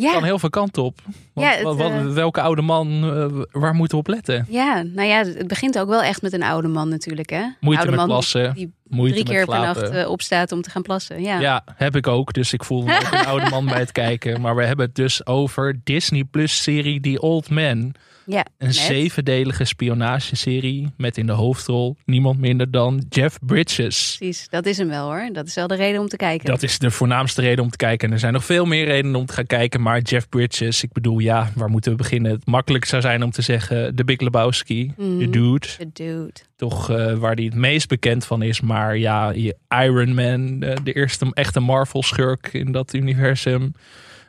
Ja. 0.01 0.13
Kan 0.13 0.25
heel 0.25 0.39
veel 0.39 0.51
kanten 0.51 0.83
op. 0.83 0.99
Want, 1.33 1.47
Ja, 1.47 1.53
het, 1.55 1.63
wat, 1.63 1.77
wat- 1.77 1.91
eh, 1.91 2.07
welke 2.13 2.41
oude 2.41 2.63
man, 2.63 3.05
uh, 3.05 3.27
waar 3.53 3.75
moeten 3.75 3.99
we 3.99 4.05
op 4.05 4.09
letten? 4.15 4.47
Ja, 4.49 4.83
nou 4.83 5.09
ja, 5.09 5.25
het 5.25 5.47
begint 5.49 5.79
ook 5.79 5.89
wel 5.89 6.03
echt 6.03 6.23
met 6.23 6.33
een 6.33 6.43
oude 6.43 6.69
man 6.69 6.89
natuurlijk. 6.89 7.31
Hè? 7.31 7.43
Moeite 7.61 7.83
oude 7.83 7.91
met 7.97 7.97
man 7.97 8.07
plassen, 8.09 8.55
Die 8.55 8.73
moeite 8.89 9.15
drie 9.15 9.27
keer 9.37 9.45
per 9.47 9.59
nacht 9.61 9.83
eh, 9.91 10.11
opstaat 10.11 10.53
om 10.53 10.63
te 10.63 10.71
gaan 10.71 10.83
plassen. 10.83 11.23
Ja. 11.23 11.39
Ja, 11.41 11.65
heb 11.77 11.97
ik 11.97 12.07
ook. 12.07 12.33
Dus 12.33 12.53
ik 12.53 12.65
voel 12.65 12.83
me 12.83 12.97
ook 12.97 13.13
een 13.13 13.27
oude 13.33 13.51
man 13.51 13.65
bij 13.67 13.79
het 13.79 13.93
kijken. 13.93 14.41
Maar 14.41 14.57
we 14.57 14.65
hebben 14.65 14.87
het 14.87 14.95
dus 14.95 15.27
over 15.27 15.81
Disney 15.85 16.25
Plus 16.25 16.63
serie 16.63 17.01
The 17.01 17.21
Old 17.21 17.51
Man. 17.51 17.95
Ja, 18.31 18.45
Een 18.59 18.73
zevendelige 18.75 19.64
spionageserie 19.64 20.93
met 20.97 21.17
in 21.19 21.27
de 21.27 21.33
hoofdrol 21.33 21.97
niemand 22.05 22.38
minder 22.38 22.71
dan 22.71 23.05
Jeff 23.09 23.38
Bridges. 23.41 24.17
Precies, 24.19 24.49
dat 24.49 24.67
is 24.67 24.79
hem 24.79 24.88
wel 24.88 25.05
hoor. 25.07 25.29
Dat 25.33 25.47
is 25.47 25.55
wel 25.55 25.67
de 25.67 25.75
reden 25.75 26.01
om 26.01 26.09
te 26.09 26.17
kijken. 26.17 26.47
Dat 26.47 26.62
is 26.62 26.79
de 26.79 26.91
voornaamste 26.91 27.41
reden 27.41 27.64
om 27.64 27.71
te 27.71 27.77
kijken. 27.77 28.09
En 28.09 28.14
er 28.14 28.21
zijn 28.21 28.33
nog 28.33 28.45
veel 28.45 28.64
meer 28.64 28.85
redenen 28.85 29.17
om 29.21 29.27
te 29.27 29.33
gaan 29.33 29.47
kijken. 29.47 29.83
Maar 29.83 30.01
Jeff 30.01 30.29
Bridges, 30.29 30.83
ik 30.83 30.93
bedoel, 30.93 31.19
ja, 31.19 31.51
waar 31.55 31.69
moeten 31.71 31.91
we 31.91 31.97
beginnen? 31.97 32.31
Het 32.33 32.47
makkelijk 32.47 32.85
zou 32.85 33.03
zijn 33.03 33.23
om 33.23 33.31
te 33.31 33.43
zeggen 33.43 33.95
The 33.95 34.05
Big 34.05 34.21
Lebowski, 34.21 34.93
Mhm. 34.97 35.19
The 35.19 35.31
Dude. 35.31 35.67
The 35.79 35.91
dude. 35.93 36.33
Toch 36.57 36.91
eh, 36.91 37.12
waar 37.14 37.35
hij 37.35 37.45
het 37.45 37.55
meest 37.55 37.88
bekend 37.88 38.25
van 38.25 38.43
is. 38.43 38.61
Maar 38.61 38.97
ja, 38.97 39.33
Iron 39.69 40.14
Man, 40.14 40.62
eh, 40.62 40.77
de 40.83 40.93
eerste 40.93 41.27
echte 41.33 41.61
Marvel-schurk 41.61 42.49
in 42.53 42.73
dat 42.73 42.95
universum. 42.95 43.73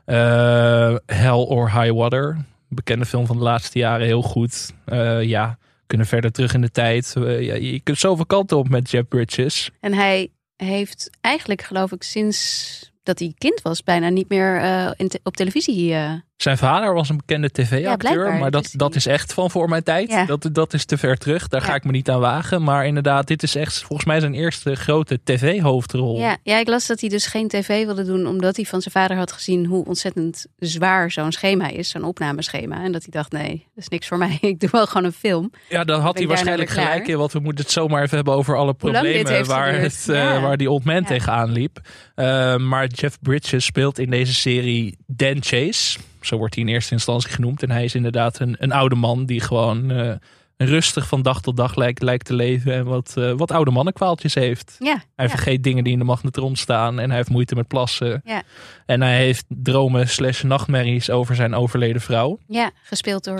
Eh, 0.05 0.95
Hell 1.05 1.29
or 1.47 1.71
High 1.81 1.91
Water, 1.93 2.37
bekende 2.69 3.05
film 3.05 3.25
van 3.25 3.37
de 3.37 3.43
laatste 3.43 3.79
jaren, 3.79 4.05
heel 4.05 4.21
goed. 4.21 4.73
Eh, 4.85 5.23
ja, 5.23 5.57
kunnen 5.87 6.07
verder 6.07 6.31
terug 6.31 6.53
in 6.53 6.61
de 6.61 6.71
tijd. 6.71 7.15
Eh, 7.15 7.41
ja, 7.41 7.55
je 7.55 7.79
kunt 7.79 7.97
zoveel 7.97 8.25
kanten 8.25 8.57
op 8.57 8.69
met 8.69 8.91
Jeff 8.91 9.07
Bridges. 9.07 9.71
En 9.79 9.93
hij 9.93 10.31
heeft 10.55 11.09
eigenlijk, 11.21 11.61
geloof 11.61 11.91
ik, 11.91 12.03
sinds 12.03 12.91
dat 13.03 13.19
hij 13.19 13.33
kind 13.37 13.61
was, 13.61 13.83
bijna 13.83 14.09
niet 14.09 14.29
meer 14.29 14.57
eh, 14.57 15.09
op 15.23 15.35
televisie. 15.35 15.95
Zijn 16.41 16.57
vader 16.57 16.93
was 16.93 17.09
een 17.09 17.17
bekende 17.17 17.51
tv-acteur, 17.51 18.33
maar 18.33 18.51
dat, 18.51 18.63
Dus 18.63 18.71
dat 18.71 18.95
is 18.95 19.05
echt 19.05 19.33
van 19.33 19.51
voor 19.51 19.69
mijn 19.69 19.83
tijd. 19.83 20.09
Ja. 20.09 20.25
Dat, 20.25 20.49
dat 20.51 20.73
is 20.73 20.85
te 20.85 20.97
ver 20.97 21.17
terug, 21.17 21.47
daar 21.47 21.61
ga 21.61 21.75
ik 21.75 21.83
me 21.83 21.91
niet 21.91 22.09
aan 22.09 22.19
wagen. 22.19 22.63
Maar 22.63 22.85
inderdaad, 22.85 23.27
dit 23.27 23.43
is 23.43 23.55
echt 23.55 23.83
volgens 23.83 24.07
mij 24.07 24.19
zijn 24.19 24.33
eerste 24.33 24.75
grote 24.75 25.19
tv-hoofdrol. 25.23 26.19
Ja, 26.19 26.37
ja, 26.43 26.57
ik 26.59 26.67
las 26.67 26.87
dat 26.87 26.99
hij 26.99 27.09
dus 27.09 27.25
geen 27.25 27.47
tv 27.47 27.85
wilde 27.85 28.03
doen, 28.03 28.27
omdat 28.27 28.55
hij 28.55 28.65
van 28.65 28.81
zijn 28.81 28.93
vader 28.93 29.17
had 29.17 29.31
gezien 29.31 29.65
hoe 29.65 29.85
ontzettend 29.85 30.45
zwaar 30.59 31.11
zo'n 31.11 31.31
schema 31.31 31.67
is, 31.67 31.89
zo'n 31.89 32.03
opnameschema. 32.03 32.83
En 32.83 32.91
dat 32.91 33.01
hij 33.01 33.11
dacht, 33.11 33.31
nee, 33.31 33.65
dat 33.75 33.83
is 33.83 33.87
niks 33.87 34.07
voor 34.07 34.17
mij. 34.17 34.37
Ik 34.51 34.59
doe 34.59 34.69
wel 34.71 34.85
gewoon 34.87 35.03
een 35.03 35.11
film. 35.11 35.51
Ja, 35.69 35.83
dan 35.83 36.01
had 36.01 36.17
hij 36.17 36.27
daarna 36.27 36.27
waarschijnlijk 36.27 36.69
gelijk 36.69 37.07
in. 37.07 37.17
Want 37.17 37.31
we 37.31 37.39
moeten 37.39 37.63
het 37.63 37.73
zomaar 37.73 38.03
even 38.03 38.15
hebben 38.15 38.33
over 38.33 38.57
alle 38.57 38.73
problemen 38.73 39.45
waar, 39.45 39.79
het, 39.79 40.09
eh, 40.09 40.41
waar 40.41 40.57
die 40.57 40.69
old 40.69 40.83
man 40.83 41.03
tegenaan 41.03 41.51
liep. 41.51 41.79
Eh, 42.15 42.55
maar 42.55 42.87
Jeff 42.87 43.17
Bridges 43.21 43.65
speelt 43.65 43.99
in 43.99 44.09
deze 44.09 44.33
serie 44.33 44.97
Dan 45.07 45.37
Chase. 45.39 45.99
Zo 46.21 46.37
wordt 46.37 46.55
hij 46.55 46.63
in 46.63 46.69
eerste 46.69 46.93
instantie 46.93 47.29
genoemd. 47.29 47.63
En 47.63 47.71
hij 47.71 47.83
is 47.83 47.95
inderdaad 47.95 48.39
een, 48.39 48.55
een 48.59 48.71
oude 48.71 48.95
man 48.95 49.25
die 49.25 49.41
gewoon 49.41 49.91
eh, 49.91 50.15
rustig 50.57 51.07
van 51.07 51.21
dag 51.21 51.41
tot 51.41 51.57
dag 51.57 51.75
lijkt, 51.75 52.01
lijkt 52.01 52.25
te 52.25 52.33
leven. 52.33 52.73
En 52.73 52.85
wat, 52.85 53.13
eh, 53.17 53.31
wat 53.31 53.51
oude 53.51 53.71
mannenkwaaltjes 53.71 54.33
heeft. 54.33 54.75
Ja, 54.79 55.01
Hij 55.15 55.25
ja. 55.25 55.31
vergeet 55.31 55.63
dingen 55.63 55.83
die 55.83 55.93
in 55.93 55.99
de 55.99 56.05
magnetron 56.05 56.55
staan. 56.55 56.99
En 56.99 57.07
hij 57.07 57.17
heeft 57.17 57.29
moeite 57.29 57.55
met 57.55 57.67
plassen. 57.67 58.21
Ja. 58.25 58.41
En 58.85 59.01
hij 59.01 59.17
heeft 59.17 59.45
dromen 59.47 60.09
slash 60.09 60.41
nachtmerries 60.43 61.09
over 61.09 61.35
zijn 61.35 61.53
overleden 61.53 62.01
vrouw. 62.01 62.39
ja, 62.47 62.71
gespeeld 62.83 63.23
door 63.23 63.39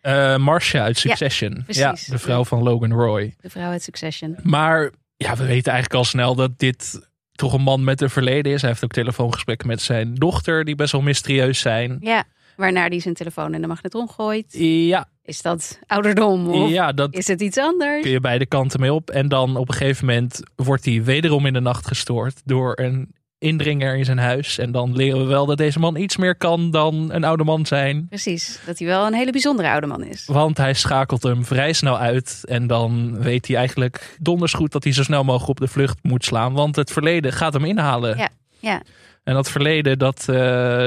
eh, 0.00 0.36
Marcia 0.36 0.82
uit 0.82 0.98
Succession. 0.98 1.62
precies. 1.64 2.04
de 2.06 2.18
vrouw 2.18 2.44
van 2.44 2.62
Logan 2.62 2.92
Roy. 2.92 3.34
de 3.40 3.50
vrouw 3.50 3.70
uit 3.70 3.82
Succession. 3.82 4.36
Maar 4.42 4.90
ja, 5.16 5.36
we 5.36 5.44
weten 5.46 5.72
eigenlijk 5.72 5.94
al 5.94 6.04
snel 6.04 6.34
dat 6.34 6.58
dit 6.58 7.08
toch 7.40 7.52
een 7.52 7.62
man 7.62 7.84
met 7.84 8.00
een 8.00 8.10
verleden 8.10 8.52
is. 8.52 8.60
Hij 8.60 8.70
heeft 8.70 8.84
ook 8.84 8.90
telefoongesprekken 8.92 9.66
met 9.68 9.80
zijn 9.82 10.14
dochter, 10.14 10.64
die 10.64 10.74
best 10.74 10.92
wel 10.92 11.00
mysterieus 11.02 11.60
zijn. 11.60 11.96
Ja, 12.00 12.24
waarna 12.56 12.86
hij 12.88 13.00
zijn 13.00 13.14
telefoon 13.14 13.54
in 13.54 13.60
de 13.60 13.66
magnetron 13.66 14.10
gooit. 14.10 14.46
Ja, 14.58 15.08
Is 15.22 15.42
dat 15.42 15.78
ouderdom 15.86 16.48
of 16.48 16.70
ja 16.70 16.92
dat 16.92 17.14
is 17.14 17.26
het 17.26 17.40
iets 17.40 17.58
anders? 17.58 18.02
kun 18.02 18.10
je 18.10 18.20
beide 18.20 18.46
kanten 18.46 18.80
mee 18.80 18.92
op. 18.92 19.10
En 19.10 19.28
dan 19.28 19.56
op 19.56 19.68
een 19.68 19.74
gegeven 19.74 20.06
moment 20.06 20.40
wordt 20.56 20.84
hij 20.84 21.02
wederom 21.04 21.46
in 21.46 21.52
de 21.52 21.60
nacht 21.60 21.86
gestoord 21.86 22.40
door 22.44 22.78
een 22.78 23.14
indringer 23.40 23.96
in 23.96 24.04
zijn 24.04 24.18
huis. 24.18 24.58
En 24.58 24.72
dan 24.72 24.96
leren 24.96 25.18
we 25.18 25.24
wel 25.24 25.46
dat 25.46 25.56
deze 25.56 25.78
man 25.78 25.96
iets 25.96 26.16
meer 26.16 26.36
kan 26.36 26.70
dan 26.70 27.08
een 27.12 27.24
oude 27.24 27.44
man 27.44 27.66
zijn. 27.66 28.06
Precies, 28.08 28.60
dat 28.66 28.78
hij 28.78 28.88
wel 28.88 29.06
een 29.06 29.14
hele 29.14 29.32
bijzondere 29.32 29.70
oude 29.70 29.86
man 29.86 30.04
is. 30.04 30.26
Want 30.26 30.56
hij 30.56 30.74
schakelt 30.74 31.22
hem 31.22 31.44
vrij 31.44 31.72
snel 31.72 31.98
uit. 31.98 32.42
En 32.44 32.66
dan 32.66 33.22
weet 33.22 33.46
hij 33.46 33.56
eigenlijk 33.56 34.16
donders 34.20 34.52
goed 34.52 34.72
dat 34.72 34.84
hij 34.84 34.92
zo 34.92 35.02
snel 35.02 35.24
mogelijk 35.24 35.50
op 35.50 35.60
de 35.60 35.68
vlucht 35.68 35.98
moet 36.02 36.24
slaan. 36.24 36.52
Want 36.52 36.76
het 36.76 36.92
verleden 36.92 37.32
gaat 37.32 37.52
hem 37.52 37.64
inhalen. 37.64 38.16
Ja, 38.16 38.28
ja. 38.58 38.82
En 39.24 39.34
dat 39.34 39.50
verleden, 39.50 39.98
dat, 39.98 40.26
uh, 40.30 40.36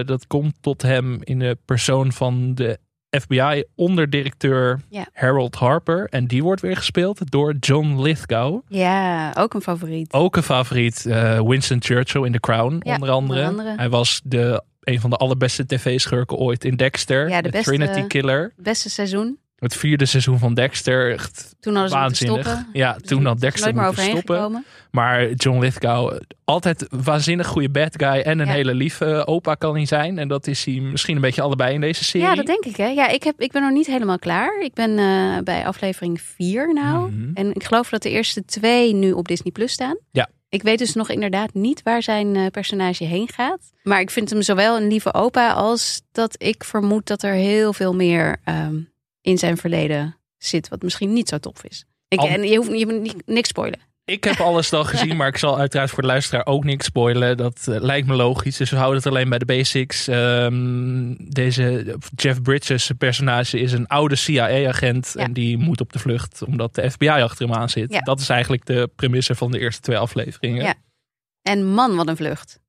dat 0.05 0.27
komt 0.27 0.55
tot 0.61 0.81
hem 0.81 1.19
in 1.23 1.39
de 1.39 1.57
persoon 1.65 2.11
van 2.11 2.55
de 2.55 2.79
FBI-onderdirecteur 3.21 4.79
Ja. 4.89 5.05
Harold 5.13 5.55
Harper. 5.55 6.07
En 6.09 6.27
die 6.27 6.43
wordt 6.43 6.61
weer 6.61 6.75
gespeeld 6.77 7.31
door 7.31 7.53
John 7.59 8.01
Lithgow. 8.01 8.61
ja, 8.67 9.31
ook 9.37 9.53
een 9.53 9.61
favoriet. 9.61 10.13
Ook 10.13 10.35
een 10.35 10.43
favoriet, 10.43 11.05
eh, 11.05 11.41
Winston 11.41 11.81
Churchill 11.81 12.23
in 12.25 12.31
The 12.31 12.39
Crown, 12.39 12.79
Ja, 12.83 12.93
onder, 12.93 13.09
andere. 13.09 13.39
onder 13.39 13.49
andere. 13.59 13.75
Hij 13.77 13.89
was 13.89 14.21
de, 14.23 14.63
een 14.81 14.99
van 14.99 15.09
de 15.09 15.15
allerbeste 15.15 15.65
tv-schurken 15.65 16.37
ooit 16.37 16.63
in 16.65 16.75
Dexter. 16.75 17.29
Ja, 17.29 17.41
de 17.41 17.49
beste- 17.49 17.69
Trinity 17.75 18.07
Killer. 18.07 18.53
Beste 18.57 18.89
seizoen. 18.89 19.37
Het 19.63 19.75
vierde 19.75 20.05
seizoen 20.05 20.39
van 20.39 20.53
Dexter. 20.53 21.11
Echt 21.13 21.55
Toen 21.59 21.73
hadden 21.73 21.91
ze 21.91 21.97
waanzinnig. 21.97 22.45
stoppen. 22.47 22.67
Ja, 22.73 22.95
toen 23.05 23.25
had 23.25 23.39
Dexter 23.39 23.73
moeten 23.75 24.03
stoppen. 24.03 24.35
gekomen. 24.35 24.65
Maar 24.91 25.31
John 25.31 25.59
Lithgow, 25.59 26.19
altijd 26.43 26.87
waanzinnig 26.89 27.47
goede 27.47 27.69
bad 27.69 27.93
guy. 27.97 28.19
En 28.21 28.39
een 28.39 28.45
Ja. 28.47 28.51
hele 28.53 28.73
lieve 28.73 29.27
opa 29.27 29.55
kan 29.55 29.75
hij 29.75 29.85
zijn. 29.85 30.17
En 30.19 30.27
dat 30.27 30.47
is 30.47 30.65
hij 30.65 30.73
misschien 30.79 31.15
een 31.15 31.21
beetje 31.21 31.41
allebei 31.41 31.73
in 31.73 31.81
deze 31.81 32.03
serie. 32.03 32.27
Ja, 32.27 32.35
dat 32.35 32.45
denk 32.45 32.65
ik. 32.65 32.75
Hè. 32.75 32.87
Ja, 32.87 33.07
ik, 33.07 33.23
heb, 33.23 33.41
ik 33.41 33.51
ben 33.51 33.61
nog 33.61 33.71
niet 33.71 33.87
helemaal 33.87 34.19
klaar. 34.19 34.61
Ik 34.61 34.73
ben 34.73 34.97
eh, 34.99 35.37
bij 35.43 35.65
aflevering 35.65 36.21
4 36.21 36.73
nou. 36.73 37.11
Mhm. 37.11 37.29
En 37.33 37.53
ik 37.53 37.63
geloof 37.63 37.89
dat 37.89 38.01
de 38.01 38.09
eerste 38.09 38.45
twee 38.45 38.93
nu 38.93 39.11
op 39.11 39.27
Disney 39.27 39.51
Plus 39.51 39.71
staan. 39.71 39.97
Ja. 40.11 40.29
Ik 40.49 40.61
weet 40.63 40.77
dus 40.77 40.93
nog 40.93 41.09
inderdaad 41.09 41.53
niet 41.53 41.83
waar 41.83 42.03
zijn 42.03 42.35
eh, 42.35 42.45
personage 42.47 43.03
heen 43.03 43.29
gaat. 43.33 43.71
Maar 43.83 43.99
ik 43.99 44.09
vind 44.09 44.29
hem 44.29 44.41
zowel 44.41 44.77
een 44.77 44.87
lieve 44.87 45.13
opa 45.13 45.51
als 45.51 46.01
dat 46.11 46.35
ik 46.37 46.63
vermoed 46.63 47.07
dat 47.07 47.23
er 47.23 47.33
heel 47.33 47.73
veel 47.73 47.95
meer 47.95 48.37
ehm, 48.43 48.75
in 49.23 49.37
zijn 49.37 49.57
verleden 49.57 50.17
zit. 50.37 50.69
Wat 50.69 50.81
misschien 50.81 51.13
niet 51.13 51.29
zo 51.29 51.37
tof 51.37 51.63
is. 51.63 51.85
Ik, 52.07 52.19
Al- 52.19 52.27
en 52.27 52.43
je 52.43 52.57
hoeft 52.57 52.79
je 52.79 52.85
moet 52.85 53.27
niks 53.27 53.49
spoilen. 53.49 53.79
Ik 54.05 54.23
heb 54.23 54.39
alles 54.39 54.73
al 54.73 54.83
gezien, 54.83 55.15
maar 55.17 55.27
ik 55.27 55.37
zal 55.37 55.59
uiteraard 55.59 55.89
voor 55.89 56.01
de 56.01 56.07
luisteraar 56.07 56.45
ook 56.45 56.63
niks 56.63 56.85
spoilen. 56.85 57.37
Dat 57.37 57.67
eh, 57.67 57.81
lijkt 57.81 58.07
me 58.07 58.15
logisch. 58.15 58.57
Dus 58.57 58.69
we 58.69 58.75
houden 58.75 58.97
het 58.97 59.07
alleen 59.07 59.29
bij 59.29 59.37
de 59.37 59.45
basics. 59.45 60.07
Ehm, 60.07 61.13
deze 61.17 61.95
Jeff 62.15 62.41
Bridges 62.41 62.91
personage 62.97 63.59
is 63.59 63.71
een 63.71 63.87
oude 63.87 64.15
CIA-agent. 64.15 65.11
Ja. 65.15 65.23
En 65.23 65.33
die 65.33 65.57
moet 65.57 65.81
op 65.81 65.93
de 65.93 65.99
vlucht 65.99 66.43
omdat 66.43 66.75
de 66.75 66.91
FBI 66.91 67.07
achter 67.07 67.47
hem 67.47 67.55
aan 67.55 67.69
zit. 67.69 67.91
Ja. 67.93 67.99
Dat 67.99 68.19
is 68.19 68.29
eigenlijk 68.29 68.65
de 68.65 68.89
premisse 68.95 69.35
van 69.35 69.51
de 69.51 69.59
eerste 69.59 69.81
twee 69.81 69.97
afleveringen. 69.97 70.63
Ja. 70.63 70.73
En 71.41 71.65
man, 71.65 71.95
wat 71.95 72.07
een 72.07 72.17
vlucht. 72.17 72.59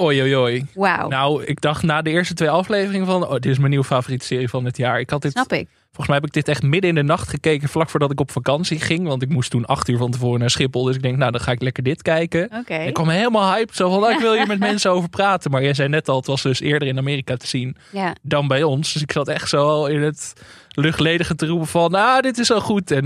Oei, 0.00 0.20
oei, 0.20 0.36
oei. 0.36 0.66
Wauw, 0.74 1.08
Nou, 1.08 1.44
ik 1.44 1.60
dacht 1.60 1.82
na 1.82 2.02
de 2.02 2.10
eerste 2.10 2.34
twee 2.34 2.50
afleveringen 2.50 3.06
van... 3.06 3.24
Oh, 3.26 3.32
dit 3.32 3.46
is 3.46 3.58
mijn 3.58 3.70
nieuwe 3.70 3.84
favoriete 3.84 4.26
serie 4.26 4.48
van 4.48 4.64
het 4.64 4.76
jaar. 4.76 5.00
Ik 5.00 5.10
had 5.10 5.22
dit, 5.22 5.32
snap 5.32 5.52
ik. 5.52 5.68
Volgens 5.92 6.06
mij 6.06 6.16
heb 6.16 6.26
ik 6.26 6.32
dit 6.32 6.48
echt 6.48 6.62
midden 6.62 6.90
in 6.90 6.94
de 6.96 7.02
nacht 7.02 7.28
gekeken... 7.28 7.68
vlak 7.68 7.90
voordat 7.90 8.10
ik 8.10 8.20
op 8.20 8.30
vakantie 8.30 8.80
ging. 8.80 9.06
Want 9.06 9.22
ik 9.22 9.28
moest 9.28 9.50
toen 9.50 9.64
acht 9.64 9.88
uur 9.88 9.98
van 9.98 10.10
tevoren 10.10 10.40
naar 10.40 10.50
Schiphol. 10.50 10.84
Dus 10.84 10.96
ik 10.96 11.02
denk, 11.02 11.16
nou, 11.16 11.32
dan 11.32 11.40
ga 11.40 11.52
ik 11.52 11.62
lekker 11.62 11.82
dit 11.82 12.02
kijken. 12.02 12.50
Ik 12.86 12.92
kwam 12.94 13.08
helemaal 13.08 13.52
hype. 13.54 13.74
Zo 13.74 13.90
van, 13.90 14.00
nou, 14.00 14.12
ik 14.12 14.18
wil 14.20 14.32
hier 14.34 14.46
met 14.46 14.58
mensen 14.70 14.90
over 14.90 15.08
praten. 15.08 15.50
Maar 15.50 15.62
jij 15.62 15.74
zei 15.74 15.88
net 15.88 16.08
al, 16.08 16.16
het 16.16 16.26
was 16.26 16.42
dus 16.42 16.60
eerder 16.60 16.88
in 16.88 16.98
Amerika 16.98 17.36
te 17.36 17.46
zien 17.46 17.76
Ja. 17.92 18.14
dan 18.22 18.48
bij 18.48 18.62
ons. 18.62 18.92
Dus 18.92 19.02
ik 19.02 19.12
zat 19.12 19.28
echt 19.28 19.48
zo 19.48 19.68
al 19.68 19.86
in 19.86 20.02
het 20.02 20.32
luchtledige 20.68 21.34
te 21.34 21.46
roepen 21.46 21.66
van... 21.68 21.90
Nou, 21.90 22.22
dit 22.22 22.38
is 22.38 22.46
zo 22.46 22.60
goed. 22.60 22.90
En 22.90 23.04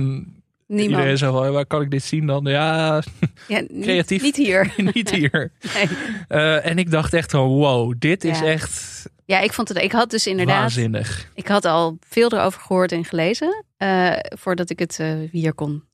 Niemand. 0.66 0.90
iedereen 0.90 1.18
zo 1.18 1.32
van, 1.32 1.52
waar 1.52 1.66
kan 1.66 1.82
ik 1.82 1.90
dit 1.90 2.02
zien 2.02 2.26
dan? 2.26 2.44
Ja, 2.44 3.02
Ja, 3.48 3.60
niet- 3.68 3.82
creatief. 3.84 4.22
Niet 4.22 4.36
hier. 4.36 4.72
niet 4.94 5.10
hier. 5.10 5.52
Nee. 5.74 5.88
Eh, 6.28 6.66
en 6.66 6.78
ik 6.78 6.90
dacht 6.90 7.12
echt 7.14 7.30
van, 7.30 7.46
wow, 7.46 7.94
dit 7.98 8.24
is 8.24 8.40
echt 8.40 9.04
Ja, 9.26 9.40
ik 9.40 9.52
vond 9.52 9.68
het. 9.68 9.78
Ik 9.78 9.92
had 9.92 10.10
dus 10.10 10.26
inderdaad. 10.26 10.58
waanzinnig. 10.60 11.30
Ik 11.34 11.48
had 11.48 11.64
al 11.64 11.98
veel 12.08 12.32
erover 12.32 12.60
gehoord 12.60 12.92
en 12.92 13.04
gelezen. 13.04 13.64
eh, 13.76 14.12
voordat 14.20 14.70
ik 14.70 14.78
het 14.78 14.98
eh, 15.00 15.14
hier 15.30 15.54
kon 15.54 15.84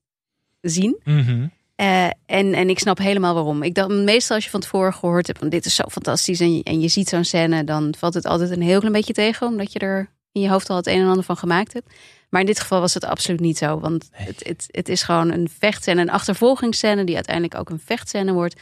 zien. 0.61 0.99
Mhm. 1.03 1.47
Eh, 1.75 2.05
en, 2.25 2.53
en 2.53 2.69
ik 2.69 2.79
snap 2.79 2.97
helemaal 2.97 3.33
waarom. 3.33 3.63
Ik 3.63 3.73
dacht, 3.75 3.89
meestal 3.89 4.35
als 4.35 4.45
je 4.45 4.51
van 4.51 4.59
tevoren 4.59 4.93
gehoord 4.93 5.27
hebt 5.27 5.39
van 5.39 5.49
dit 5.49 5.65
is 5.65 5.75
zo 5.75 5.83
fantastisch. 5.91 6.39
En 6.39 6.55
je, 6.55 6.63
en 6.63 6.79
je 6.81 6.87
ziet 6.87 7.09
zo'n 7.09 7.23
scène, 7.23 7.63
dan 7.63 7.95
valt 7.97 8.13
het 8.13 8.25
altijd 8.25 8.49
een 8.51 8.61
heel 8.61 8.77
klein 8.79 8.93
beetje 8.93 9.13
tegen. 9.13 9.47
Omdat 9.47 9.73
je 9.73 9.79
er 9.79 10.09
in 10.31 10.41
je 10.41 10.49
hoofd 10.49 10.69
al 10.69 10.75
het 10.75 10.87
een 10.87 10.99
en 11.01 11.07
ander 11.07 11.23
van 11.23 11.37
gemaakt 11.37 11.73
hebt. 11.73 11.93
Maar 12.29 12.41
in 12.41 12.47
dit 12.47 12.59
geval 12.59 12.79
was 12.79 12.93
het 12.93 13.05
absoluut 13.05 13.39
niet 13.39 13.57
zo. 13.57 13.79
Want 13.79 14.09
het, 14.11 14.43
het, 14.47 14.67
het 14.71 14.89
is 14.89 15.03
gewoon 15.03 15.31
een 15.31 15.49
vechtscène, 15.59 16.01
een 16.01 16.09
achtervolgingsscène. 16.09 17.03
Die 17.03 17.15
uiteindelijk 17.15 17.55
ook 17.55 17.69
een 17.69 17.79
vechtscène 17.85 18.33
wordt. 18.33 18.59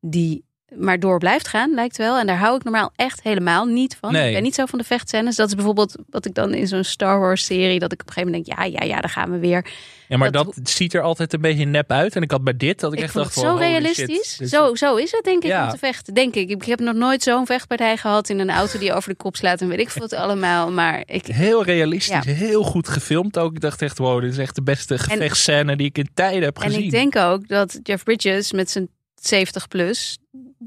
Die 0.00 0.44
maar 0.76 1.00
door 1.00 1.18
blijft 1.18 1.48
gaan, 1.48 1.74
lijkt 1.74 1.96
wel. 1.96 2.18
En 2.18 2.26
daar 2.26 2.38
hou 2.38 2.56
ik 2.56 2.64
normaal 2.64 2.92
echt 2.96 3.22
helemaal 3.22 3.64
niet 3.64 3.96
van. 4.00 4.12
Nee. 4.12 4.26
Ik 4.28 4.34
ben 4.34 4.42
niet 4.42 4.54
zo 4.54 4.66
van 4.66 4.78
de 4.78 4.84
vechtscènes. 4.84 5.36
Dat 5.36 5.48
is 5.48 5.54
bijvoorbeeld 5.54 5.94
wat 6.10 6.26
ik 6.26 6.34
dan 6.34 6.54
in 6.54 6.66
zo'n 6.66 6.84
Star 6.84 7.20
Wars 7.20 7.44
serie... 7.44 7.78
dat 7.78 7.92
ik 7.92 8.00
op 8.00 8.06
een 8.06 8.12
gegeven 8.12 8.32
moment 8.32 8.56
denk, 8.56 8.58
ja, 8.72 8.80
ja, 8.80 8.94
ja, 8.94 9.00
daar 9.00 9.10
gaan 9.10 9.30
we 9.30 9.38
weer. 9.38 9.66
Ja, 10.08 10.16
maar 10.16 10.30
Dat- 10.30 10.54
dat, 10.54 10.68
ziet 10.70 10.94
er 10.94 11.00
altijd 11.02 11.32
een 11.32 11.40
beetje 11.40 11.64
nep 11.64 11.90
uit. 11.90 12.16
En 12.16 12.22
ik 12.22 12.30
had 12.30 12.44
bij 12.44 12.56
dit 12.56 12.80
dat 12.80 12.92
ik, 12.92 12.98
Ik 12.98 13.04
echt 13.04 13.14
dacht 13.14 13.32
zo 13.34 13.54
realistisch. 13.54 14.34
shit, 14.34 14.48
Zo, 14.48 14.74
zo 14.74 14.96
is 14.96 15.10
het 15.12 15.24
denk 15.24 15.42
ik 15.42 15.48
Ja. 15.48 15.64
om 15.64 15.70
te 15.70 15.78
vechten. 15.78 16.14
Denk 16.14 16.34
ik. 16.34 16.48
Ik 16.50 16.64
heb 16.64 16.80
nog 16.80 16.94
nooit 16.94 17.22
zo'n 17.22 17.46
vechtpartij 17.46 17.96
gehad 17.96 18.28
in 18.28 18.38
een 18.38 18.50
auto 18.50 18.78
die 18.78 18.92
over 18.92 19.10
de 19.10 19.16
kop 19.16 19.36
slaat. 19.36 19.60
En 19.60 19.68
weet 19.68 19.78
ik 19.78 19.90
veel 19.90 20.02
wat 20.02 20.12
allemaal. 20.12 20.70
Maar 20.72 21.02
ik, 21.06 21.26
Heel 21.26 21.64
realistisch, 21.64 22.24
Ja. 22.24 22.32
heel 22.32 22.62
goed 22.62 22.88
gefilmd 22.88 23.38
ook. 23.38 23.54
Ik 23.54 23.60
dacht 23.60 23.82
echt, 23.82 23.98
wow, 23.98 24.20
dit 24.20 24.32
is 24.32 24.38
echt 24.38 24.54
de 24.54 24.62
beste 24.62 24.98
gevechtscène 24.98 25.76
die 25.76 25.86
ik 25.86 25.98
in 25.98 26.08
tijden 26.14 26.42
heb 26.42 26.56
en 26.56 26.62
gezien. 26.62 26.82
ik 26.84 26.90
denk 26.90 27.16
ook 27.16 27.48
dat 27.48 27.78
Jeff 27.82 28.04
Bridges 28.04 28.52
met 28.52 28.70
zijn 28.70 28.88
70 29.14 29.68
plus... 29.68 30.18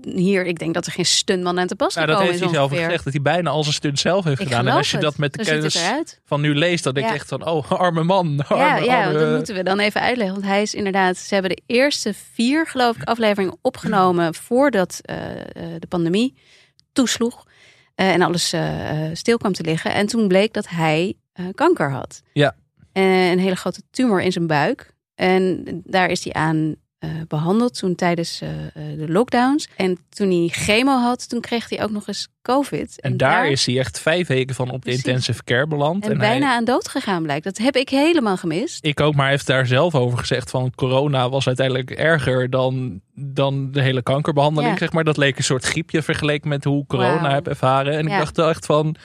Hier, 0.02 0.46
ik 0.46 0.60
denk 0.60 0.74
dat 0.74 0.86
er 0.86 0.92
geen 0.92 1.06
stuntman 1.06 1.60
aan 1.60 1.68
te 1.68 1.76
pas 1.76 1.96
nou, 1.96 2.08
dat 2.08 2.20
heeft 2.20 2.34
is 2.34 2.40
hij 2.40 2.50
zelf 2.50 2.72
gezegd, 2.72 3.04
dat 3.04 3.14
hij 3.14 3.22
bijna 3.22 3.50
al 3.50 3.62
zijn 3.64 3.76
stunt 3.76 4.00
zelf 4.00 4.24
heeft 4.24 4.40
Ik 4.42 4.48
gedaan. 4.48 4.68
En 4.68 4.74
als 4.74 4.92
je 4.92 4.98
dat 4.98 5.18
met 5.18 5.34
de 5.34 5.40
het 5.40 5.50
kennis 5.50 5.80
van 6.26 6.42
nu 6.42 6.56
leest, 6.56 6.84
dan 6.84 6.94
denk 6.94 7.06
je 7.06 7.12
Ja. 7.12 7.18
echt 7.18 7.28
van, 7.28 7.46
oh, 7.46 7.72
arme 7.82 8.04
man. 8.04 8.44
Arme, 8.48 8.64
Ja, 8.64 8.76
ja 8.78 9.06
arme- 9.06 9.20
dat 9.20 9.36
moeten 9.36 9.56
we 9.56 9.64
dan 9.64 9.80
even 9.80 10.02
uitleggen. 10.02 10.36
Want 10.36 10.48
hij 10.48 10.62
is 10.62 10.74
inderdaad... 10.74 11.18
Ze 11.18 11.34
hebben 11.34 11.52
de 11.56 11.62
eerste 11.66 12.14
vier, 12.34 12.68
geloof 12.68 12.96
ik, 12.96 13.04
afleveringen 13.04 13.58
opgenomen... 13.62 14.34
voordat 14.48 15.00
eh, 15.02 15.40
eh, 15.40 15.46
de 15.80 15.88
pandemie 15.88 16.36
toesloeg. 16.94 17.44
eh, 17.96 18.10
en 18.14 18.22
alles 18.22 18.54
eh, 18.54 18.62
stil 19.14 19.38
kwam 19.38 19.54
te 19.54 19.64
liggen. 19.64 19.94
En 19.94 20.08
toen 20.08 20.28
bleek 20.28 20.54
dat 20.54 20.68
hij 20.70 21.14
kanker 21.56 21.92
had. 21.92 22.22
Ja. 22.34 22.56
En 22.94 23.04
een 23.04 23.40
hele 23.40 23.56
grote 23.56 23.82
tumor 23.92 24.22
in 24.22 24.32
zijn 24.32 24.48
buik. 24.48 24.92
En 25.16 25.64
daar 25.86 26.10
is 26.10 26.24
hij 26.24 26.34
aan 26.34 26.76
eh, 27.00 27.10
behandeld 27.28 27.78
toen 27.78 27.96
tijdens 27.96 28.42
eh, 28.42 28.50
eh, 28.50 28.98
de 28.98 29.12
lockdowns. 29.12 29.68
En 29.76 29.98
toen 30.10 30.30
hij 30.30 30.48
chemo 30.48 30.92
had, 30.92 31.30
toen 31.30 31.42
kreeg 31.42 31.70
hij 31.70 31.84
ook 31.84 31.92
nog 31.92 32.08
eens 32.08 32.28
COVID. 32.42 33.02
En 33.02 33.18
daar 33.18 33.48
is 33.48 33.66
hij 33.66 33.80
echt 33.80 34.00
vijf 34.00 34.28
weken 34.28 34.56
van 34.56 34.72
op 34.72 34.86
de 34.86 34.92
intensive 34.92 35.44
care 35.44 35.68
beland. 35.68 36.08
en, 36.08 36.18
bijna 36.18 36.54
aan 36.54 36.66
dood 36.66 36.88
gegaan 36.88 37.24
blijkt. 37.24 37.44
Dat 37.44 37.58
heb 37.58 37.76
ik 37.76 37.90
helemaal 37.90 38.38
gemist. 38.38 38.86
Ik 38.86 39.00
ook, 39.00 39.14
maar 39.14 39.24
hij 39.24 39.34
heeft 39.34 39.48
daar 39.48 39.68
zelf 39.68 39.96
over 39.96 40.18
gezegd 40.18 40.50
van 40.50 40.72
corona 40.76 41.30
was 41.30 41.48
uiteindelijk 41.48 41.92
erger 41.92 42.50
dan, 42.50 43.02
dan 43.14 43.72
de 43.72 43.82
hele 43.82 44.02
kankerbehandeling. 44.02 44.72
Ja. 44.72 44.78
Zeg 44.78 44.92
maar. 44.92 45.04
Dat 45.04 45.18
leek 45.18 45.38
een 45.38 45.44
soort 45.44 45.66
griepje 45.66 46.02
vergeleken 46.02 46.50
met 46.50 46.64
hoe 46.64 46.82
ik 46.82 46.88
corona 46.88 47.34
heb 47.34 47.48
ervaren. 47.48 47.94
En 47.94 48.08
Ja. 48.08 48.14
ik 48.14 48.20
dacht 48.36 48.50
echt 48.50 48.66
van, 48.66 48.96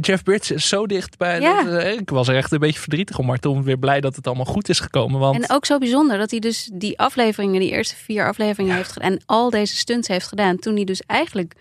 Jeff 0.00 0.22
Bridges 0.22 0.50
is 0.50 0.68
zo 0.68 0.86
dichtbij. 0.86 1.40
Ja. 1.40 1.62
Dat, 1.62 1.82
eh, 1.82 1.92
ik 1.92 2.10
was 2.10 2.28
er 2.28 2.36
echt 2.36 2.52
een 2.52 2.58
beetje 2.58 2.80
verdrietig 2.80 3.18
om, 3.18 3.26
maar 3.26 3.38
toen 3.38 3.62
weer 3.62 3.78
blij 3.78 4.00
dat 4.00 4.16
het 4.16 4.26
allemaal 4.26 4.44
goed 4.44 4.68
is 4.68 4.80
gekomen. 4.80 5.20
Want 5.20 5.42
En 5.42 5.50
ook 5.56 5.66
zo 5.66 5.78
bijzonder 5.78 6.18
dat 6.18 6.30
hij 6.30 6.40
dus 6.40 6.70
die 6.72 6.98
afleveringen, 6.98 7.60
die 7.60 7.70
eerste 7.70 7.96
vier 7.96 8.26
afleveringen 8.26 8.76
heeft 8.76 8.92
gedaan. 8.92 9.10
En 9.10 9.20
al 9.26 9.50
deze 9.50 9.76
stunts 9.76 10.08
heeft 10.08 10.26
gedaan 10.26 10.58
toen 10.58 10.74
hij 10.74 10.84
dus 10.84 11.02
eigenlijk 11.06 11.54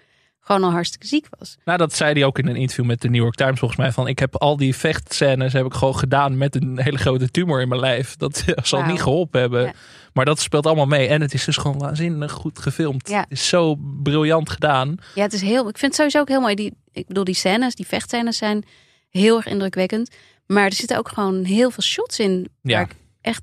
gewoon 0.52 0.68
al 0.68 0.72
hartstikke 0.76 1.08
ziek 1.08 1.28
was. 1.38 1.58
nou, 1.66 1.78
dat 1.78 1.94
zei 1.94 2.14
hij 2.14 2.26
ook 2.26 2.40
in 2.40 2.48
een 2.48 2.56
interview 2.56 2.86
met 2.86 3.02
de 3.02 3.10
New 3.10 3.22
York 3.22 3.36
Times 3.36 3.60
volgens 3.60 3.80
mij. 3.80 3.92
Van, 3.92 4.08
ik 4.08 4.20
heb 4.20 4.36
al 4.36 4.58
die 4.58 4.76
vechtscènes 4.76 5.54
heb 5.54 5.66
ik 5.66 5.74
gewoon 5.74 5.96
gedaan 5.96 6.38
met 6.38 6.56
een 6.56 6.80
hele 6.82 6.98
grote 6.98 7.30
tumor 7.32 7.62
in 7.62 7.68
mijn 7.68 7.82
lijf. 7.82 8.16
Dat 8.16 8.44
zal 8.64 8.84
niet 8.84 9.02
geholpen 9.02 9.40
hebben. 9.40 9.64
Ja. 9.64 9.74
Maar 10.14 10.26
dat 10.26 10.40
speelt 10.40 10.66
allemaal 10.66 10.86
mee. 10.86 11.08
En 11.08 11.22
het 11.22 11.34
is 11.34 11.46
dus 11.46 11.58
gewoon 11.58 11.78
waanzinnig 11.78 12.32
goed 12.32 12.60
gefilmd. 12.60 13.10
Ja. 13.10 13.20
Het 13.20 13.32
is 13.32 13.48
zo 13.48 13.76
briljant 14.04 14.50
gedaan. 14.50 14.96
Ja, 15.16 15.22
het 15.24 15.34
is 15.34 15.42
heel. 15.42 15.68
Ik 15.70 15.78
vind 15.78 15.82
het 15.82 15.96
sowieso 15.96 16.20
ook 16.20 16.28
heel 16.28 16.42
mooi. 16.42 16.56
Die, 16.56 16.74
ik 16.92 17.08
bedoel, 17.08 17.24
die 17.24 17.36
scènes, 17.36 17.76
die 17.76 17.88
vechtscènes 17.88 18.38
zijn 18.38 18.64
heel 19.10 19.36
erg 19.38 19.46
indrukwekkend. 19.46 20.16
Maar 20.46 20.66
er 20.66 20.74
zitten 20.74 20.98
ook 20.98 21.10
gewoon 21.10 21.44
heel 21.44 21.72
veel 21.72 21.84
shots 21.84 22.20
in 22.20 22.48
Ja. 22.62 22.74
waar 22.76 22.84
ik 22.90 22.96
echt. 23.22 23.42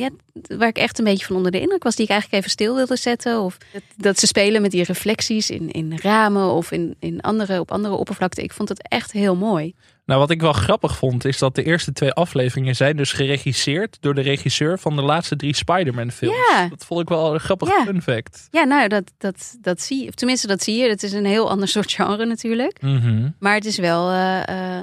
Ja, 0.00 0.10
waar 0.56 0.68
ik 0.68 0.76
echt 0.78 0.98
een 0.98 1.04
beetje 1.04 1.26
van 1.26 1.36
onder 1.36 1.50
de 1.52 1.60
indruk 1.60 1.82
was, 1.82 1.94
die 1.96 2.04
ik 2.04 2.10
eigenlijk 2.10 2.40
even 2.40 2.52
stil 2.54 2.74
wilde 2.74 2.96
zetten. 2.96 3.40
Of 3.40 3.56
dat, 3.72 3.82
dat 3.96 4.18
ze 4.18 4.26
spelen 4.26 4.62
met 4.62 4.70
die 4.70 4.84
reflecties 4.84 5.50
in, 5.50 5.70
in 5.70 5.98
ramen 6.02 6.46
of 6.50 6.70
in, 6.70 6.96
in 6.98 7.20
andere, 7.20 7.60
op 7.60 7.70
andere 7.70 7.94
oppervlakte. 7.94 8.42
Ik 8.42 8.52
vond 8.52 8.68
het 8.68 8.88
echt 8.88 9.12
heel 9.12 9.36
mooi. 9.36 9.74
Nou, 10.04 10.20
wat 10.22 10.30
ik 10.30 10.40
wel 10.40 10.52
grappig 10.52 10.96
vond, 10.96 11.24
is 11.24 11.38
dat 11.38 11.54
de 11.54 11.62
eerste 11.62 11.92
twee 11.92 12.12
afleveringen 12.12 12.76
zijn 12.76 12.96
dus 12.96 13.12
geregisseerd 13.12 13.96
door 14.00 14.14
de 14.14 14.20
regisseur 14.20 14.78
van 14.78 14.96
de 14.96 15.02
laatste 15.02 15.36
drie 15.36 15.54
Spider-Man 15.54 16.10
films. 16.10 16.36
Ja. 16.50 16.68
Dat 16.68 16.84
vond 16.84 17.00
ik 17.00 17.08
wel 17.08 17.34
een 17.34 17.40
grappig 17.40 17.68
Ja. 17.68 17.84
fun 17.84 18.02
fact. 18.02 18.48
Ja, 18.50 18.64
nou, 18.64 18.88
dat, 18.88 19.12
dat, 19.18 19.56
dat 19.60 19.80
zie 19.80 20.04
je. 20.04 20.10
Tenminste, 20.12 20.46
dat 20.46 20.62
zie 20.62 20.76
je. 20.76 20.88
Het 20.88 21.02
is 21.02 21.12
een 21.12 21.24
heel 21.26 21.50
ander 21.50 21.68
soort 21.68 21.92
genre 21.96 22.24
natuurlijk. 22.26 22.82
Mhm. 22.82 23.28
Maar 23.38 23.54
het 23.54 23.64
is 23.64 23.78
wel 23.78 24.10
eh, 24.10 24.48
eh, 24.78 24.82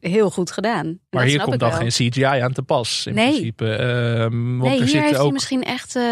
heel 0.00 0.30
goed 0.30 0.50
gedaan. 0.50 0.98
Maar 1.10 1.24
hier 1.24 1.42
komt 1.42 1.58
dan 1.58 1.70
wel. 1.70 1.78
geen 1.78 1.88
CGI 2.10 2.24
aan 2.24 2.52
te 2.52 2.62
pas, 2.62 3.06
in 3.06 3.14
Nee. 3.14 3.30
principe. 3.30 3.68
Ehm, 3.68 4.58
want 4.58 4.62
Nee, 4.62 4.70
er 4.70 4.70
hier 4.70 4.78
zitten 4.78 5.00
heeft 5.00 5.14
hij 5.14 5.20
ook... 5.24 5.32
misschien 5.32 5.62
echt 5.62 5.96
eh, 5.96 6.02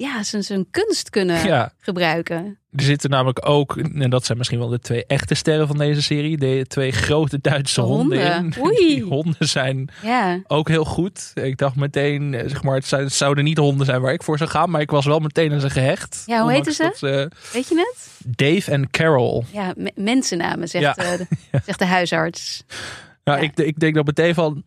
ja, 0.00 0.22
zijn, 0.22 0.42
zijn 0.42 0.66
kunst 0.70 1.10
kunnen 1.10 1.46
Ja. 1.46 1.72
gebruiken. 1.78 2.58
Er 2.72 2.82
zitten 2.82 3.10
namelijk 3.10 3.48
ook, 3.48 3.76
en 3.76 4.10
dat 4.10 4.24
zijn 4.24 4.38
misschien 4.38 4.58
wel 4.58 4.68
de 4.68 4.78
twee 4.78 5.06
echte 5.06 5.34
sterren 5.34 5.66
van 5.66 5.78
deze 5.78 6.02
serie, 6.02 6.36
de 6.36 6.64
twee 6.68 6.90
grote 6.92 7.38
Duitse 7.40 7.80
honden, 7.80 8.32
Honden. 8.32 8.52
in. 8.56 8.62
Oei. 8.66 8.76
Die 8.76 9.02
honden 9.02 9.48
zijn 9.48 9.90
Ja, 10.02 10.40
ook 10.46 10.68
heel 10.68 10.84
goed. 10.84 11.30
Ik 11.34 11.56
dacht 11.58 11.76
meteen, 11.76 12.34
eh, 12.34 12.48
zeg 12.48 12.62
maar, 12.62 12.74
het, 12.74 12.86
zou- 12.86 13.02
het 13.02 13.12
zouden 13.12 13.44
niet 13.44 13.56
de 13.56 13.62
honden 13.62 13.86
zijn 13.86 14.00
waar 14.00 14.12
ik 14.12 14.22
voor 14.22 14.38
zou 14.38 14.50
gaan, 14.50 14.70
maar 14.70 14.80
ik 14.80 14.90
was 14.90 15.04
wel 15.06 15.18
meteen 15.18 15.52
aan 15.52 15.60
ze 15.60 15.70
gehecht. 15.70 16.22
Ja, 16.26 16.42
hoe 16.42 16.52
heten 16.52 16.74
dat 16.78 17.00
weet 17.52 17.68
je 17.68 17.74
het? 17.94 18.36
Dave 18.36 18.70
en 18.70 18.90
Carol. 18.90 19.44
Ja, 19.52 19.72
me- 19.76 19.92
mensennamen, 19.94 20.68
zegt, 20.68 20.84
Ja. 20.84 20.96
eh, 20.96 21.18
de, 21.18 21.26
zegt 21.66 21.78
de 21.78 21.84
huisarts. 21.86 22.64
Nou, 23.24 23.38
Ja. 23.40 23.44
ik, 23.44 23.58
ik 23.58 23.78
denk 23.78 23.94
dat 23.94 24.06
meteen 24.06 24.34
van, 24.34 24.64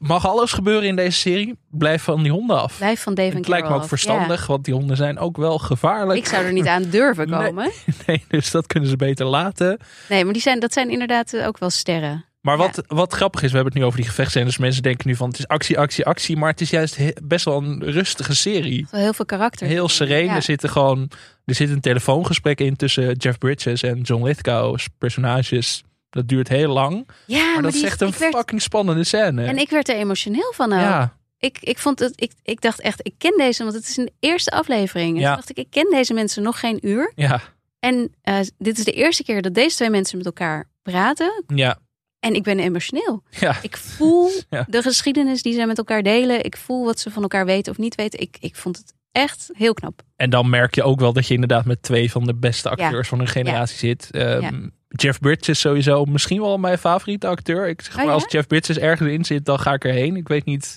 mag 0.00 0.26
alles 0.26 0.52
gebeuren 0.52 0.88
in 0.88 0.96
deze 0.96 1.18
serie? 1.18 1.58
Blijf 1.70 2.02
van 2.02 2.22
die 2.22 2.32
honden 2.32 2.60
af. 2.60 2.76
Blijf 2.76 3.02
van 3.02 3.14
Dave 3.14 3.30
en 3.30 3.36
het 3.36 3.48
lijkt 3.48 3.68
me 3.68 3.74
ook 3.74 3.80
af. 3.80 3.88
verstandig, 3.88 4.46
want 4.46 4.64
die 4.64 4.74
honden 4.74 4.96
zijn 4.96 5.18
ook 5.18 5.36
wel 5.36 5.58
gevaarlijk. 5.58 6.18
Ik 6.18 6.26
zou 6.26 6.44
er 6.44 6.52
niet 6.52 6.66
aan 6.66 6.82
durven 6.90 7.30
komen. 7.30 7.70
Nee, 8.06 8.24
dus 8.28 8.50
dat 8.50 8.66
kunnen 8.66 8.88
ze 8.88 8.96
beter 8.96 9.26
laten. 9.26 9.78
Nee, 10.08 10.24
maar 10.24 10.32
die 10.32 10.42
zijn, 10.42 10.60
dat 10.60 10.72
zijn 10.72 10.90
inderdaad 10.90 11.32
eh, 11.32 11.46
ook 11.46 11.58
wel 11.58 11.70
sterren. 11.70 12.24
Maar 12.40 12.56
Ja. 12.58 12.62
wat, 12.62 12.82
wat 12.86 13.12
grappig 13.12 13.42
is, 13.42 13.48
we 13.50 13.54
hebben 13.54 13.72
het 13.72 13.82
nu 13.82 13.86
over 13.88 13.98
die 14.00 14.08
gevechtscènes. 14.08 14.48
Dus 14.48 14.58
mensen 14.58 14.82
denken 14.82 15.08
nu 15.08 15.16
van 15.16 15.28
het 15.28 15.38
is 15.38 15.46
actie, 15.48 15.78
actie, 15.78 16.04
actie. 16.06 16.36
Maar 16.36 16.50
het 16.50 16.60
is 16.60 16.70
juist 16.70 16.96
he- 16.96 17.10
best 17.22 17.44
wel 17.44 17.56
een 17.62 17.82
rustige 17.84 18.34
serie. 18.36 18.86
Heel 18.90 19.12
veel 19.12 19.24
karakter. 19.24 19.66
Heel 19.66 19.88
sereen. 19.88 20.24
Ja. 20.24 20.34
Er, 20.34 20.42
zitten 20.42 20.68
gewoon, 20.70 21.10
er 21.44 21.54
zit 21.54 21.70
een 21.70 21.80
telefoongesprek 21.80 22.60
in 22.60 22.76
tussen 22.76 23.12
Jeff 23.16 23.38
Bridges 23.38 23.82
en 23.82 24.00
John 24.00 24.24
Lithgow's 24.24 24.88
personages. 24.98 25.82
Dat 26.10 26.28
duurt 26.28 26.48
heel 26.48 26.72
lang. 26.72 27.08
Ja, 27.26 27.52
maar, 27.52 27.62
dat 27.62 27.72
die- 27.72 27.80
is 27.82 27.86
echt 27.86 28.00
een 28.00 28.12
werd, 28.18 28.34
fucking 28.34 28.62
spannende 28.62 29.04
scène. 29.04 29.44
En 29.44 29.56
ik 29.58 29.70
werd 29.70 29.88
er 29.88 29.96
emotioneel 29.96 30.52
van. 30.56 30.72
ook. 30.72 30.78
ja, 30.78 31.16
Ik, 31.38 31.58
ik, 31.60 31.78
vond 31.78 31.98
het, 31.98 32.12
ik, 32.22 32.32
ik 32.42 32.60
dacht 32.60 32.80
echt, 32.80 33.00
ik 33.02 33.14
ken 33.18 33.34
deze, 33.36 33.62
want 33.62 33.74
het 33.74 33.88
is 33.88 33.96
een 33.96 34.10
eerste 34.20 34.50
aflevering. 34.50 35.14
En 35.14 35.20
Ja. 35.20 35.26
toen 35.26 35.36
dacht 35.36 35.50
ik, 35.50 35.56
ik 35.58 35.70
ken 35.70 35.90
deze 35.90 36.14
mensen 36.14 36.42
nog 36.42 36.60
geen 36.60 36.78
uur. 36.88 37.12
ja, 37.16 37.40
En 37.78 38.14
eh, 38.22 38.38
dit 38.58 38.78
is 38.78 38.84
de 38.84 38.92
eerste 38.92 39.24
keer 39.24 39.42
dat 39.42 39.54
deze 39.54 39.76
twee 39.76 39.90
mensen 39.90 40.16
met 40.16 40.26
elkaar 40.26 40.68
praten. 40.82 41.44
ja, 41.46 41.78
En 42.20 42.34
ik 42.34 42.42
ben 42.42 42.58
emotioneel. 42.58 43.22
ja. 43.30 43.56
Ik 43.62 43.76
voel 43.76 44.30
Ja. 44.50 44.66
de 44.68 44.82
geschiedenis 44.82 45.42
die 45.42 45.54
zij 45.54 45.66
met 45.66 45.78
elkaar 45.78 46.02
delen. 46.02 46.44
Ik 46.44 46.56
voel 46.56 46.84
wat 46.84 47.00
ze 47.00 47.10
van 47.10 47.22
elkaar 47.22 47.44
weten 47.44 47.72
of 47.72 47.78
niet 47.78 47.94
weten. 47.94 48.20
Ik, 48.20 48.36
ik 48.40 48.56
vond 48.56 48.76
het 48.76 48.92
echt 49.12 49.50
heel 49.52 49.74
knap. 49.74 50.02
En 50.16 50.30
dan 50.30 50.50
merk 50.50 50.74
je 50.74 50.82
ook 50.82 51.00
wel 51.00 51.12
dat 51.12 51.26
je 51.26 51.34
inderdaad 51.34 51.64
met 51.64 51.82
twee 51.82 52.10
van 52.10 52.24
de 52.24 52.34
beste 52.34 52.68
acteurs 52.70 53.08
van 53.08 53.18
hun 53.18 53.28
generatie 53.28 53.78
zit. 53.78 54.08
Ja. 54.10 54.50
Jeff 54.96 55.18
Bridges 55.20 55.60
sowieso 55.60 56.04
misschien 56.04 56.40
wel 56.40 56.58
mijn 56.58 56.78
favoriete 56.78 57.26
acteur. 57.26 57.68
Ik 57.68 57.80
zeg 57.82 57.90
Oh, 57.90 57.96
maar, 57.96 58.06
ja? 58.06 58.12
als 58.12 58.24
Jeff 58.28 58.46
Bridges 58.46 58.78
ergens 58.78 59.10
in 59.10 59.24
zit, 59.24 59.44
dan 59.44 59.58
ga 59.58 59.72
ik 59.72 59.84
erheen. 59.84 60.16
Ik 60.16 60.28
weet 60.28 60.44
niet, 60.44 60.76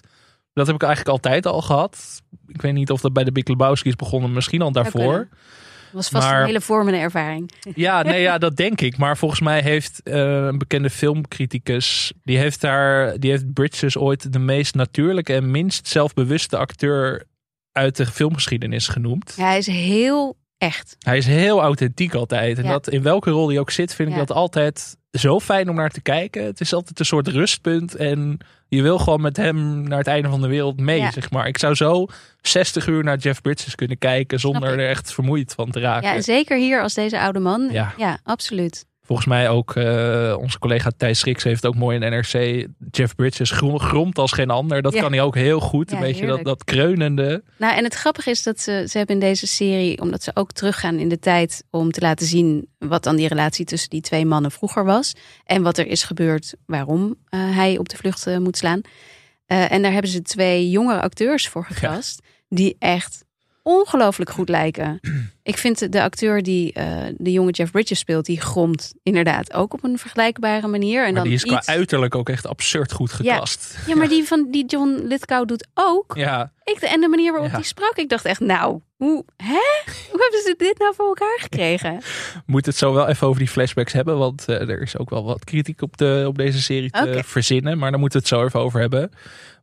dat 0.54 0.66
heb 0.68 0.76
ik 0.76 0.82
eigenlijk 0.84 1.12
altijd 1.16 1.46
al 1.46 1.62
gehad. 1.62 2.22
Ik 2.48 2.62
weet 2.62 2.74
niet 2.74 2.92
of 2.92 3.02
dat 3.02 3.14
bij 3.14 3.24
de 3.24 3.32
Big 3.32 3.48
Lebowski 3.48 3.90
is 3.90 3.96
begonnen, 3.96 4.34
misschien 4.34 4.62
al 4.62 4.72
daarvoor. 4.72 5.28
was 5.92 6.10
vast 6.10 6.28
Maar- 6.28 6.40
een 6.40 6.46
hele 6.46 6.62
vormende 6.62 7.00
ervaring. 7.00 7.52
Ja, 7.76 8.02
nee, 8.02 8.22
ja, 8.22 8.38
dat 8.48 8.56
denk 8.56 8.82
ik. 8.82 8.98
Maar 8.98 9.18
volgens 9.18 9.42
mij 9.42 9.62
heeft 9.62 10.02
eh, 10.04 10.46
een 10.46 10.58
bekende 10.58 10.90
filmcriticus, 10.90 12.14
die 12.24 12.38
heeft 12.38 12.62
daar, 12.62 13.20
die 13.20 13.30
heeft 13.32 13.54
Bridges 13.54 13.98
ooit 13.98 14.34
de 14.34 14.40
meest 14.40 14.76
natuurlijke 14.76 15.34
en 15.34 15.52
minst 15.52 15.88
zelfbewuste 15.88 16.58
acteur 16.58 17.24
uit 17.72 17.96
de 17.96 18.06
filmgeschiedenis 18.06 18.88
genoemd. 18.88 19.34
Ja, 19.38 19.44
hij 19.46 19.58
is 19.58 19.68
heel 19.68 20.38
echt. 20.64 20.96
Hij 21.00 21.18
is 21.18 21.26
heel 21.26 21.62
authentiek 21.62 22.14
altijd. 22.14 22.58
En 22.58 22.64
Ja. 22.64 22.72
dat 22.72 22.90
in 22.90 23.02
welke 23.02 23.30
rol 23.30 23.48
hij 23.50 23.60
ook 23.60 23.72
zit, 23.72 23.96
vind 23.96 24.10
ik 24.10 24.16
Ja. 24.16 24.20
dat 24.26 24.36
altijd 24.36 24.96
zo 25.12 25.40
fijn 25.40 25.70
om 25.70 25.76
naar 25.76 25.90
te 25.90 26.02
kijken. 26.02 26.46
Het 26.46 26.60
is 26.62 26.74
altijd 26.74 27.00
een 27.00 27.06
soort 27.06 27.28
rustpunt. 27.28 27.96
En 27.96 28.38
je 28.68 28.82
wil 28.82 28.98
gewoon 28.98 29.22
met 29.22 29.38
hem 29.38 29.84
naar 29.88 29.98
het 29.98 30.08
einde 30.08 30.30
van 30.30 30.42
de 30.42 30.48
wereld 30.48 30.80
mee, 30.80 31.00
Ja. 31.00 31.12
zeg 31.12 31.32
maar. 31.32 31.48
Ik 31.48 31.58
zou 31.58 31.76
zo 31.76 32.06
60 32.42 32.88
uur 32.88 33.04
naar 33.04 33.18
Jeff 33.18 33.42
Bridges 33.42 33.76
kunnen 33.76 33.98
kijken 33.98 34.40
zonder 34.40 34.80
er 34.80 34.90
echt 34.90 35.14
vermoeid 35.14 35.54
van 35.54 35.72
te 35.72 35.80
raken. 35.80 36.10
Ja, 36.10 36.16
en 36.16 36.24
zeker 36.24 36.58
hier 36.58 36.82
als 36.82 36.94
deze 36.94 37.20
oude 37.20 37.40
man. 37.40 37.70
Ja 37.98 38.20
absoluut. 38.24 38.86
Volgens 39.06 39.28
mij 39.28 39.50
ook 39.50 39.76
eh, 39.76 40.36
onze 40.40 40.60
collega 40.60 40.92
Thijs 40.98 41.20
Schriks 41.20 41.44
heeft 41.44 41.66
ook 41.66 41.76
mooi 41.76 42.00
in 42.00 42.12
NRC. 42.12 42.68
Jeff 42.92 43.16
Bridges 43.16 43.52
grom- 43.52 43.80
gromt 43.80 44.18
als 44.18 44.32
geen 44.32 44.50
ander. 44.50 44.82
Dat 44.82 44.94
Ja. 44.94 45.02
kan 45.02 45.12
hij 45.12 45.22
ook 45.22 45.36
heel 45.36 45.60
goed. 45.60 45.90
Ja, 45.90 45.96
een 45.96 46.02
beetje 46.02 46.26
dat, 46.26 46.36
heerlijk. 46.38 46.46
dat 46.48 46.64
kreunende. 46.64 47.44
Nou, 47.58 47.76
en 47.78 47.84
het 47.84 47.94
grappige 47.94 48.30
is 48.30 48.44
dat 48.44 48.60
ze, 48.60 48.86
ze 48.90 48.98
hebben 48.98 49.16
in 49.16 49.22
deze 49.22 49.48
serie, 49.48 50.02
omdat 50.02 50.24
ze 50.24 50.32
ook 50.34 50.52
teruggaan 50.52 50.96
in 51.00 51.10
de 51.10 51.20
tijd 51.20 51.64
om 51.70 51.92
te 51.92 52.02
laten 52.02 52.26
zien 52.28 52.68
wat 52.80 53.04
dan 53.04 53.16
die 53.16 53.28
relatie 53.28 53.66
tussen 53.66 53.90
die 53.90 54.02
twee 54.02 54.26
mannen 54.26 54.52
vroeger 54.52 54.86
was. 54.86 55.14
En 55.46 55.62
wat 55.64 55.78
er 55.78 55.88
is 55.88 56.04
gebeurd, 56.04 56.54
waarom 56.66 57.16
eh, 57.30 57.56
hij 57.56 57.78
op 57.78 57.90
de 57.90 57.98
vlucht 57.98 58.28
eh, 58.28 58.38
moet 58.38 58.58
slaan. 58.58 58.82
En 59.46 59.82
daar 59.82 59.92
hebben 59.92 60.12
ze 60.12 60.22
twee 60.22 60.70
jongere 60.70 61.02
acteurs 61.02 61.48
voor 61.48 61.66
gecast, 61.66 62.22
die 62.50 62.76
echt 62.80 63.23
ongelooflijk 63.64 64.30
goed 64.30 64.50
lijken. 64.50 65.00
Ik 65.44 65.58
vind 65.58 65.92
de 65.92 66.02
acteur 66.02 66.44
die 66.44 66.74
eh, 66.74 66.98
de 67.18 67.32
jonge 67.32 67.52
Jeff 67.52 67.72
Bridges 67.72 68.00
speelt, 68.00 68.26
die 68.26 68.42
gromt 68.42 68.94
inderdaad 69.04 69.54
ook 69.54 69.74
op 69.74 69.84
een 69.84 69.98
vergelijkbare 69.98 70.68
manier. 70.68 70.98
En 71.00 71.04
Maar 71.06 71.14
dan 71.14 71.24
die 71.24 71.34
is 71.34 71.44
qua 71.44 71.58
iets- 71.58 71.68
uiterlijk 71.68 72.16
ook 72.16 72.30
echt 72.30 72.48
absurd 72.48 72.92
goed 72.92 73.12
gecast. 73.12 73.78
Ja, 73.88 73.96
maar 73.96 74.08
die 74.08 74.24
van 74.24 74.48
die 74.52 74.66
John 74.66 75.02
Lithgow 75.08 75.48
doet 75.48 75.68
ook. 75.74 76.14
Ja, 76.18 76.52
Ik, 76.64 76.78
en 76.82 77.02
de 77.02 77.08
manier 77.08 77.32
waarop 77.32 77.50
Ja. 77.52 77.56
die 77.58 77.66
sprak, 77.66 77.96
ik 77.96 78.10
dacht 78.10 78.26
echt, 78.26 78.40
nou, 78.40 78.80
hoe, 79.04 79.26
hè? 79.38 79.92
hoe 80.12 80.22
hebben 80.22 80.42
ze 80.44 80.54
dit 80.58 80.78
nou 80.80 80.94
voor 80.96 81.06
elkaar 81.08 81.38
gekregen? 81.40 82.00
moet 82.46 82.66
het 82.66 82.78
zo 82.78 82.94
wel 82.94 83.08
even 83.08 83.28
over 83.28 83.40
die 83.40 83.50
flashbacks 83.50 83.94
hebben. 83.94 84.18
Want 84.18 84.48
eh, 84.48 84.70
er 84.70 84.82
is 84.82 84.98
ook 84.98 85.10
wel 85.10 85.24
wat 85.24 85.44
kritiek 85.44 85.82
op, 85.82 85.98
de, 85.98 86.24
op 86.28 86.38
deze 86.38 86.62
serie 86.62 86.90
te 86.90 87.22
verzinnen. 87.26 87.78
Maar 87.78 87.92
daar 87.92 88.00
moeten 88.00 88.20
we 88.22 88.26
het 88.28 88.36
zo 88.38 88.46
even 88.46 88.60
over 88.60 88.80
hebben. 88.80 89.12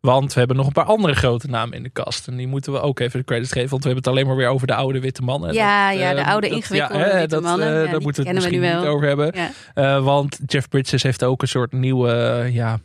Want 0.00 0.32
we 0.32 0.38
hebben 0.38 0.56
nog 0.56 0.66
een 0.66 0.72
paar 0.72 0.84
andere 0.84 1.14
grote 1.14 1.48
namen 1.48 1.76
in 1.76 1.82
de 1.82 1.90
kast. 1.90 2.28
En 2.28 2.36
die 2.36 2.46
moeten 2.46 2.72
we 2.72 2.80
ook 2.80 2.98
even 2.98 3.18
de 3.18 3.24
credits 3.24 3.52
geven. 3.52 3.70
Want 3.70 3.82
we 3.82 3.88
hebben 3.88 4.04
het 4.10 4.16
alleen 4.18 4.28
maar 4.28 4.44
weer 4.44 4.54
over 4.54 4.66
de 4.66 4.74
oude 4.74 5.00
witte 5.00 5.22
mannen. 5.22 5.52
Ja, 5.54 5.90
Dat, 5.90 5.98
ja, 5.98 6.14
de 6.14 6.20
eh, 6.20 6.28
oude 6.28 6.48
dat- 6.48 6.56
ingewikkelde 6.56 7.04
witte 7.04 7.26
dat, 7.26 7.42
mannen. 7.42 7.68
Ja, 7.68 7.90
daar 7.90 8.00
moeten 8.00 8.24
we 8.24 8.28
het 8.28 8.28
we 8.28 8.34
misschien 8.34 8.60
nu 8.60 8.66
niet 8.74 8.82
wel. 8.82 8.92
over 8.94 9.06
hebben. 9.06 9.34
Ja. 9.74 10.00
Want 10.00 10.38
Jeff 10.46 10.68
Bridges 10.68 11.02
heeft 11.02 11.24
ook 11.24 11.42
een 11.42 11.48
soort 11.48 11.72
nieuwe 11.72 12.48
ja, 12.52 12.78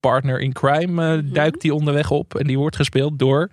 partner 0.00 0.40
in 0.40 0.52
crime. 0.52 1.16
Mhm. 1.16 1.32
Duikt 1.32 1.60
die 1.60 1.74
onderweg 1.74 2.10
op. 2.10 2.34
En 2.34 2.46
die 2.46 2.58
wordt 2.58 2.76
gespeeld 2.76 3.18
door 3.18 3.50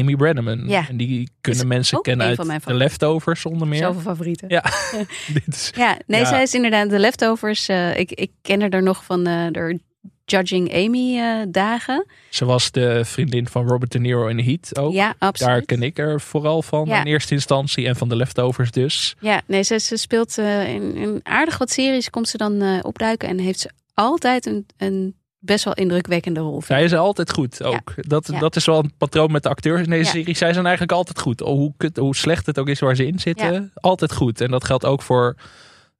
Amy 0.00 0.16
Brenneman. 0.16 0.68
Ja. 0.68 0.88
En 0.88 0.96
die 0.96 1.30
kunnen 1.40 1.66
mensen 1.66 1.96
ook 1.98 2.04
kennen 2.04 2.38
een 2.38 2.50
uit 2.50 2.62
The 2.64 2.74
Leftovers 2.74 3.44
onder 3.46 3.68
meer. 3.68 3.82
Zoveel 3.82 4.00
favorieten. 4.00 4.48
Ja, 4.48 4.64
dit 5.34 5.46
is, 5.46 5.70
Ja, 5.76 5.98
nee, 6.06 6.20
Ja. 6.20 6.26
zij 6.26 6.42
is 6.42 6.54
inderdaad 6.54 6.90
de 6.90 6.98
leftovers. 6.98 7.68
eh, 7.68 7.98
ik, 7.98 8.12
ik 8.12 8.30
ken 8.42 8.60
haar 8.60 8.70
er 8.70 8.82
nog 8.82 9.04
van 9.04 9.26
eh 9.26 9.46
de 9.52 9.78
Judging 10.24 10.74
Amy 10.74 11.18
eh, 11.18 11.42
dagen. 11.48 12.06
ze 12.28 12.44
was 12.44 12.70
de 12.70 13.04
vriendin 13.04 13.48
van 13.48 13.66
Robert 13.68 13.92
De 13.92 13.98
Niro 13.98 14.26
in 14.26 14.38
Heat 14.38 14.78
ook. 14.78 14.92
Ja, 14.92 15.14
absoluut. 15.18 15.52
Daar 15.52 15.62
ken 15.62 15.82
ik 15.82 15.98
er 15.98 16.20
vooral 16.20 16.62
van 16.62 16.86
Ja. 16.88 17.00
in 17.00 17.06
eerste 17.06 17.34
instantie. 17.34 17.86
En 17.86 17.96
van 17.96 18.08
de 18.08 18.16
Leftovers 18.16 18.70
dus. 18.70 19.14
Ja, 19.20 19.40
nee, 19.46 19.62
ze, 19.62 19.78
ze 19.78 19.96
speelt 19.96 20.38
eh, 20.38 20.68
in, 20.74 20.96
in 20.96 21.20
aardig 21.22 21.58
wat 21.58 21.70
series, 21.70 22.10
komt 22.10 22.28
ze 22.28 22.36
dan 22.36 22.62
eh, 22.62 22.78
opduiken 22.82 23.28
en 23.28 23.38
heeft 23.38 23.60
ze 23.60 23.70
altijd 23.94 24.46
een, 24.46 24.66
een 24.76 25.14
best 25.44 25.64
wel 25.64 25.74
indrukwekkende 25.74 26.40
rol. 26.40 26.52
vind 26.52 26.64
Zij 26.64 26.84
is 26.84 26.94
altijd 26.94 27.32
goed 27.32 27.62
ook. 27.62 27.94
Dat, 27.96 28.28
Ja. 28.32 28.38
dat 28.38 28.56
is 28.56 28.64
wel 28.64 28.78
een 28.78 28.92
patroon 28.98 29.32
met 29.32 29.42
de 29.42 29.48
acteurs 29.48 29.82
in 29.82 29.90
deze 29.90 30.04
Ja. 30.04 30.10
serie. 30.10 30.36
Zij 30.36 30.52
zijn 30.52 30.64
eigenlijk 30.64 30.92
altijd 30.96 31.20
goed. 31.20 31.40
Hoe, 31.40 31.72
kut- 31.76 31.96
hoe 31.96 32.16
slecht 32.16 32.46
het 32.46 32.58
ook 32.58 32.68
is 32.68 32.80
waar 32.80 32.96
ze 32.96 33.06
in 33.06 33.18
zitten. 33.20 33.70
Altijd 33.74 34.12
goed. 34.12 34.40
En 34.40 34.50
dat 34.50 34.64
geldt 34.64 34.84
ook 34.84 35.02
voor 35.02 35.36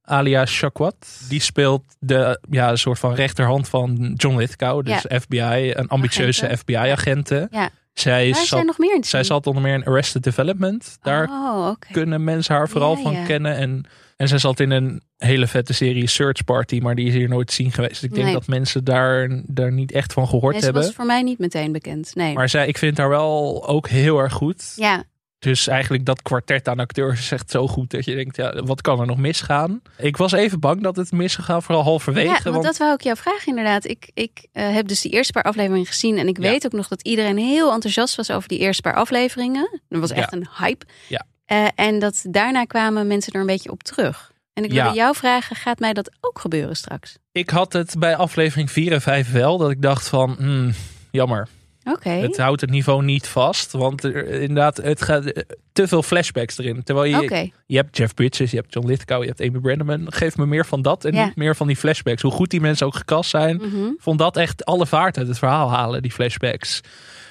Alia 0.03 0.45
Shakwat. 0.45 0.95
Die 1.29 1.41
speelt 1.41 1.83
de 1.99 2.39
ja, 2.49 2.69
een 2.69 2.77
soort 2.77 2.99
van 2.99 3.13
rechterhand 3.13 3.69
van 3.69 4.13
John 4.15 4.37
Lithgow. 4.37 4.85
Dus 4.85 5.05
FBI, 5.21 5.71
een 5.73 5.87
ambitieuze 5.87 6.41
Agenten. 6.43 6.57
FBI-agenten. 6.57 7.47
Ja. 7.51 7.69
Zij, 7.93 8.29
Waar 8.31 8.41
is 8.41 8.47
zat, 8.47 8.65
nog 8.65 8.77
meer 8.77 8.95
in 8.95 9.01
te 9.01 9.07
zij 9.07 9.23
zat 9.23 9.47
onder 9.47 9.63
meer 9.63 9.73
in 9.73 9.85
Arrested 9.85 10.23
Development. 10.23 10.97
Daar 11.01 11.27
Oh, 11.29 11.71
kunnen 11.91 12.23
mensen 12.23 12.55
haar 12.55 12.69
vooral 12.69 12.95
Ja, 12.95 13.01
van 13.01 13.11
ja. 13.13 13.25
kennen. 13.25 13.55
En, 13.55 13.85
en 14.17 14.27
zij 14.27 14.37
zat 14.37 14.59
in 14.59 14.71
een 14.71 15.01
hele 15.17 15.47
vette 15.47 15.73
serie 15.73 16.07
Search 16.07 16.43
Party, 16.43 16.79
maar 16.79 16.95
die 16.95 17.07
is 17.07 17.13
hier 17.13 17.29
nooit 17.29 17.51
zien 17.51 17.71
geweest. 17.71 18.03
Ik 18.03 18.13
denk 18.13 18.33
dat 18.33 18.47
mensen 18.47 18.83
daar, 18.83 19.41
daar 19.45 19.71
niet 19.71 19.91
echt 19.91 20.13
van 20.13 20.27
gehoord 20.27 20.51
Nee, 20.51 20.59
ze 20.59 20.65
hebben. 20.65 20.83
was 20.83 20.93
voor 20.93 21.05
mij 21.05 21.21
niet 21.21 21.39
meteen 21.39 21.71
bekend. 21.71 22.11
Nee. 22.15 22.33
Maar 22.33 22.49
zij, 22.49 22.67
ik 22.67 22.77
vind 22.77 22.97
haar 22.97 23.09
wel 23.09 23.63
ook 23.67 23.87
heel 23.87 24.17
erg 24.19 24.33
goed. 24.33 24.73
ja, 24.75 25.03
Dus 25.43 25.67
eigenlijk 25.67 26.05
dat 26.05 26.21
kwartet 26.21 26.67
aan 26.67 26.79
acteurs 26.79 27.19
is 27.19 27.31
echt 27.31 27.51
zo 27.51 27.67
goed 27.67 27.89
dat 27.89 28.05
je 28.05 28.15
denkt, 28.15 28.35
ja, 28.35 28.63
wat 28.63 28.81
kan 28.81 28.99
er 28.99 29.05
nog 29.05 29.17
misgaan? 29.17 29.81
Ik 29.97 30.17
was 30.17 30.31
even 30.31 30.59
bang 30.59 30.83
dat 30.83 30.95
het 30.95 31.11
mis 31.11 31.33
zou 31.33 31.43
gaan, 31.43 31.63
vooral 31.63 31.83
halverwege. 31.83 32.27
ja, 32.27 32.33
want 32.43 32.43
want 32.55 32.63
dat 32.63 32.77
wou 32.77 32.93
ik 32.93 33.01
jou 33.01 33.17
vragen 33.17 33.47
inderdaad. 33.47 33.85
Ik, 33.87 34.09
ik 34.13 34.47
eh, 34.51 34.73
heb 34.73 34.87
dus 34.87 35.01
die 35.01 35.11
eerste 35.11 35.31
paar 35.33 35.43
afleveringen 35.43 35.85
gezien 35.85 36.17
en 36.17 36.27
ik 36.27 36.37
Ja. 36.37 36.49
weet 36.49 36.65
ook 36.65 36.71
nog 36.71 36.87
dat 36.87 37.01
iedereen 37.01 37.37
heel 37.37 37.71
enthousiast 37.73 38.15
was 38.15 38.31
over 38.31 38.47
die 38.49 38.59
eerste 38.59 38.81
paar 38.81 38.95
afleveringen. 38.95 39.79
Er 39.89 39.99
was 39.99 40.11
echt 40.11 40.31
Ja. 40.31 40.37
een 40.37 40.47
hype. 40.57 40.85
Ja. 41.07 41.25
Eh, 41.45 41.67
en 41.75 41.99
dat 41.99 42.25
daarna 42.29 42.63
kwamen 42.63 43.07
mensen 43.07 43.33
er 43.33 43.39
een 43.39 43.45
beetje 43.45 43.71
op 43.71 43.83
terug. 43.83 44.31
En 44.53 44.63
ik 44.63 44.71
wilde 44.71 44.89
Ja. 44.89 44.95
jou 44.95 45.15
vragen, 45.15 45.55
gaat 45.55 45.79
mij 45.79 45.93
dat 45.93 46.11
ook 46.21 46.39
gebeuren 46.39 46.75
straks? 46.75 47.17
ik 47.31 47.49
had 47.49 47.73
het 47.73 47.95
bij 47.99 48.15
aflevering 48.15 48.71
4 48.71 48.91
en 48.91 49.01
5 49.01 49.31
wel, 49.31 49.57
dat 49.57 49.71
ik 49.71 49.81
dacht 49.81 50.07
van, 50.07 50.35
hmm, 50.37 50.73
jammer. 51.11 51.47
Oké. 51.83 52.09
Het 52.09 52.37
houdt 52.37 52.61
het 52.61 52.69
niveau 52.69 53.03
niet 53.03 53.27
vast, 53.27 53.71
want 53.71 54.03
er, 54.03 54.27
inderdaad, 54.27 54.77
het 54.77 55.01
gaat 55.01 55.25
eh, 55.25 55.43
te 55.73 55.87
veel 55.87 56.03
flashbacks 56.03 56.57
erin. 56.57 56.83
Terwijl 56.83 57.07
je, 57.15 57.51
je 57.65 57.75
hebt 57.77 57.97
Jeff 57.97 58.13
Bridges, 58.13 58.51
je 58.51 58.57
hebt 58.57 58.73
John 58.73 58.87
Lithgow, 58.87 59.21
je 59.21 59.27
hebt 59.27 59.41
Amy 59.41 59.59
Brenneman. 59.59 60.05
Geef 60.13 60.37
me 60.37 60.45
meer 60.45 60.65
van 60.65 60.81
dat 60.81 61.05
en 61.05 61.13
Ja. 61.15 61.25
niet 61.25 61.35
meer 61.35 61.55
van 61.55 61.67
die 61.67 61.75
flashbacks. 61.75 62.21
Hoe 62.21 62.31
goed 62.31 62.49
die 62.49 62.61
mensen 62.61 62.85
ook 62.85 62.95
gekast 62.95 63.29
zijn, 63.29 63.55
Mhm. 63.55 63.89
vond 63.97 64.19
dat 64.19 64.37
echt 64.37 64.65
alle 64.65 64.85
vaart 64.85 65.17
uit 65.17 65.27
het 65.27 65.37
verhaal 65.37 65.69
halen, 65.71 66.01
die 66.01 66.11
flashbacks. 66.11 66.81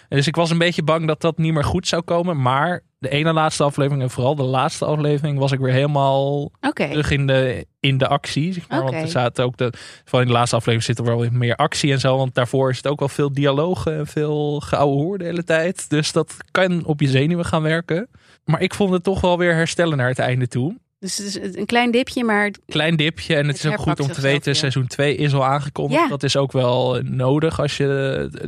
En 0.09 0.17
dus 0.17 0.27
ik 0.27 0.37
was 0.37 0.51
een 0.51 0.59
beetje 0.59 0.83
bang 0.83 1.07
dat 1.07 1.21
dat 1.21 1.39
niet 1.39 1.53
meer 1.53 1.65
goed 1.65 1.89
zou 1.89 2.03
komen. 2.03 2.41
Maar 2.43 2.83
de 3.03 3.09
ene 3.09 3.33
laatste 3.33 3.63
aflevering 3.63 4.03
en 4.03 4.11
vooral 4.11 4.35
de 4.35 4.43
laatste 4.43 4.85
aflevering 4.85 5.39
was 5.39 5.53
ik 5.53 5.59
weer 5.59 5.73
helemaal 5.73 6.51
terug 6.75 7.11
in 7.11 7.27
de, 7.27 7.67
in 7.81 7.99
de 7.99 8.09
actie. 8.09 8.53
Zeg 8.53 8.69
maar. 8.69 8.83
Want 8.83 8.95
er 8.95 9.09
zaten 9.09 9.45
ook 9.45 9.57
de, 9.57 9.73
vooral 10.05 10.21
in 10.21 10.27
de 10.27 10.33
laatste 10.33 10.57
aflevering 10.57 10.85
zit 10.85 10.99
er 10.99 11.05
wel 11.05 11.21
weer 11.21 11.33
meer 11.33 11.57
actie 11.57 11.93
en 11.93 12.01
zo. 12.01 12.17
Want 12.17 12.35
daarvoor 12.35 12.71
is 12.71 12.77
het 12.77 12.87
ook 12.87 12.99
wel 12.99 13.09
veel 13.09 13.33
dialogen 13.33 13.99
en 13.99 14.07
veel 14.07 14.61
geouwe 14.61 15.03
hoer 15.03 15.19
de 15.19 15.25
hele 15.25 15.45
tijd. 15.45 15.91
Dus 15.91 16.13
dat 16.13 16.37
kan 16.51 16.85
op 16.85 17.01
je 17.01 17.09
zenuwen 17.09 17.45
gaan 17.45 17.63
werken. 17.63 18.09
Maar 18.45 18.61
ik 18.61 18.75
vond 18.75 18.93
het 18.93 19.03
toch 19.03 19.21
wel 19.21 19.39
weer 19.39 19.55
herstellen 19.55 19.97
naar 19.97 20.09
het 20.09 20.19
einde 20.19 20.49
toe. 20.49 20.77
Dus 21.03 21.17
het 21.17 21.27
is 21.27 21.57
een 21.57 21.67
klein 21.67 21.91
dipje, 21.91 22.25
maar 22.25 22.51
Klein 22.67 22.97
dipje 22.97 23.35
en 23.35 23.47
het, 23.47 23.57
Het 23.57 23.65
is 23.65 23.71
ook 23.71 23.79
goed 23.79 24.01
om 24.01 24.13
te 24.13 24.21
weten. 24.21 24.57
Seizoen 24.57 24.87
2 24.87 25.17
is 25.17 25.35
al 25.35 25.45
aangekondigd. 25.45 26.01
Ja. 26.03 26.09
Dat 26.09 26.23
is 26.23 26.37
ook 26.37 26.53
wel 26.53 27.01
nodig 27.03 27.61
als 27.61 27.77
je. 27.77 27.87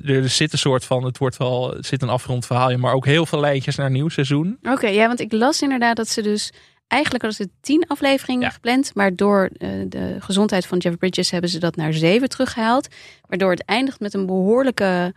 Er 0.05 0.29
zit 0.29 0.53
een 0.53 0.59
soort 0.59 0.85
van. 0.85 1.05
Het 1.05 1.19
wordt 1.19 1.37
wel. 1.37 1.77
Er 1.77 1.85
zit 1.85 2.03
een 2.03 2.09
afgerond 2.09 2.47
verhaalje. 2.47 2.77
Maar 2.79 2.95
ook 2.95 3.07
heel 3.07 3.27
veel 3.27 3.41
lijntjes 3.41 3.77
naar 3.77 3.87
een 3.87 3.93
nieuw 3.93 4.09
seizoen. 4.09 4.59
Oké, 4.63 4.87
ja, 4.87 5.07
want 5.07 5.21
ik 5.21 5.33
las 5.33 5.63
inderdaad 5.63 5.97
dat 5.97 6.09
ze 6.09 6.23
dus... 6.23 6.53
Eigenlijk 6.87 7.25
hadden 7.25 7.47
ze 7.47 7.53
tien 7.61 7.85
afleveringen 7.87 8.43
Ja. 8.43 8.51
gepland. 8.51 8.95
Maar 8.95 9.15
door 9.17 9.51
eh, 9.57 9.69
de 9.89 10.17
gezondheid 10.19 10.67
van 10.67 10.79
Jeff 10.79 10.99
Bridges 10.99 11.31
hebben 11.31 11.51
ze 11.51 11.59
dat 11.59 11.77
naar 11.77 11.93
zeven 11.93 12.29
teruggehaald. 12.29 12.89
Waardoor 13.29 13.51
het 13.51 13.65
eindigt 13.65 14.01
met 14.01 14.15
een 14.15 14.27
behoorlijke 14.27 15.15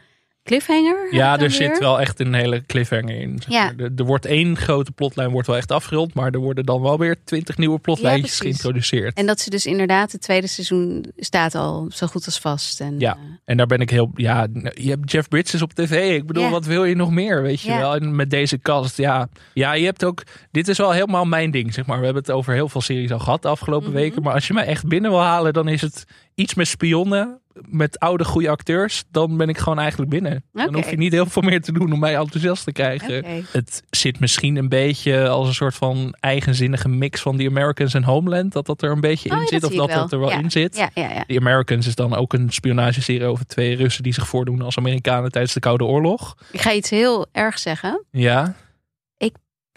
cliffhanger. 0.48 1.08
Ja, 1.12 1.40
er 1.40 1.52
zit 1.52 1.68
weer. 1.70 1.80
wel 1.80 2.00
echt 2.00 2.20
een 2.20 2.34
hele 2.34 2.66
cliffhanger 2.66 3.20
in. 3.20 3.40
zeg 3.40 3.54
Ja. 3.54 3.74
Er, 3.78 3.92
er 3.96 4.06
wordt 4.06 4.26
één 4.26 4.58
grote 4.58 4.92
plotlijn 4.92 5.30
wordt 5.30 5.48
wel 5.48 5.58
echt 5.58 5.72
afgerond. 5.72 6.14
Maar 6.14 6.32
er 6.32 6.40
worden 6.40 6.66
dan 6.66 6.82
wel 6.82 6.98
weer 7.00 7.16
twintig 7.24 7.58
nieuwe 7.58 7.80
plotlijntjes 7.80 8.38
Ja, 8.38 8.44
geïntroduceerd. 8.44 9.18
En 9.18 9.26
dat 9.26 9.40
ze 9.40 9.50
dus 9.50 9.66
inderdaad, 9.66 10.12
het 10.12 10.22
tweede 10.22 10.48
seizoen 10.48 11.06
staat 11.18 11.56
al 11.56 11.88
zo 11.94 12.08
goed 12.08 12.26
als 12.26 12.40
vast. 12.40 12.80
En, 12.82 13.00
Ja. 13.00 13.14
eh, 13.14 13.20
En 13.46 13.58
daar 13.58 13.68
ben 13.68 13.80
ik 13.80 13.90
heel. 13.90 14.12
Ja, 14.16 14.48
je 14.74 14.90
hebt 14.90 15.12
Jeff 15.12 15.28
Bridges 15.28 15.62
op 15.62 15.74
tv. 15.74 16.16
Ik 16.16 16.28
bedoel, 16.28 16.44
Ja. 16.44 16.50
wat 16.50 16.66
wil 16.66 16.84
je 16.86 16.96
nog 16.96 17.12
meer? 17.12 17.42
Weet 17.42 17.62
je 17.62 17.78
wel? 17.78 17.96
En 17.96 18.16
met 18.16 18.30
deze 18.30 18.60
cast, 18.60 18.98
ja. 18.98 19.28
Ja, 19.54 19.74
je 19.74 19.86
hebt 19.86 20.04
ook. 20.06 20.24
Dit 20.52 20.68
is 20.68 20.78
wel 20.78 20.92
helemaal 20.92 21.26
mijn 21.26 21.52
ding, 21.52 21.74
zeg 21.74 21.86
maar. 21.86 22.00
We 22.00 22.06
hebben 22.06 22.24
het 22.24 22.32
over 22.32 22.54
heel 22.54 22.70
veel 22.70 22.82
series 22.82 23.12
al 23.12 23.20
gehad 23.20 23.42
de 23.42 23.48
afgelopen 23.48 23.90
Mhm. 23.90 23.98
weken. 23.98 24.22
Maar 24.22 24.34
als 24.34 24.48
je 24.48 24.54
mij 24.54 24.66
echt 24.66 24.88
binnen 24.88 25.12
wil 25.12 25.22
halen, 25.22 25.54
dan 25.54 25.68
is 25.68 25.82
het 25.82 26.06
iets 26.36 26.54
met 26.54 26.68
spionnen. 26.68 27.40
Met 27.66 28.00
oude 28.00 28.24
goede 28.26 28.50
acteurs. 28.50 29.04
Dan 29.12 29.38
ben 29.38 29.50
ik 29.50 29.58
gewoon 29.58 29.80
eigenlijk 29.80 30.10
binnen. 30.12 30.44
Dan 30.54 30.74
hoef 30.76 30.90
je 30.90 30.98
niet 30.98 31.12
heel 31.12 31.26
veel 31.26 31.42
meer 31.42 31.62
te 31.62 31.72
doen 31.72 31.94
om 31.94 32.00
mij 32.00 32.16
enthousiast 32.16 32.64
te 32.64 32.72
krijgen. 32.72 33.26
Het 33.52 33.84
zit 33.90 34.20
misschien 34.20 34.56
een 34.56 34.70
beetje 34.70 35.28
als 35.30 35.48
een 35.48 35.54
soort 35.54 35.76
van 35.76 36.16
eigenzinnige 36.20 36.90
mix 36.90 37.22
van 37.22 37.38
The 37.38 37.46
Americans 37.48 37.94
en 37.94 38.04
Homeland. 38.04 38.54
Dat 38.54 38.66
dat 38.66 38.82
er 38.82 38.92
een 38.92 39.02
beetje 39.02 39.30
in 39.30 39.36
Oh 39.36 39.42
ja, 39.42 39.48
zit. 39.48 39.62
dat 39.62 39.72
Of 39.72 39.78
dat 39.78 39.90
dat 39.90 40.12
er 40.12 40.20
wel 40.20 40.30
Ja. 40.30 40.40
in 40.40 40.52
zit. 40.52 40.76
Ja. 40.94 41.24
The 41.28 41.38
Americans 41.40 41.88
is 41.88 41.96
dan 41.96 42.16
ook 42.16 42.34
een 42.34 42.50
spionageserie 42.50 43.26
over 43.28 43.46
twee 43.48 43.76
Russen 43.76 44.04
die 44.04 44.14
zich 44.14 44.28
voordoen 44.28 44.62
als 44.62 44.78
Amerikanen 44.78 45.32
tijdens 45.32 45.54
de 45.54 45.60
Koude 45.60 45.84
Oorlog. 45.84 46.36
Ik 46.52 46.62
ga 46.62 46.74
iets 46.74 46.90
heel 46.90 47.26
erg 47.32 47.60
zeggen. 47.60 48.04
Ja. 48.12 48.56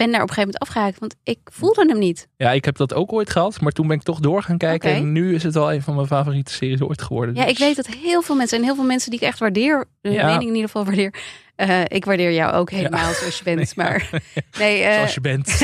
Ben 0.00 0.10
daar 0.10 0.22
op 0.22 0.28
een 0.28 0.34
gegeven 0.34 0.54
moment 0.58 0.58
afgehaakt, 0.58 0.98
want 0.98 1.14
ik 1.22 1.38
voelde 1.44 1.84
hem 1.88 1.98
niet. 1.98 2.28
ja, 2.36 2.50
ik 2.50 2.64
heb 2.64 2.76
dat 2.76 2.94
ook 2.94 3.12
ooit 3.12 3.30
gehad, 3.30 3.60
maar 3.60 3.72
toen 3.72 3.86
ben 3.86 3.96
ik 3.96 4.02
toch 4.02 4.20
door 4.20 4.42
gaan 4.42 4.58
kijken. 4.58 4.90
En 4.94 5.12
nu 5.12 5.34
is 5.34 5.42
het 5.42 5.54
wel 5.54 5.72
een 5.72 5.82
van 5.82 5.94
mijn 5.94 6.06
favoriete 6.06 6.52
series 6.52 6.82
ooit 6.82 7.02
geworden. 7.02 7.34
Ja, 7.34 7.42
ik 7.44 7.48
Dus- 7.48 7.58
weet 7.58 7.76
dat 7.76 7.86
heel 7.86 8.22
veel 8.22 8.34
mensen 8.36 8.58
en 8.58 8.64
heel 8.64 8.74
veel 8.74 8.84
mensen 8.84 9.10
die 9.10 9.20
ik 9.20 9.26
echt 9.26 9.38
waardeer, 9.38 9.84
de 10.00 10.10
Ja. 10.10 10.24
mening 10.26 10.42
in 10.48 10.54
ieder 10.54 10.70
geval 10.70 10.84
waardeer. 10.84 11.14
eh, 11.56 11.80
ik 11.86 12.04
waardeer 12.04 12.32
jou 12.32 12.52
ook 12.52 12.70
helemaal 12.70 13.12
zoals 13.12 13.38
je 13.38 13.44
bent, 13.44 13.76
maar 13.76 14.10
nee, 14.58 14.82
eh, 14.82 14.94
Zoals 14.94 15.14
je 15.14 15.20
bent. 15.20 15.48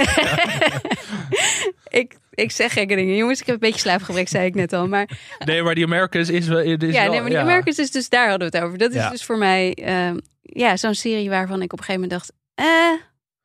ik, 2.00 2.16
ik 2.30 2.50
zeg 2.50 2.72
gekke 2.72 2.94
dingen. 2.94 3.16
Jongens, 3.16 3.40
ik 3.40 3.46
heb 3.46 3.54
een 3.54 3.60
beetje 3.60 3.80
slaapgebrek, 3.80 4.28
zei 4.28 4.46
ik 4.46 4.54
net 4.54 4.72
al. 4.72 4.88
Maar 4.88 5.08
Nee, 5.44 5.62
maar 5.62 5.74
The 5.74 5.84
Americans 5.84 6.28
is 6.28 6.46
wel... 6.46 6.58
Is 6.58 6.94
ja, 6.94 7.02
wel, 7.02 7.10
nee, 7.10 7.20
maar 7.20 7.30
die. 7.30 7.38
Americans 7.38 7.78
is 7.78 7.90
dus 7.90 8.08
daar 8.08 8.28
hadden 8.28 8.50
we 8.50 8.56
het 8.56 8.66
over. 8.66 8.78
Dat 8.78 8.92
is 8.94 9.08
dus 9.10 9.24
voor 9.24 9.38
mij 9.38 9.74
ehm, 9.74 10.16
ja, 10.42 10.76
zo'n 10.76 10.94
serie 10.94 11.28
waarvan 11.30 11.62
ik 11.62 11.72
op 11.72 11.78
een 11.78 11.84
gegeven 11.84 12.08
moment 12.08 12.20
dacht, 12.20 12.32
eh, 12.54 13.00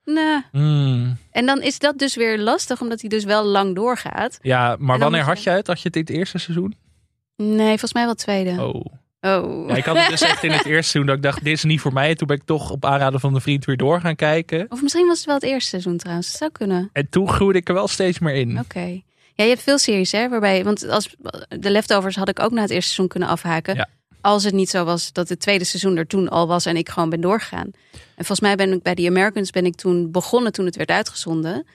nee. 0.05 0.41
Hmm. 0.51 1.17
En 1.31 1.45
dan 1.45 1.61
is 1.61 1.79
dat 1.79 1.97
dus 1.97 2.15
weer 2.15 2.39
lastig, 2.39 2.81
omdat 2.81 3.01
hij 3.01 3.09
dus 3.09 3.23
wel 3.23 3.43
lang 3.45 3.75
doorgaat. 3.75 4.39
Ja, 4.41 4.75
maar 4.79 4.99
wanneer 4.99 5.21
had 5.23 5.43
je- 5.43 5.49
het? 5.49 5.67
Had 5.67 5.81
je 5.81 5.87
het 5.87 5.95
in 5.95 6.01
het 6.01 6.09
eerste 6.11 6.37
seizoen? 6.37 6.75
Nee, 7.35 7.67
volgens 7.67 7.93
mij 7.93 8.01
wel 8.03 8.11
het 8.11 8.21
tweede. 8.21 8.49
Oh. 8.63 8.85
Oh. 9.21 9.69
Ja, 9.69 9.75
ik 9.75 9.85
had 9.85 9.97
het 9.97 10.09
dus 10.09 10.21
echt 10.21 10.43
in 10.43 10.51
het 10.51 10.65
eerste 10.73 10.91
seizoen 10.91 11.05
dat 11.05 11.15
ik 11.15 11.21
dacht, 11.23 11.43
dit 11.43 11.53
is 11.53 11.63
niet 11.63 11.79
voor 11.81 11.93
mij. 11.93 12.09
En 12.09 12.17
toen 12.17 12.27
ben 12.27 12.37
ik 12.37 12.43
toch 12.45 12.71
op 12.71 12.85
aanraden 12.85 13.19
van 13.19 13.33
de 13.33 13.39
vriend 13.39 13.65
weer 13.65 13.77
door 13.77 14.01
gaan 14.01 14.15
kijken. 14.15 14.65
Of 14.69 14.81
misschien 14.81 15.07
was 15.07 15.17
het 15.17 15.25
wel 15.25 15.35
het 15.35 15.43
eerste 15.43 15.69
seizoen 15.69 15.97
trouwens. 15.97 16.27
Dat 16.27 16.37
zou 16.37 16.51
kunnen. 16.51 16.89
En 16.93 17.07
toen 17.09 17.29
groeide 17.29 17.59
ik 17.59 17.67
er 17.67 17.73
wel 17.73 17.87
steeds 17.87 18.19
meer 18.19 18.33
in. 18.35 18.59
Oké. 18.59 19.01
Ja, 19.33 19.43
je 19.43 19.49
hebt 19.49 19.61
veel 19.61 19.77
series, 19.77 20.11
hè? 20.11 20.29
Waarbij, 20.29 20.63
want 20.63 20.87
als 20.89 21.15
de 21.59 21.71
leftovers 21.71 22.15
had 22.15 22.29
ik 22.29 22.39
ook 22.39 22.51
na 22.51 22.61
het 22.61 22.69
eerste 22.69 22.85
seizoen 22.85 23.07
kunnen 23.07 23.29
afhaken. 23.29 23.75
Ja. 23.75 23.87
Als 24.21 24.43
het 24.43 24.53
niet 24.53 24.69
zo 24.69 24.83
was 24.83 25.13
dat 25.13 25.29
het 25.29 25.39
tweede 25.39 25.63
seizoen 25.63 25.97
er 25.97 26.07
toen 26.07 26.29
al 26.29 26.47
was 26.47 26.65
en 26.65 26.75
ik 26.75 26.89
gewoon 26.89 27.09
ben 27.09 27.21
doorgegaan. 27.21 27.71
En 27.91 28.25
volgens 28.25 28.39
mij 28.39 28.55
ben 28.55 28.71
ik 28.71 28.81
bij 28.81 28.95
The 28.95 29.07
Americans 29.07 29.49
ben 29.49 29.65
ik 29.65 29.75
toen 29.75 30.11
begonnen 30.11 30.51
toen 30.51 30.65
het 30.65 30.75
werd 30.75 30.89
uitgezonden. 30.89 31.65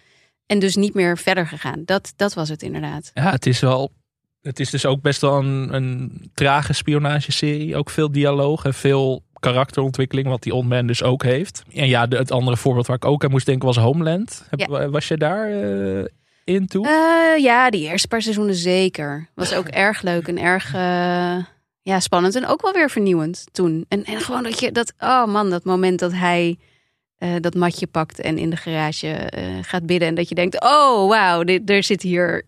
En 0.47 0.59
dus 0.59 0.77
niet 0.77 0.95
meer 0.95 1.19
verder 1.19 1.47
gegaan. 1.47 1.83
Dat, 1.85 2.13
dat 2.17 2.35
was 2.35 2.49
het 2.49 2.63
inderdaad. 2.63 3.11
Ja, 3.15 3.31
het 3.31 3.47
is 3.47 3.61
wel. 3.61 3.93
Het 4.43 4.61
is 4.61 4.71
dus 4.71 4.87
ook 4.87 5.03
best 5.03 5.21
wel 5.21 5.39
een, 5.39 5.75
een 5.75 6.31
trage 6.35 6.73
spionageserie. 6.73 7.77
Ook 7.77 7.91
veel 7.91 8.13
dialoog 8.13 8.65
en 8.65 8.75
veel 8.75 9.23
karakterontwikkeling, 9.41 10.29
wat 10.29 10.43
die 10.43 10.55
On 10.55 10.67
Man 10.67 10.87
dus 10.87 11.03
ook 11.03 11.23
heeft. 11.23 11.63
En 11.73 11.89
ja, 11.89 12.07
de, 12.07 12.17
het 12.17 12.31
andere 12.31 12.57
voorbeeld 12.57 12.87
waar 12.87 12.97
ik 12.97 13.05
ook 13.05 13.25
aan 13.25 13.31
moest 13.31 13.47
denken 13.47 13.67
was 13.67 13.77
Homeland. 13.77 14.47
Heb, 14.49 14.89
Was 14.91 15.09
je 15.09 15.17
daar 15.17 15.51
eh, 15.51 16.05
in 16.45 16.67
toe? 16.67 16.87
Eh, 16.87 17.43
ja, 17.43 17.71
die 17.71 17.89
eerste 17.89 18.09
paar 18.09 18.23
seizoenen 18.23 18.55
zeker. 18.55 19.29
Was 19.35 19.55
ook 19.55 19.69
erg 19.87 20.03
leuk 20.03 20.29
en 20.29 20.39
erg 20.39 20.75
eh, 20.75 21.37
ja, 21.87 22.01
spannend. 22.01 22.35
En 22.35 22.47
ook 22.47 22.63
wel 22.63 22.73
weer 22.73 22.91
vernieuwend 22.91 23.45
toen. 23.53 23.85
En, 23.89 24.05
en 24.05 24.21
gewoon 24.21 24.43
dat 24.43 24.61
je 24.61 24.73
dat, 24.73 24.93
oh 24.99 25.27
man, 25.27 25.51
dat 25.51 25.65
moment 25.65 25.99
dat 25.99 26.13
hij 26.13 26.59
eh, 27.17 27.35
dat 27.41 27.55
matje 27.55 27.87
pakt 27.87 28.21
en 28.21 28.39
in 28.39 28.51
de 28.51 28.57
garage 28.57 29.09
eh, 29.09 29.45
gaat 29.63 29.87
bidden. 29.87 30.09
En 30.09 30.15
dat 30.15 30.29
je 30.29 30.35
denkt, 30.35 30.63
oh 30.63 31.09
wauw, 31.09 31.43
dit, 31.45 31.71
er 31.71 31.83
zit 31.83 32.03
hier, 32.03 32.43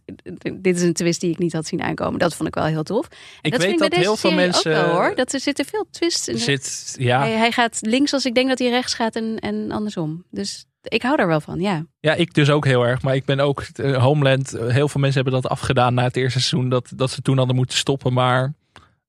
dit 0.54 0.76
is 0.76 0.82
een 0.82 0.92
twist 0.92 1.20
die 1.20 1.30
ik 1.30 1.38
niet 1.38 1.52
had 1.52 1.66
zien 1.66 1.82
aankomen. 1.82 2.18
Dat 2.18 2.34
vond 2.34 2.48
ik 2.48 2.54
wel 2.54 2.64
heel 2.64 2.82
tof. 2.82 3.06
Ik 3.40 3.50
dat 3.50 3.60
weet 3.60 3.68
vind 3.68 3.80
dat 3.80 3.90
bij 3.90 3.98
heel 3.98 4.16
veel 4.16 4.32
mensen. 4.32 4.76
Ook 4.76 4.86
wel, 4.86 4.94
hoor. 4.94 5.14
Dat 5.14 5.32
er 5.32 5.40
zitten 5.40 5.64
veel 5.64 5.86
twists 5.90 6.28
in. 6.28 6.38
zit, 6.38 6.94
ja, 6.98 7.18
Hij, 7.20 7.32
hij 7.32 7.52
gaat 7.52 7.78
links 7.80 8.12
als 8.12 8.24
ik 8.24 8.34
denk 8.34 8.48
dat 8.48 8.58
hij 8.58 8.68
rechts 8.68 8.94
gaat 8.94 9.16
en, 9.16 9.38
en 9.38 9.70
andersom. 9.70 10.24
Dus 10.30 10.66
ik 10.82 11.02
hou 11.02 11.16
daar 11.16 11.26
wel 11.28 11.40
van, 11.40 11.60
ja. 11.60 11.86
ja, 12.00 12.14
ik 12.14 12.34
dus 12.34 12.50
ook 12.50 12.64
heel 12.64 12.86
erg. 12.86 13.02
Maar 13.02 13.14
ik 13.14 13.24
ben 13.24 13.40
ook 13.40 13.60
eh, 13.74 14.02
Homeland. 14.02 14.54
eh, 14.54 14.68
Heel 14.68 14.88
veel 14.88 15.00
mensen 15.00 15.22
hebben 15.22 15.42
dat 15.42 15.50
afgedaan 15.50 15.94
na 15.94 16.02
het 16.02 16.16
eerste 16.16 16.40
seizoen. 16.40 16.68
Dat, 16.68 16.92
dat 16.96 17.10
ze 17.10 17.22
toen 17.22 17.38
hadden 17.38 17.56
moeten 17.56 17.78
stoppen. 17.78 18.12
Maar 18.12 18.54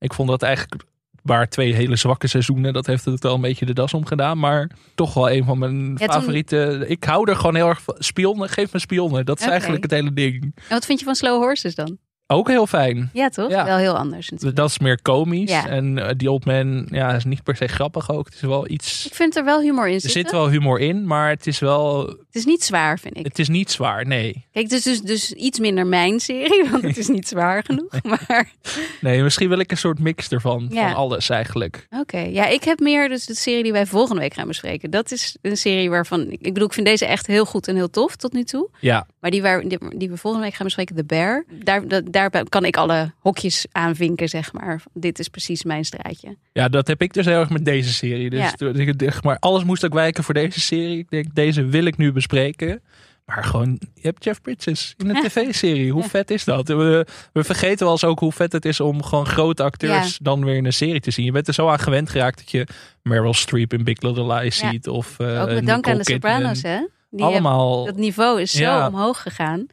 ik 0.00 0.12
vond 0.14 0.28
dat 0.28 0.42
eigenlijk 0.42 0.82
waar 1.22 1.48
twee 1.48 1.74
hele 1.74 1.96
zwakke 1.96 2.26
seizoenen. 2.26 2.72
Dat 2.72 2.86
heeft 2.86 3.04
het 3.04 3.22
wel 3.22 3.34
een 3.34 3.40
beetje 3.40 3.66
de 3.66 3.72
das 3.72 3.94
omgedaan. 3.94 4.38
Maar 4.38 4.70
toch 4.94 5.14
wel 5.14 5.30
een 5.30 5.44
van 5.44 5.58
mijn 5.58 5.88
Ja, 5.90 6.06
toen- 6.06 6.08
favoriete. 6.20 6.84
Ik 6.86 7.04
hou 7.04 7.30
er 7.30 7.36
gewoon 7.36 7.54
heel 7.54 7.68
erg 7.68 7.82
van. 7.82 7.94
Spionnen, 7.98 8.48
geef 8.48 8.72
me 8.72 8.78
spionnen. 8.78 9.24
Dat 9.26 9.40
is 9.40 9.46
eigenlijk 9.46 9.82
het 9.82 9.90
hele 9.92 10.12
ding. 10.12 10.42
En 10.42 10.52
wat 10.68 10.84
vind 10.86 10.98
je 10.98 11.04
van 11.04 11.14
Slow 11.14 11.42
Horses 11.42 11.74
dan? 11.74 11.98
Ook 12.32 12.48
heel 12.48 12.66
fijn. 12.66 13.10
Ja, 13.12 13.28
toch? 13.28 13.50
Ja. 13.50 13.64
Wel 13.64 13.76
heel 13.76 13.96
anders 13.96 14.28
natuurlijk. 14.28 14.56
Dat 14.58 14.68
is 14.70 14.78
meer 14.78 15.02
komisch. 15.02 15.50
Ja. 15.50 15.68
En 15.68 15.98
eh, 15.98 16.08
die 16.16 16.30
Old 16.30 16.44
Man 16.44 16.86
ja, 16.90 17.14
is 17.14 17.24
niet 17.24 17.42
per 17.42 17.56
se 17.56 17.66
grappig 17.66 18.10
ook. 18.10 18.24
Het 18.24 18.34
is 18.34 18.40
wel 18.40 18.68
iets... 18.70 19.06
Ik 19.06 19.14
vind 19.14 19.36
er 19.36 19.44
wel 19.44 19.60
humor 19.60 19.88
in 19.88 19.94
Er 19.94 20.00
zitten. 20.00 20.20
zit 20.20 20.30
wel 20.30 20.48
humor 20.48 20.80
in, 20.80 21.06
maar 21.06 21.28
het 21.28 21.46
is 21.46 21.58
wel... 21.58 22.06
Het 22.06 22.18
is 22.32 22.44
niet 22.44 22.64
zwaar, 22.64 22.98
vind 22.98 23.16
ik. 23.16 23.24
Het 23.24 23.38
is 23.38 23.48
niet 23.48 23.70
zwaar, 23.70 24.06
nee. 24.06 24.44
Kijk, 24.52 24.70
het 24.70 24.72
is 24.72 24.82
dus, 24.82 25.00
dus 25.00 25.32
iets 25.32 25.58
minder 25.58 25.86
mijn 25.86 26.20
serie, 26.20 26.64
want 26.70 26.82
het 26.82 26.96
is 26.96 27.08
niet 27.08 27.28
zwaar 27.28 27.64
genoeg. 27.66 28.02
Maar 28.02 28.52
Nee, 29.00 29.22
misschien 29.22 29.48
wil 29.48 29.58
ik 29.58 29.70
een 29.70 29.76
soort 29.76 29.98
mix 29.98 30.28
ervan. 30.28 30.66
Ja. 30.70 30.88
Van 30.88 30.96
alles 30.96 31.28
eigenlijk. 31.28 31.86
oké, 32.00 32.18
ja, 32.18 32.46
ik 32.46 32.64
heb 32.64 32.80
meer 32.80 33.08
dus 33.08 33.26
de 33.26 33.34
serie 33.34 33.62
die 33.62 33.72
wij 33.72 33.86
volgende 33.86 34.20
week 34.20 34.34
gaan 34.34 34.46
bespreken. 34.46 34.90
Dat 34.90 35.12
is 35.12 35.36
een 35.42 35.56
serie 35.56 35.90
waarvan, 35.90 36.30
ik 36.30 36.42
bedoel, 36.42 36.66
ik 36.66 36.72
vind 36.72 36.86
deze 36.86 37.06
echt 37.06 37.26
heel 37.26 37.44
goed 37.44 37.68
en 37.68 37.74
heel 37.74 37.90
tof 37.90 38.16
tot 38.16 38.32
nu 38.32 38.44
toe. 38.44 38.68
Ja, 38.80 39.06
Maar 39.20 39.30
die, 39.30 39.42
waar, 39.42 39.68
die, 39.68 39.78
die 39.96 40.10
we 40.10 40.16
volgende 40.16 40.46
week 40.46 40.54
gaan 40.54 40.66
bespreken, 40.66 40.96
The 40.96 41.04
Bear, 41.04 41.44
daar, 41.64 41.88
dat, 41.88 42.12
daar 42.28 42.44
kan 42.48 42.64
ik 42.64 42.76
alle 42.76 43.12
hokjes 43.18 43.66
aanvinken, 43.72 44.28
zeg 44.28 44.52
maar. 44.52 44.82
Dit 44.92 45.18
is 45.18 45.28
precies 45.28 45.64
mijn 45.64 45.84
straatje. 45.84 46.36
ja, 46.52 46.68
dat 46.68 46.86
heb 46.86 47.02
ik 47.02 47.12
dus 47.12 47.26
heel 47.26 47.40
erg 47.40 47.50
met 47.50 47.64
deze 47.64 47.92
serie. 47.92 48.30
Dus 48.30 48.52
Ja. 48.58 49.12
maar 49.22 49.36
alles 49.38 49.64
moest 49.64 49.84
ook 49.84 49.94
wijken 49.94 50.24
voor 50.24 50.34
deze 50.34 50.60
serie. 50.60 50.98
Ik 50.98 51.10
denk, 51.10 51.34
deze 51.34 51.64
wil 51.64 51.84
ik 51.84 51.96
nu 51.96 52.12
bespreken. 52.12 52.82
Maar 53.26 53.44
gewoon, 53.44 53.80
je 53.94 54.00
hebt 54.02 54.24
Jeff 54.24 54.40
Bridges 54.40 54.94
in 54.96 55.08
een 55.08 55.14
Ja. 55.16 55.22
tv-serie. 55.22 55.92
Hoe 55.92 56.02
vet 56.08 56.30
is 56.30 56.44
dat? 56.44 56.68
We, 56.68 57.06
we 57.32 57.44
vergeten 57.44 57.84
wel 57.84 57.90
eens 57.92 58.04
ook 58.04 58.18
hoe 58.18 58.32
vet 58.32 58.52
het 58.52 58.64
is 58.64 58.80
om 58.80 59.02
gewoon 59.02 59.26
grote 59.26 59.62
acteurs 59.62 60.18
dan 60.22 60.44
weer 60.44 60.56
in 60.56 60.64
een 60.64 60.72
serie 60.72 61.00
te 61.00 61.10
zien. 61.10 61.24
Je 61.24 61.32
bent 61.32 61.48
er 61.48 61.54
zo 61.54 61.68
aan 61.68 61.78
gewend 61.78 62.10
geraakt 62.10 62.38
dat 62.38 62.50
je 62.50 62.66
Meryl 63.02 63.34
Streep 63.34 63.72
in 63.72 63.84
Big 63.84 64.00
Little 64.00 64.34
Lies 64.34 64.56
ziet. 64.56 64.88
Of, 64.88 65.18
eh, 65.18 65.42
Ook 65.42 65.48
met 65.48 65.66
dank 65.66 65.88
aan 65.88 65.96
de. 65.98 66.04
Sopranos, 66.04 66.62
hè? 66.62 66.78
Die 67.10 67.24
Allemaal. 67.24 67.74
hebben- 67.74 67.92
dat 67.94 68.02
niveau 68.02 68.40
is 68.40 68.50
zo 68.52 68.86
omhoog 68.86 69.22
gegaan. 69.22 69.66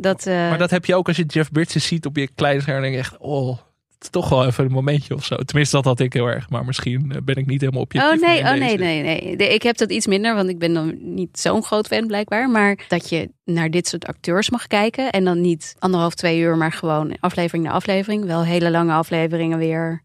Dat, 0.00 0.26
eh, 0.26 0.34
Maar 0.34 0.58
dat 0.58 0.70
heb 0.70 0.84
je 0.84 0.94
ook 0.94 1.08
als 1.08 1.16
je 1.16 1.24
Jeff 1.24 1.52
Bridges 1.52 1.86
ziet 1.86 2.06
op 2.06 2.16
je 2.16 2.28
kleine 2.34 2.60
scherm. 2.60 2.80
Denk 2.80 2.92
je 2.94 2.98
echt, 3.00 3.16
oh, 3.18 3.48
het 3.94 4.02
is 4.02 4.08
toch 4.10 4.28
wel 4.28 4.46
even 4.46 4.64
een 4.64 4.70
momentje 4.70 5.14
of 5.14 5.24
zo. 5.24 5.36
Tenminste, 5.36 5.76
dat 5.76 5.84
had 5.84 6.00
ik 6.00 6.12
heel 6.12 6.26
erg. 6.26 6.50
Maar 6.50 6.64
misschien 6.64 7.12
eh, 7.12 7.22
ben 7.22 7.34
ik 7.36 7.46
niet 7.46 7.60
helemaal 7.60 7.82
objectief. 7.82 8.12
Oh 8.12 8.28
nee, 8.28 8.40
oh 8.42 8.50
nee, 8.52 8.78
nee, 8.78 9.02
nee. 9.02 9.36
De- 9.36 9.54
Ik 9.54 9.62
heb 9.62 9.76
dat 9.76 9.90
iets 9.90 10.06
minder, 10.06 10.34
want 10.34 10.48
ik 10.48 10.58
ben 10.58 10.74
dan 10.74 10.96
niet 11.14 11.38
zo'n 11.38 11.64
groot 11.64 11.86
fan 11.86 12.06
blijkbaar. 12.06 12.50
Maar 12.50 12.78
dat 12.88 13.08
je 13.08 13.30
naar 13.44 13.70
dit 13.70 13.88
soort 13.88 14.06
acteurs 14.06 14.50
mag 14.50 14.66
kijken. 14.66 15.10
En 15.10 15.24
dan 15.24 15.40
niet 15.40 15.74
anderhalf, 15.78 16.14
twee 16.14 16.38
uur, 16.40 16.56
maar 16.56 16.72
gewoon 16.72 17.16
aflevering 17.20 17.64
na 17.64 17.70
aflevering. 17.72 18.24
Wel 18.24 18.44
hele 18.44 18.70
lange 18.70 18.92
afleveringen 18.92 19.58
weer. 19.58 20.02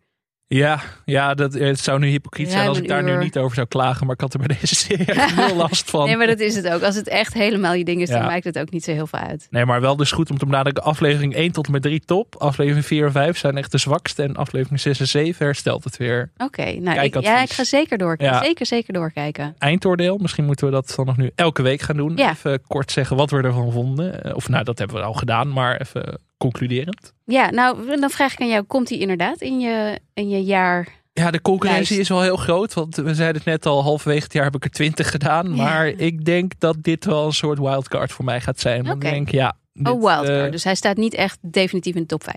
Ja, 0.54 0.82
ja 1.06 1.34
dat, 1.34 1.54
het 1.54 1.80
zou 1.80 2.00
nu 2.00 2.08
hypocriet 2.08 2.52
zijn 2.52 2.68
als 2.68 2.78
ik 2.78 2.88
daar 2.88 3.04
nu 3.04 3.18
niet 3.18 3.38
over 3.38 3.56
zou 3.56 3.68
klagen. 3.68 4.06
Maar 4.06 4.16
ik 4.16 4.22
had 4.22 4.34
er 4.34 4.40
bij 4.40 4.58
deze 4.60 4.76
serie 4.76 5.06
echt 5.06 5.36
heel 5.46 5.56
last 5.56 5.90
van. 5.90 6.06
Nee, 6.06 6.18
maar 6.18 6.28
dat 6.28 6.40
is 6.40 6.56
het 6.56 6.70
ook. 6.70 6.82
Als 6.82 6.96
het 6.96 7.08
echt 7.08 7.34
helemaal 7.34 7.74
je 7.74 7.84
ding 7.84 8.02
is, 8.02 8.10
dan 8.10 8.22
maakt 8.22 8.44
het 8.44 8.60
ook 8.60 8.72
niet 8.72 8.84
zo 8.84 8.92
heel 8.92 9.08
veel 9.08 9.20
uit. 9.20 9.48
Nee, 9.50 9.66
maar 9.66 9.82
wel 9.82 9.96
dus 9.96 10.12
goed 10.12 10.30
om 10.32 10.38
te 10.38 10.46
benadrukken. 10.46 10.84
Aflevering 10.84 11.36
1 11.36 11.52
tot 11.52 11.66
en 11.66 11.72
met 11.72 11.82
3 11.82 12.00
top. 12.00 12.36
Aflevering 12.38 12.86
4 12.86 13.06
en 13.06 13.12
5 13.12 13.38
zijn 13.38 13.58
echt 13.58 13.72
de 13.72 13.78
zwakste. 13.78 14.24
En 14.24 14.36
aflevering 14.36 14.80
6 14.80 15.00
en 15.00 15.08
7 15.08 15.46
herstelt 15.46 15.84
het 15.84 15.98
weer. 15.98 16.32
Oké, 16.38 16.72
nou, 16.80 17.02
ik, 17.02 17.22
ja, 17.22 17.42
ik 17.42 17.52
ga 17.52 17.64
zeker 17.64 17.98
door. 17.98 18.16
Ja. 18.18 18.44
Zeker, 18.44 18.66
zeker 18.66 18.94
doorkijken. 18.94 19.56
Eindoordeel. 19.58 20.18
Misschien 20.18 20.46
moeten 20.46 20.66
we 20.66 20.72
dat 20.72 20.94
dan 20.96 21.06
nog 21.06 21.18
nu 21.18 21.32
elke 21.36 21.62
week 21.62 21.82
gaan 21.82 21.98
doen. 21.98 22.14
Ja. 22.16 22.30
Even 22.30 22.62
kort 22.68 22.92
zeggen 22.92 23.16
wat 23.16 23.30
we 23.30 23.42
ervan 23.42 23.72
vonden. 23.72 24.24
Eh, 24.24 24.36
Of 24.36 24.50
nou, 24.50 24.64
dat 24.64 24.78
hebben 24.78 24.98
we 24.98 25.04
al 25.04 25.14
gedaan. 25.14 25.54
Maar 25.54 25.82
even 25.82 26.20
concluderend. 26.44 27.14
Ja, 27.26 27.50
nou, 27.50 28.00
dan 28.00 28.10
vraag 28.10 28.34
ik 28.34 28.42
aan 28.42 28.48
jou, 28.48 28.64
komt 28.64 28.88
die 28.88 29.00
inderdaad 29.00 29.42
in 29.42 29.60
je, 29.60 30.00
in 30.14 30.30
je 30.30 30.44
jaar? 30.44 30.88
Ja, 31.14 31.32
de 31.32 31.42
concurrentie 31.42 31.96
Lijst. 31.96 32.12
is 32.12 32.18
wel 32.18 32.22
heel 32.22 32.36
groot. 32.38 32.74
Want 32.74 32.96
we 32.96 33.14
zeiden 33.16 33.36
het 33.36 33.46
net 33.52 33.66
al, 33.66 33.84
halverwege 33.84 34.24
het 34.24 34.34
jaar 34.34 34.44
heb 34.44 34.56
ik 34.56 34.64
er 34.64 34.70
20 34.70 35.12
gedaan. 35.12 35.56
Ja. 35.56 35.64
Maar 35.64 35.88
ik 35.88 36.26
denk 36.26 36.52
dat 36.58 36.76
dit 36.84 37.06
wel 37.06 37.26
een 37.26 37.34
soort 37.34 37.60
wildcard 37.60 38.12
voor 38.12 38.26
mij 38.26 38.42
gaat 38.42 38.60
zijn. 38.60 38.84
Want 38.84 39.04
ik 39.04 39.10
denk, 39.12 39.30
ja... 39.30 39.58
dit, 39.74 39.88
oh, 39.88 40.02
wildcard. 40.04 40.46
eh, 40.46 40.52
dus 40.52 40.64
hij 40.64 40.76
staat 40.76 40.98
niet 40.98 41.14
echt 41.14 41.38
definitief 41.42 41.96
in 41.96 42.02
de 42.02 42.08
top 42.08 42.24
5. 42.24 42.36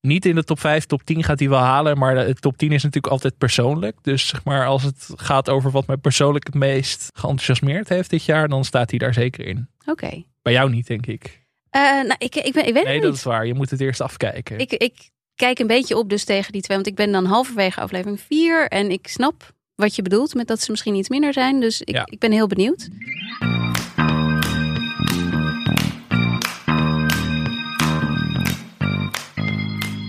niet 0.00 0.26
in 0.26 0.34
de 0.34 0.44
top 0.44 0.60
5, 0.60 0.86
top 0.86 1.02
10 1.02 1.24
gaat 1.24 1.38
hij 1.38 1.48
wel 1.48 1.58
halen. 1.58 1.98
Maar 1.98 2.14
de 2.14 2.34
top 2.34 2.56
10 2.56 2.72
is 2.72 2.82
natuurlijk 2.82 3.12
altijd 3.12 3.38
persoonlijk. 3.38 3.96
Dus 4.02 4.26
zeg 4.26 4.44
maar, 4.44 4.66
als 4.66 4.82
het 4.82 5.08
gaat 5.16 5.48
over 5.48 5.70
wat 5.70 5.86
mij 5.86 5.96
persoonlijk 5.96 6.46
het 6.46 6.54
meest 6.54 7.08
geenthousiasmeerd 7.14 7.88
heeft 7.88 8.10
dit 8.10 8.24
jaar, 8.24 8.48
dan 8.48 8.64
staat 8.64 8.90
hij 8.90 8.98
daar 8.98 9.14
zeker 9.14 9.46
in. 9.46 9.68
Oké. 9.86 10.22
Bij 10.42 10.52
jou 10.52 10.70
niet, 10.70 10.86
denk 10.86 11.06
ik. 11.06 11.40
Eh, 11.72 11.80
nou, 11.82 12.14
ik, 12.18 12.34
ik, 12.34 12.52
ben, 12.52 12.66
ik 12.66 12.74
weet 12.74 12.84
Nee, 12.84 12.94
het 12.94 13.02
dat 13.02 13.14
is 13.14 13.22
waar. 13.22 13.46
Je 13.46 13.54
moet 13.54 13.70
het 13.70 13.80
eerst 13.80 14.00
afkijken. 14.00 14.58
Ik, 14.58 14.72
ik 14.72 15.10
kijk 15.34 15.58
een 15.58 15.66
beetje 15.66 15.96
op 15.96 16.10
dus 16.10 16.24
tegen 16.24 16.52
die 16.52 16.62
twee. 16.62 16.76
Want 16.76 16.88
ik 16.88 16.94
ben 16.94 17.12
dan 17.12 17.24
halverwege 17.24 17.80
aflevering 17.80 18.20
4. 18.20 18.68
En 18.68 18.90
ik 18.90 19.06
snap 19.08 19.52
wat 19.74 19.96
je 19.96 20.02
bedoelt 20.02 20.34
met 20.34 20.46
dat 20.46 20.60
ze 20.60 20.70
misschien 20.70 20.94
iets 20.94 21.08
minder 21.08 21.32
zijn. 21.32 21.60
Dus 21.60 21.80
ik, 21.80 21.94
Ja. 21.94 22.02
ik 22.04 22.18
ben 22.18 22.32
heel 22.32 22.46
benieuwd. 22.46 22.88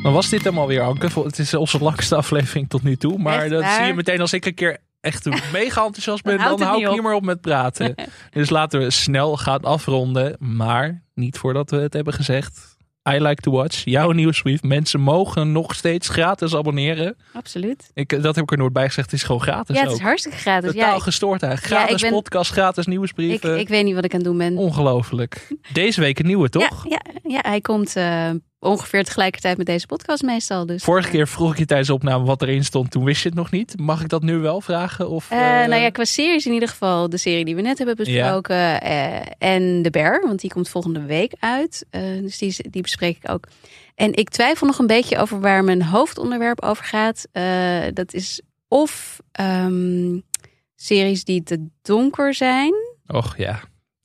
Dan 0.03 0.13
was 0.13 0.29
dit 0.29 0.43
hem 0.43 0.57
alweer, 0.57 0.81
Anke. 0.81 1.09
Het 1.23 1.39
is 1.39 1.53
onze 1.53 1.79
langste 1.79 2.15
aflevering 2.15 2.69
tot 2.69 2.83
nu 2.83 2.95
toe. 2.95 3.17
Maar 3.17 3.49
dat 3.49 3.65
zie 3.65 3.85
je 3.85 3.93
meteen 3.93 4.21
als 4.21 4.33
ik 4.33 4.45
een 4.45 4.53
keer 4.53 4.77
echt 5.01 5.25
mega 5.53 5.83
enthousiast 5.85 6.23
ben. 6.23 6.37
Dan 6.37 6.57
Dan 6.57 6.67
hou 6.67 6.83
ik 6.83 6.89
niet 6.91 7.01
meer 7.01 7.13
op 7.13 7.23
met 7.23 7.41
praten. 7.41 7.95
dus 8.31 8.49
laten 8.49 8.79
we 8.79 8.89
snel 8.91 9.37
gaan 9.37 9.61
afronden. 9.61 10.35
Maar 10.39 11.02
niet 11.13 11.37
voordat 11.37 11.69
we 11.69 11.77
het 11.77 11.93
hebben 11.93 12.13
gezegd. 12.13 12.71
I 13.09 13.17
like 13.21 13.41
to 13.41 13.51
watch. 13.51 13.81
Jouw 13.85 14.11
nieuwsbrief. 14.11 14.61
Mensen 14.61 14.99
mogen 14.99 15.51
nog 15.51 15.75
steeds 15.75 16.09
gratis 16.09 16.55
abonneren. 16.55 17.15
Absoluut. 17.33 17.91
Ik, 17.93 18.09
dat 18.23 18.35
heb 18.35 18.43
ik 18.43 18.51
er 18.51 18.57
nooit 18.57 18.73
bij 18.73 18.87
gezegd. 18.87 19.11
Het 19.11 19.19
is 19.19 19.25
gewoon 19.25 19.41
gratis 19.41 19.75
Ja, 19.75 19.81
het 19.81 19.89
ook. 19.91 19.95
is 19.97 20.01
hartstikke 20.01 20.37
gratis. 20.37 20.71
Totaal 20.71 20.89
Ja, 20.89 20.95
ik, 20.95 21.01
gestoord. 21.01 21.41
Ja, 21.41 21.55
Gratis 21.55 21.95
ik 21.95 22.01
ben- 22.01 22.11
podcast, 22.11 22.51
gratis 22.51 22.83
ik, 22.83 22.89
nieuwsbrieven. 22.89 23.59
ik 23.59 23.67
weet 23.67 23.83
niet 23.83 23.95
wat 23.95 24.05
ik 24.05 24.11
aan 24.13 24.19
het 24.19 24.27
doen 24.27 24.37
ben. 24.37 24.57
Ongelooflijk. 24.57 25.47
Deze 25.73 26.01
week 26.01 26.19
een 26.19 26.25
nieuwe, 26.25 26.49
toch? 26.49 26.83
Ja, 26.89 27.01
ja, 27.13 27.19
ja, 27.23 27.39
hij 27.49 27.61
komt 27.61 27.95
eh, 27.95 28.29
ongeveer 28.63 29.03
tegelijkertijd 29.03 29.57
met 29.57 29.65
deze 29.65 29.85
podcast 29.85 30.23
meestal. 30.23 30.65
Dus, 30.65 30.83
Vorige 30.83 31.07
eh, 31.07 31.13
keer 31.13 31.27
vroeg 31.27 31.51
ik 31.51 31.57
je 31.57 31.65
tijdens 31.65 31.87
de 31.87 31.93
opname 31.93 32.25
wat 32.25 32.41
erin 32.41 32.63
stond. 32.63 32.91
Toen 32.91 33.03
wist 33.03 33.21
je 33.23 33.29
het 33.29 33.37
nog 33.37 33.51
niet. 33.51 33.79
Mag 33.79 34.01
ik 34.01 34.09
dat 34.09 34.21
nu 34.23 34.37
wel 34.37 34.61
vragen? 34.61 35.09
Of, 35.09 35.31
Eh, 35.31 35.61
eh, 35.61 35.69
nou 35.69 35.81
ja, 35.81 35.89
qua 35.89 36.05
series 36.05 36.45
in 36.45 36.53
ieder 36.53 36.69
geval 36.69 37.09
de 37.09 37.17
serie 37.17 37.45
die 37.45 37.55
we 37.55 37.61
net 37.61 37.77
hebben 37.77 37.95
besproken. 37.95 38.81
en 39.37 39.81
The 39.81 39.89
Bear, 39.89 40.21
want 40.25 40.39
die 40.41 40.49
komt 40.49 40.69
volgende 40.69 41.01
week 41.01 41.33
uit. 41.39 41.85
Dus 42.21 42.37
die, 42.37 42.55
die 42.69 42.81
bespreek 42.81 43.17
ik 43.17 43.29
ook. 43.29 43.47
En 43.95 44.13
ik 44.13 44.29
twijfel 44.29 44.67
nog 44.67 44.79
een 44.79 44.87
beetje 44.87 45.17
over 45.17 45.39
waar 45.39 45.63
mijn 45.63 45.83
hoofdonderwerp 45.83 46.61
over 46.61 46.83
gaat. 46.83 47.27
Dat 47.93 48.13
is 48.13 48.41
of 48.67 49.19
ehm, 49.31 50.19
series 50.75 51.23
die 51.23 51.43
te 51.43 51.67
donker 51.81 52.33
zijn. 52.33 52.73
Och 53.07 53.37
ja. 53.37 53.59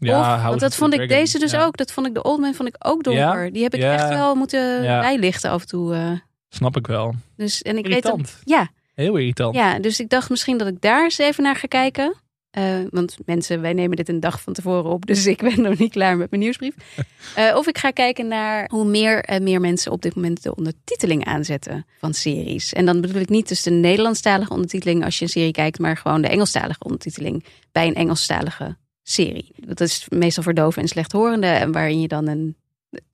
Ja 0.07 0.49
want 0.49 0.61
dat 0.61 0.74
vond 0.74 0.92
ik 0.92 0.99
Dragon. 0.99 1.16
deze 1.16 1.38
dus 1.38 1.51
Ja. 1.51 1.64
ook. 1.64 1.76
Dat 1.76 1.92
vond 1.92 2.07
ik 2.07 2.14
de 2.14 2.22
Old 2.22 2.40
Man 2.40 2.55
vond 2.55 2.68
ik 2.68 2.74
ook 2.78 3.03
donker. 3.05 3.44
Ja? 3.44 3.51
Die 3.51 3.62
heb 3.62 3.74
ik 3.74 3.80
Ja. 3.80 3.92
echt 3.92 4.09
wel 4.09 4.34
moeten 4.34 4.80
bijlichten 4.82 5.51
af 5.51 5.61
en 5.61 5.68
toe. 5.68 5.94
eh. 5.94 6.11
Snap 6.49 6.76
ik 6.76 6.86
wel. 6.86 7.14
dus, 7.36 7.62
en 7.62 7.76
ik 7.78 7.86
weet 7.86 7.92
Irritant. 8.05 8.22
dat, 8.22 8.40
ja, 8.44 8.68
Heel 8.94 9.16
irritant. 9.16 9.55
ja, 9.55 9.78
dus 9.78 10.01
ik 10.01 10.09
dacht 10.09 10.30
misschien 10.30 10.59
dat 10.59 10.68
ik 10.68 10.80
daar 10.80 11.03
eens 11.05 11.18
even 11.18 11.42
naar 11.42 11.57
ga 11.57 11.66
kijken. 11.66 12.14
Eh, 12.51 12.64
want 12.90 13.16
mensen, 13.24 13.61
wij 13.61 13.72
nemen 13.72 13.96
dit 13.96 14.09
een 14.09 14.20
dag 14.20 14.40
van 14.40 14.53
tevoren 14.53 14.90
op, 14.90 15.07
dus 15.11 15.26
ik 15.26 15.38
ben 15.42 15.61
nog 15.62 15.78
niet 15.78 15.92
klaar 15.92 16.16
met 16.16 16.30
mijn 16.30 16.42
nieuwsbrief. 16.42 16.74
Eh, 17.34 17.57
of 17.57 17.66
ik 17.66 17.78
ga 17.78 17.90
kijken 17.90 18.28
naar 18.28 18.68
hoe 18.70 18.84
meer 18.84 19.24
en 19.24 19.42
meer 19.42 19.61
mensen 19.61 19.92
op 19.92 20.03
dit 20.03 20.14
moment 20.14 20.42
de 20.42 20.55
ondertiteling 20.55 21.24
aanzetten 21.24 21.86
van 21.99 22.14
series. 22.14 22.72
En 22.72 22.86
dan 22.86 23.01
bedoel 23.01 23.20
ik 23.20 23.28
niet 23.28 23.49
dus 23.49 23.62
de 23.62 23.70
Nederlandstalige 23.70 24.53
ondertiteling 24.53 25.05
als 25.05 25.18
je 25.18 25.24
een 25.24 25.30
serie 25.30 25.53
kijkt, 25.53 25.78
maar 25.78 25.96
gewoon 25.96 26.22
de 26.22 26.28
Engelstalige 26.28 26.84
ondertiteling 26.84 27.44
bij 27.72 27.86
een 27.86 27.94
Engelstalige 27.94 28.76
serie. 29.11 29.52
Dat 29.56 29.80
is 29.80 30.06
meestal 30.09 30.42
voor 30.42 30.54
doven 30.54 30.82
en 30.82 30.88
slechthorenden 30.88 31.59
en 31.59 31.72
waarin 31.72 32.00
je 32.00 32.09
dan 32.09 32.26
een, 32.26 32.56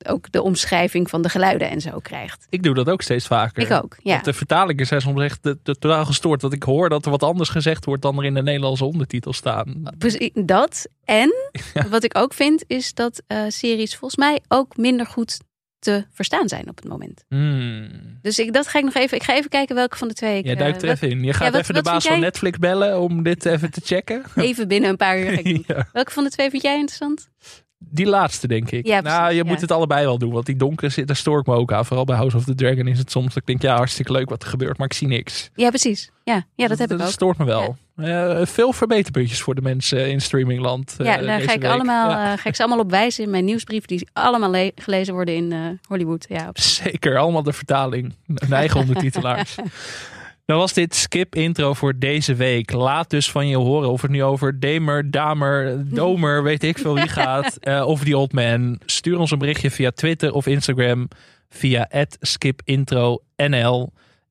ook 0.07 0.33
de 0.33 0.43
omschrijving 0.43 1.11
van 1.11 1.23
de 1.23 1.29
geluiden 1.29 1.71
en 1.71 1.81
zo 1.81 1.99
krijgt. 1.99 2.47
Ik 2.49 2.63
doe 2.63 2.75
dat 2.75 2.89
ook 2.89 3.03
steeds 3.03 3.27
vaker. 3.27 3.63
Ik 3.63 3.71
ook, 3.71 3.97
ja. 4.03 4.13
Want 4.13 4.25
de 4.25 4.33
vertalingen 4.33 4.87
zijn 4.87 5.01
soms 5.01 5.23
echt 5.23 5.43
de, 5.43 5.59
de, 5.63 5.79
totaal 5.79 6.05
gestoord. 6.05 6.41
Dat 6.41 6.53
ik 6.53 6.63
hoor 6.63 6.89
dat 6.89 7.05
er 7.05 7.11
wat 7.11 7.23
anders 7.23 7.49
gezegd 7.49 7.85
wordt 7.85 8.03
dan 8.03 8.19
er 8.19 8.25
in 8.25 8.35
de 8.35 8.43
Nederlandse 8.43 8.85
ondertitels 8.85 9.37
staan. 9.37 9.83
Precies, 9.99 10.31
dat. 10.35 10.89
En 11.05 11.35
wat 11.91 12.05
ik 12.05 12.19
ook 12.19 12.35
vind, 12.35 12.65
is 12.67 12.95
dat 12.95 13.23
eh, 13.27 13.39
series 13.49 13.97
volgens 13.97 14.21
mij 14.21 14.41
ook 14.49 14.77
minder 14.77 15.07
goed 15.07 15.41
te 15.85 16.05
verstaan 16.13 16.49
zijn 16.49 16.69
op 16.69 16.77
het 16.77 16.89
moment. 16.89 17.25
Hmm. 17.29 17.89
Dus 18.23 18.39
ik, 18.39 18.53
dat 18.53 18.69
ga 18.69 18.79
ik 18.79 18.85
nog 18.85 18.95
even. 18.95 19.17
Ik 19.17 19.23
ga 19.23 19.35
even 19.35 19.51
kijken 19.51 19.75
welke 19.75 19.97
van 19.97 20.09
de 20.09 20.15
twee. 20.15 20.43
Ik, 20.43 20.59
duikt 20.59 20.83
er 20.83 20.89
eh, 20.89 20.95
even 20.95 21.11
in. 21.11 21.23
Je 21.25 21.33
gaat 21.33 21.53
wat- 21.53 21.61
even 21.61 21.75
de 21.75 21.83
baas 21.83 22.05
van 22.05 22.13
jij? 22.13 22.21
Netflix 22.21 22.59
bellen 22.59 23.01
om 23.01 23.23
dit 23.23 23.47
even 23.47 23.71
te 23.71 23.81
checken. 23.85 24.23
even 24.37 24.69
binnen 24.69 24.91
een 24.91 24.97
paar 24.97 25.19
uur. 25.19 25.31
Ga 25.33 25.39
ik 25.39 25.45
doen. 25.45 25.65
Ja. 25.77 25.89
Welke 25.93 26.11
van 26.13 26.25
de 26.25 26.31
twee 26.31 26.51
vind 26.51 26.63
jij 26.63 26.75
interessant? 26.75 27.29
Die 27.79 28.07
laatste, 28.07 28.47
denk 28.49 28.71
ik. 28.71 28.87
Ja, 28.87 29.01
nou, 29.01 29.33
je 29.35 29.45
moet 29.45 29.61
het 29.61 29.71
allebei 29.71 30.05
wel 30.05 30.19
doen. 30.19 30.33
Want 30.33 30.47
die 30.47 30.57
donkere 30.57 30.91
zit, 30.91 31.07
daar 31.07 31.17
stoor 31.17 31.41
ik 31.41 31.47
me 31.47 31.55
ook 31.55 31.73
aan. 31.73 31.87
Vooral 31.87 32.05
bij 32.05 32.17
House 32.17 32.37
of 32.37 32.45
the 32.45 32.55
Dragon 32.55 32.87
is 32.87 32.99
het 32.99 33.11
soms 33.11 33.27
dat 33.29 33.37
ik 33.37 33.47
denk, 33.47 33.63
ja, 33.63 33.77
hartstikke 33.77 34.13
leuk 34.13 34.29
wat 34.29 34.43
er 34.43 34.49
gebeurt, 34.49 34.79
maar 34.79 34.87
ik 34.87 34.93
zie 34.93 35.09
niks. 35.09 35.51
Ja, 35.55 35.69
precies. 35.69 36.11
Ja, 36.25 36.47
ja 36.55 36.69
dat 36.69 36.79
heb 36.79 36.91
ik 36.91 36.99
Dat 36.99 37.07
ook. 37.07 37.13
stoort 37.13 37.39
me 37.39 37.45
wel. 37.45 37.77
Eh, 37.97 38.41
veel 38.47 38.73
verbeterpuntjes 38.73 39.41
voor 39.41 39.55
de 39.55 39.61
mensen 39.63 40.11
in 40.11 40.21
streamingland. 40.21 40.95
eh, 40.99 41.07
Ja, 41.07 41.17
daar 41.17 41.37
deze 41.37 41.49
ga 41.49 41.55
ik, 41.55 41.61
week. 41.63 41.71
allemaal, 41.71 42.11
Ja, 42.11 42.33
eh, 42.33 42.39
ga 42.39 42.49
ik 42.49 42.55
ze 42.57 42.63
allemaal 42.63 42.85
op 42.85 42.91
wijzen 42.91 43.25
in 43.25 43.31
mijn 43.31 43.45
nieuwsbrief. 43.45 43.85
Die 43.85 44.09
allemaal 44.13 44.51
le- 44.51 44.71
gelezen 44.75 45.15
worden 45.15 45.35
in 45.35 45.53
eh, 45.53 45.59
Hollywood. 45.89 46.27
Ja, 46.29 46.49
op- 46.49 46.59
Zeker, 46.59 47.19
allemaal 47.19 47.43
de 47.43 47.53
vertaling. 47.53 48.15
Een 48.35 48.53
eigen 48.53 48.81
ondertitelaars. 48.81 49.55
Dan 50.47 50.59
was 50.59 50.73
dit 50.73 50.95
skip 50.95 51.35
intro 51.35 51.75
voor 51.75 51.99
deze 51.99 52.35
week. 52.35 52.73
Laat 52.73 53.11
dus 53.11 53.31
van 53.31 53.49
je 53.49 53.57
horen 53.57 53.91
of 53.91 54.03
het 54.03 54.11
nu 54.11 54.23
over 54.23 54.61
Demer, 54.61 55.11
Damer, 55.11 55.85
Domer, 55.95 56.43
weet 56.43 56.63
ik 56.65 56.79
veel 56.79 56.95
wie 56.95 57.09
gaat. 57.09 57.57
eh, 57.61 57.87
of 57.87 58.01
die 58.05 58.17
old 58.17 58.33
man. 58.33 58.81
Stuur 58.87 59.19
ons 59.19 59.31
een 59.31 59.39
berichtje 59.39 59.71
via 59.71 59.91
Twitter 59.91 60.33
of 60.33 60.47
Instagram. 60.47 61.09
Via 61.49 61.89
skipintronl. 62.21 63.23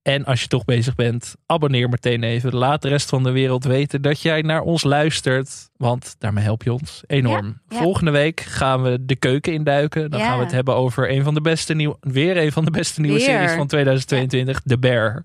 En 0.04 0.26
als 0.26 0.42
je 0.42 0.48
toch 0.48 0.66
bezig 0.66 0.96
bent, 0.96 1.36
abonneer 1.46 1.90
meteen 1.90 2.24
even. 2.24 2.56
Laat 2.56 2.82
de 2.82 2.88
rest 2.88 3.10
van 3.10 3.24
de 3.24 3.32
wereld 3.32 3.64
weten 3.64 4.02
dat 4.02 4.22
jij 4.22 4.42
naar 4.42 4.62
ons 4.62 4.84
luistert. 4.84 5.70
Want 5.78 6.16
daarmee 6.20 6.44
help 6.44 6.64
je 6.64 6.74
ons 6.74 7.04
enorm. 7.08 7.46
Ja, 7.46 7.76
ja. 7.78 7.82
Volgende 7.84 8.12
week 8.12 8.40
gaan 8.40 8.82
we 8.82 8.98
de 9.06 9.16
keuken 9.16 9.54
induiken. 9.54 10.10
Dan 10.12 10.20
Ja. 10.20 10.26
gaan 10.28 10.38
we 10.38 10.44
het 10.44 10.54
hebben 10.54 10.76
over 10.76 11.12
een 11.12 11.24
van 11.24 11.34
de 11.34 11.42
beste 11.42 11.74
nieuwe, 11.74 11.98
weer 12.00 12.38
een 12.38 12.52
van 12.52 12.66
de 12.66 12.72
beste 12.72 13.02
nieuwe 13.02 13.18
Weer. 13.18 13.26
series 13.28 13.52
van 13.52 13.68
2022, 13.68 14.62
The 14.66 14.78
Bear. 14.78 15.24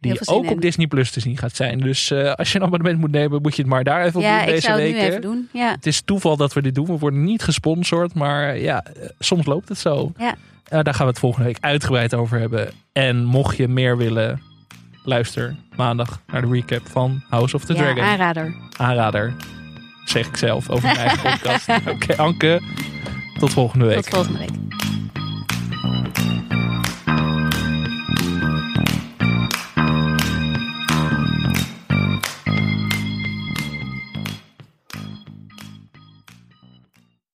Die 0.00 0.28
ook 0.28 0.50
op. 0.50 0.60
Disney 0.60 0.86
Plus 0.86 1.10
te 1.10 1.20
zien 1.20 1.36
gaat 1.38 1.56
zijn. 1.56 1.78
Dus 1.78 2.10
eh, 2.10 2.32
als 2.32 2.52
je 2.52 2.58
een 2.58 2.64
abonnement 2.64 2.98
moet 2.98 3.10
nemen, 3.10 3.42
moet 3.42 3.56
je 3.56 3.62
het 3.62 3.70
maar 3.70 3.84
daar 3.84 4.04
even 4.04 4.20
op 4.20 4.26
doen 4.26 4.38
ik 4.40 4.46
deze 4.46 4.60
zou 4.60 4.80
het 4.80 4.90
week. 4.92 5.00
nu 5.00 5.06
even 5.08 5.20
doen. 5.20 5.48
Ja, 5.52 5.70
Het 5.70 5.86
is 5.86 6.00
toeval 6.02 6.36
dat 6.36 6.52
we 6.52 6.62
dit 6.62 6.74
doen. 6.74 6.86
We 6.86 6.98
worden 6.98 7.24
niet 7.24 7.42
gesponsord, 7.42 8.14
maar 8.14 8.58
ja, 8.58 8.84
eh, 8.84 9.08
soms 9.18 9.46
loopt 9.46 9.68
het 9.68 9.78
zo. 9.78 10.12
Ja. 10.18 10.34
Eh, 10.70 10.80
daar 10.82 10.94
gaan 10.94 11.04
we 11.06 11.10
het 11.12 11.18
volgende 11.20 11.46
week 11.46 11.56
uitgebreid 11.60 12.14
over 12.14 12.38
hebben. 12.38 12.70
En 12.92 13.24
mocht 13.24 13.56
je 13.56 13.68
meer 13.68 13.96
willen, 13.96 14.42
luister 15.04 15.56
maandag 15.76 16.20
naar 16.26 16.40
de 16.42 16.48
recap 16.48 16.88
van 16.88 17.22
House 17.28 17.56
of 17.56 17.64
the 17.64 17.74
ja 17.74 17.78
Dragon. 17.80 18.02
aanrader. 18.02 18.54
Aanrader, 18.76 19.34
zeg 20.04 20.26
ik 20.26 20.36
zelf 20.36 20.70
over 20.70 20.82
mijn 20.84 20.96
eigen 20.96 21.22
podcast. 21.30 21.68
Oké, 21.88 22.16
Anke, 22.16 22.60
tot 23.38 23.52
volgende 23.52 23.84
week. 23.84 23.96
Tot 23.96 24.08
volgende 24.08 24.38
week. 24.38 24.50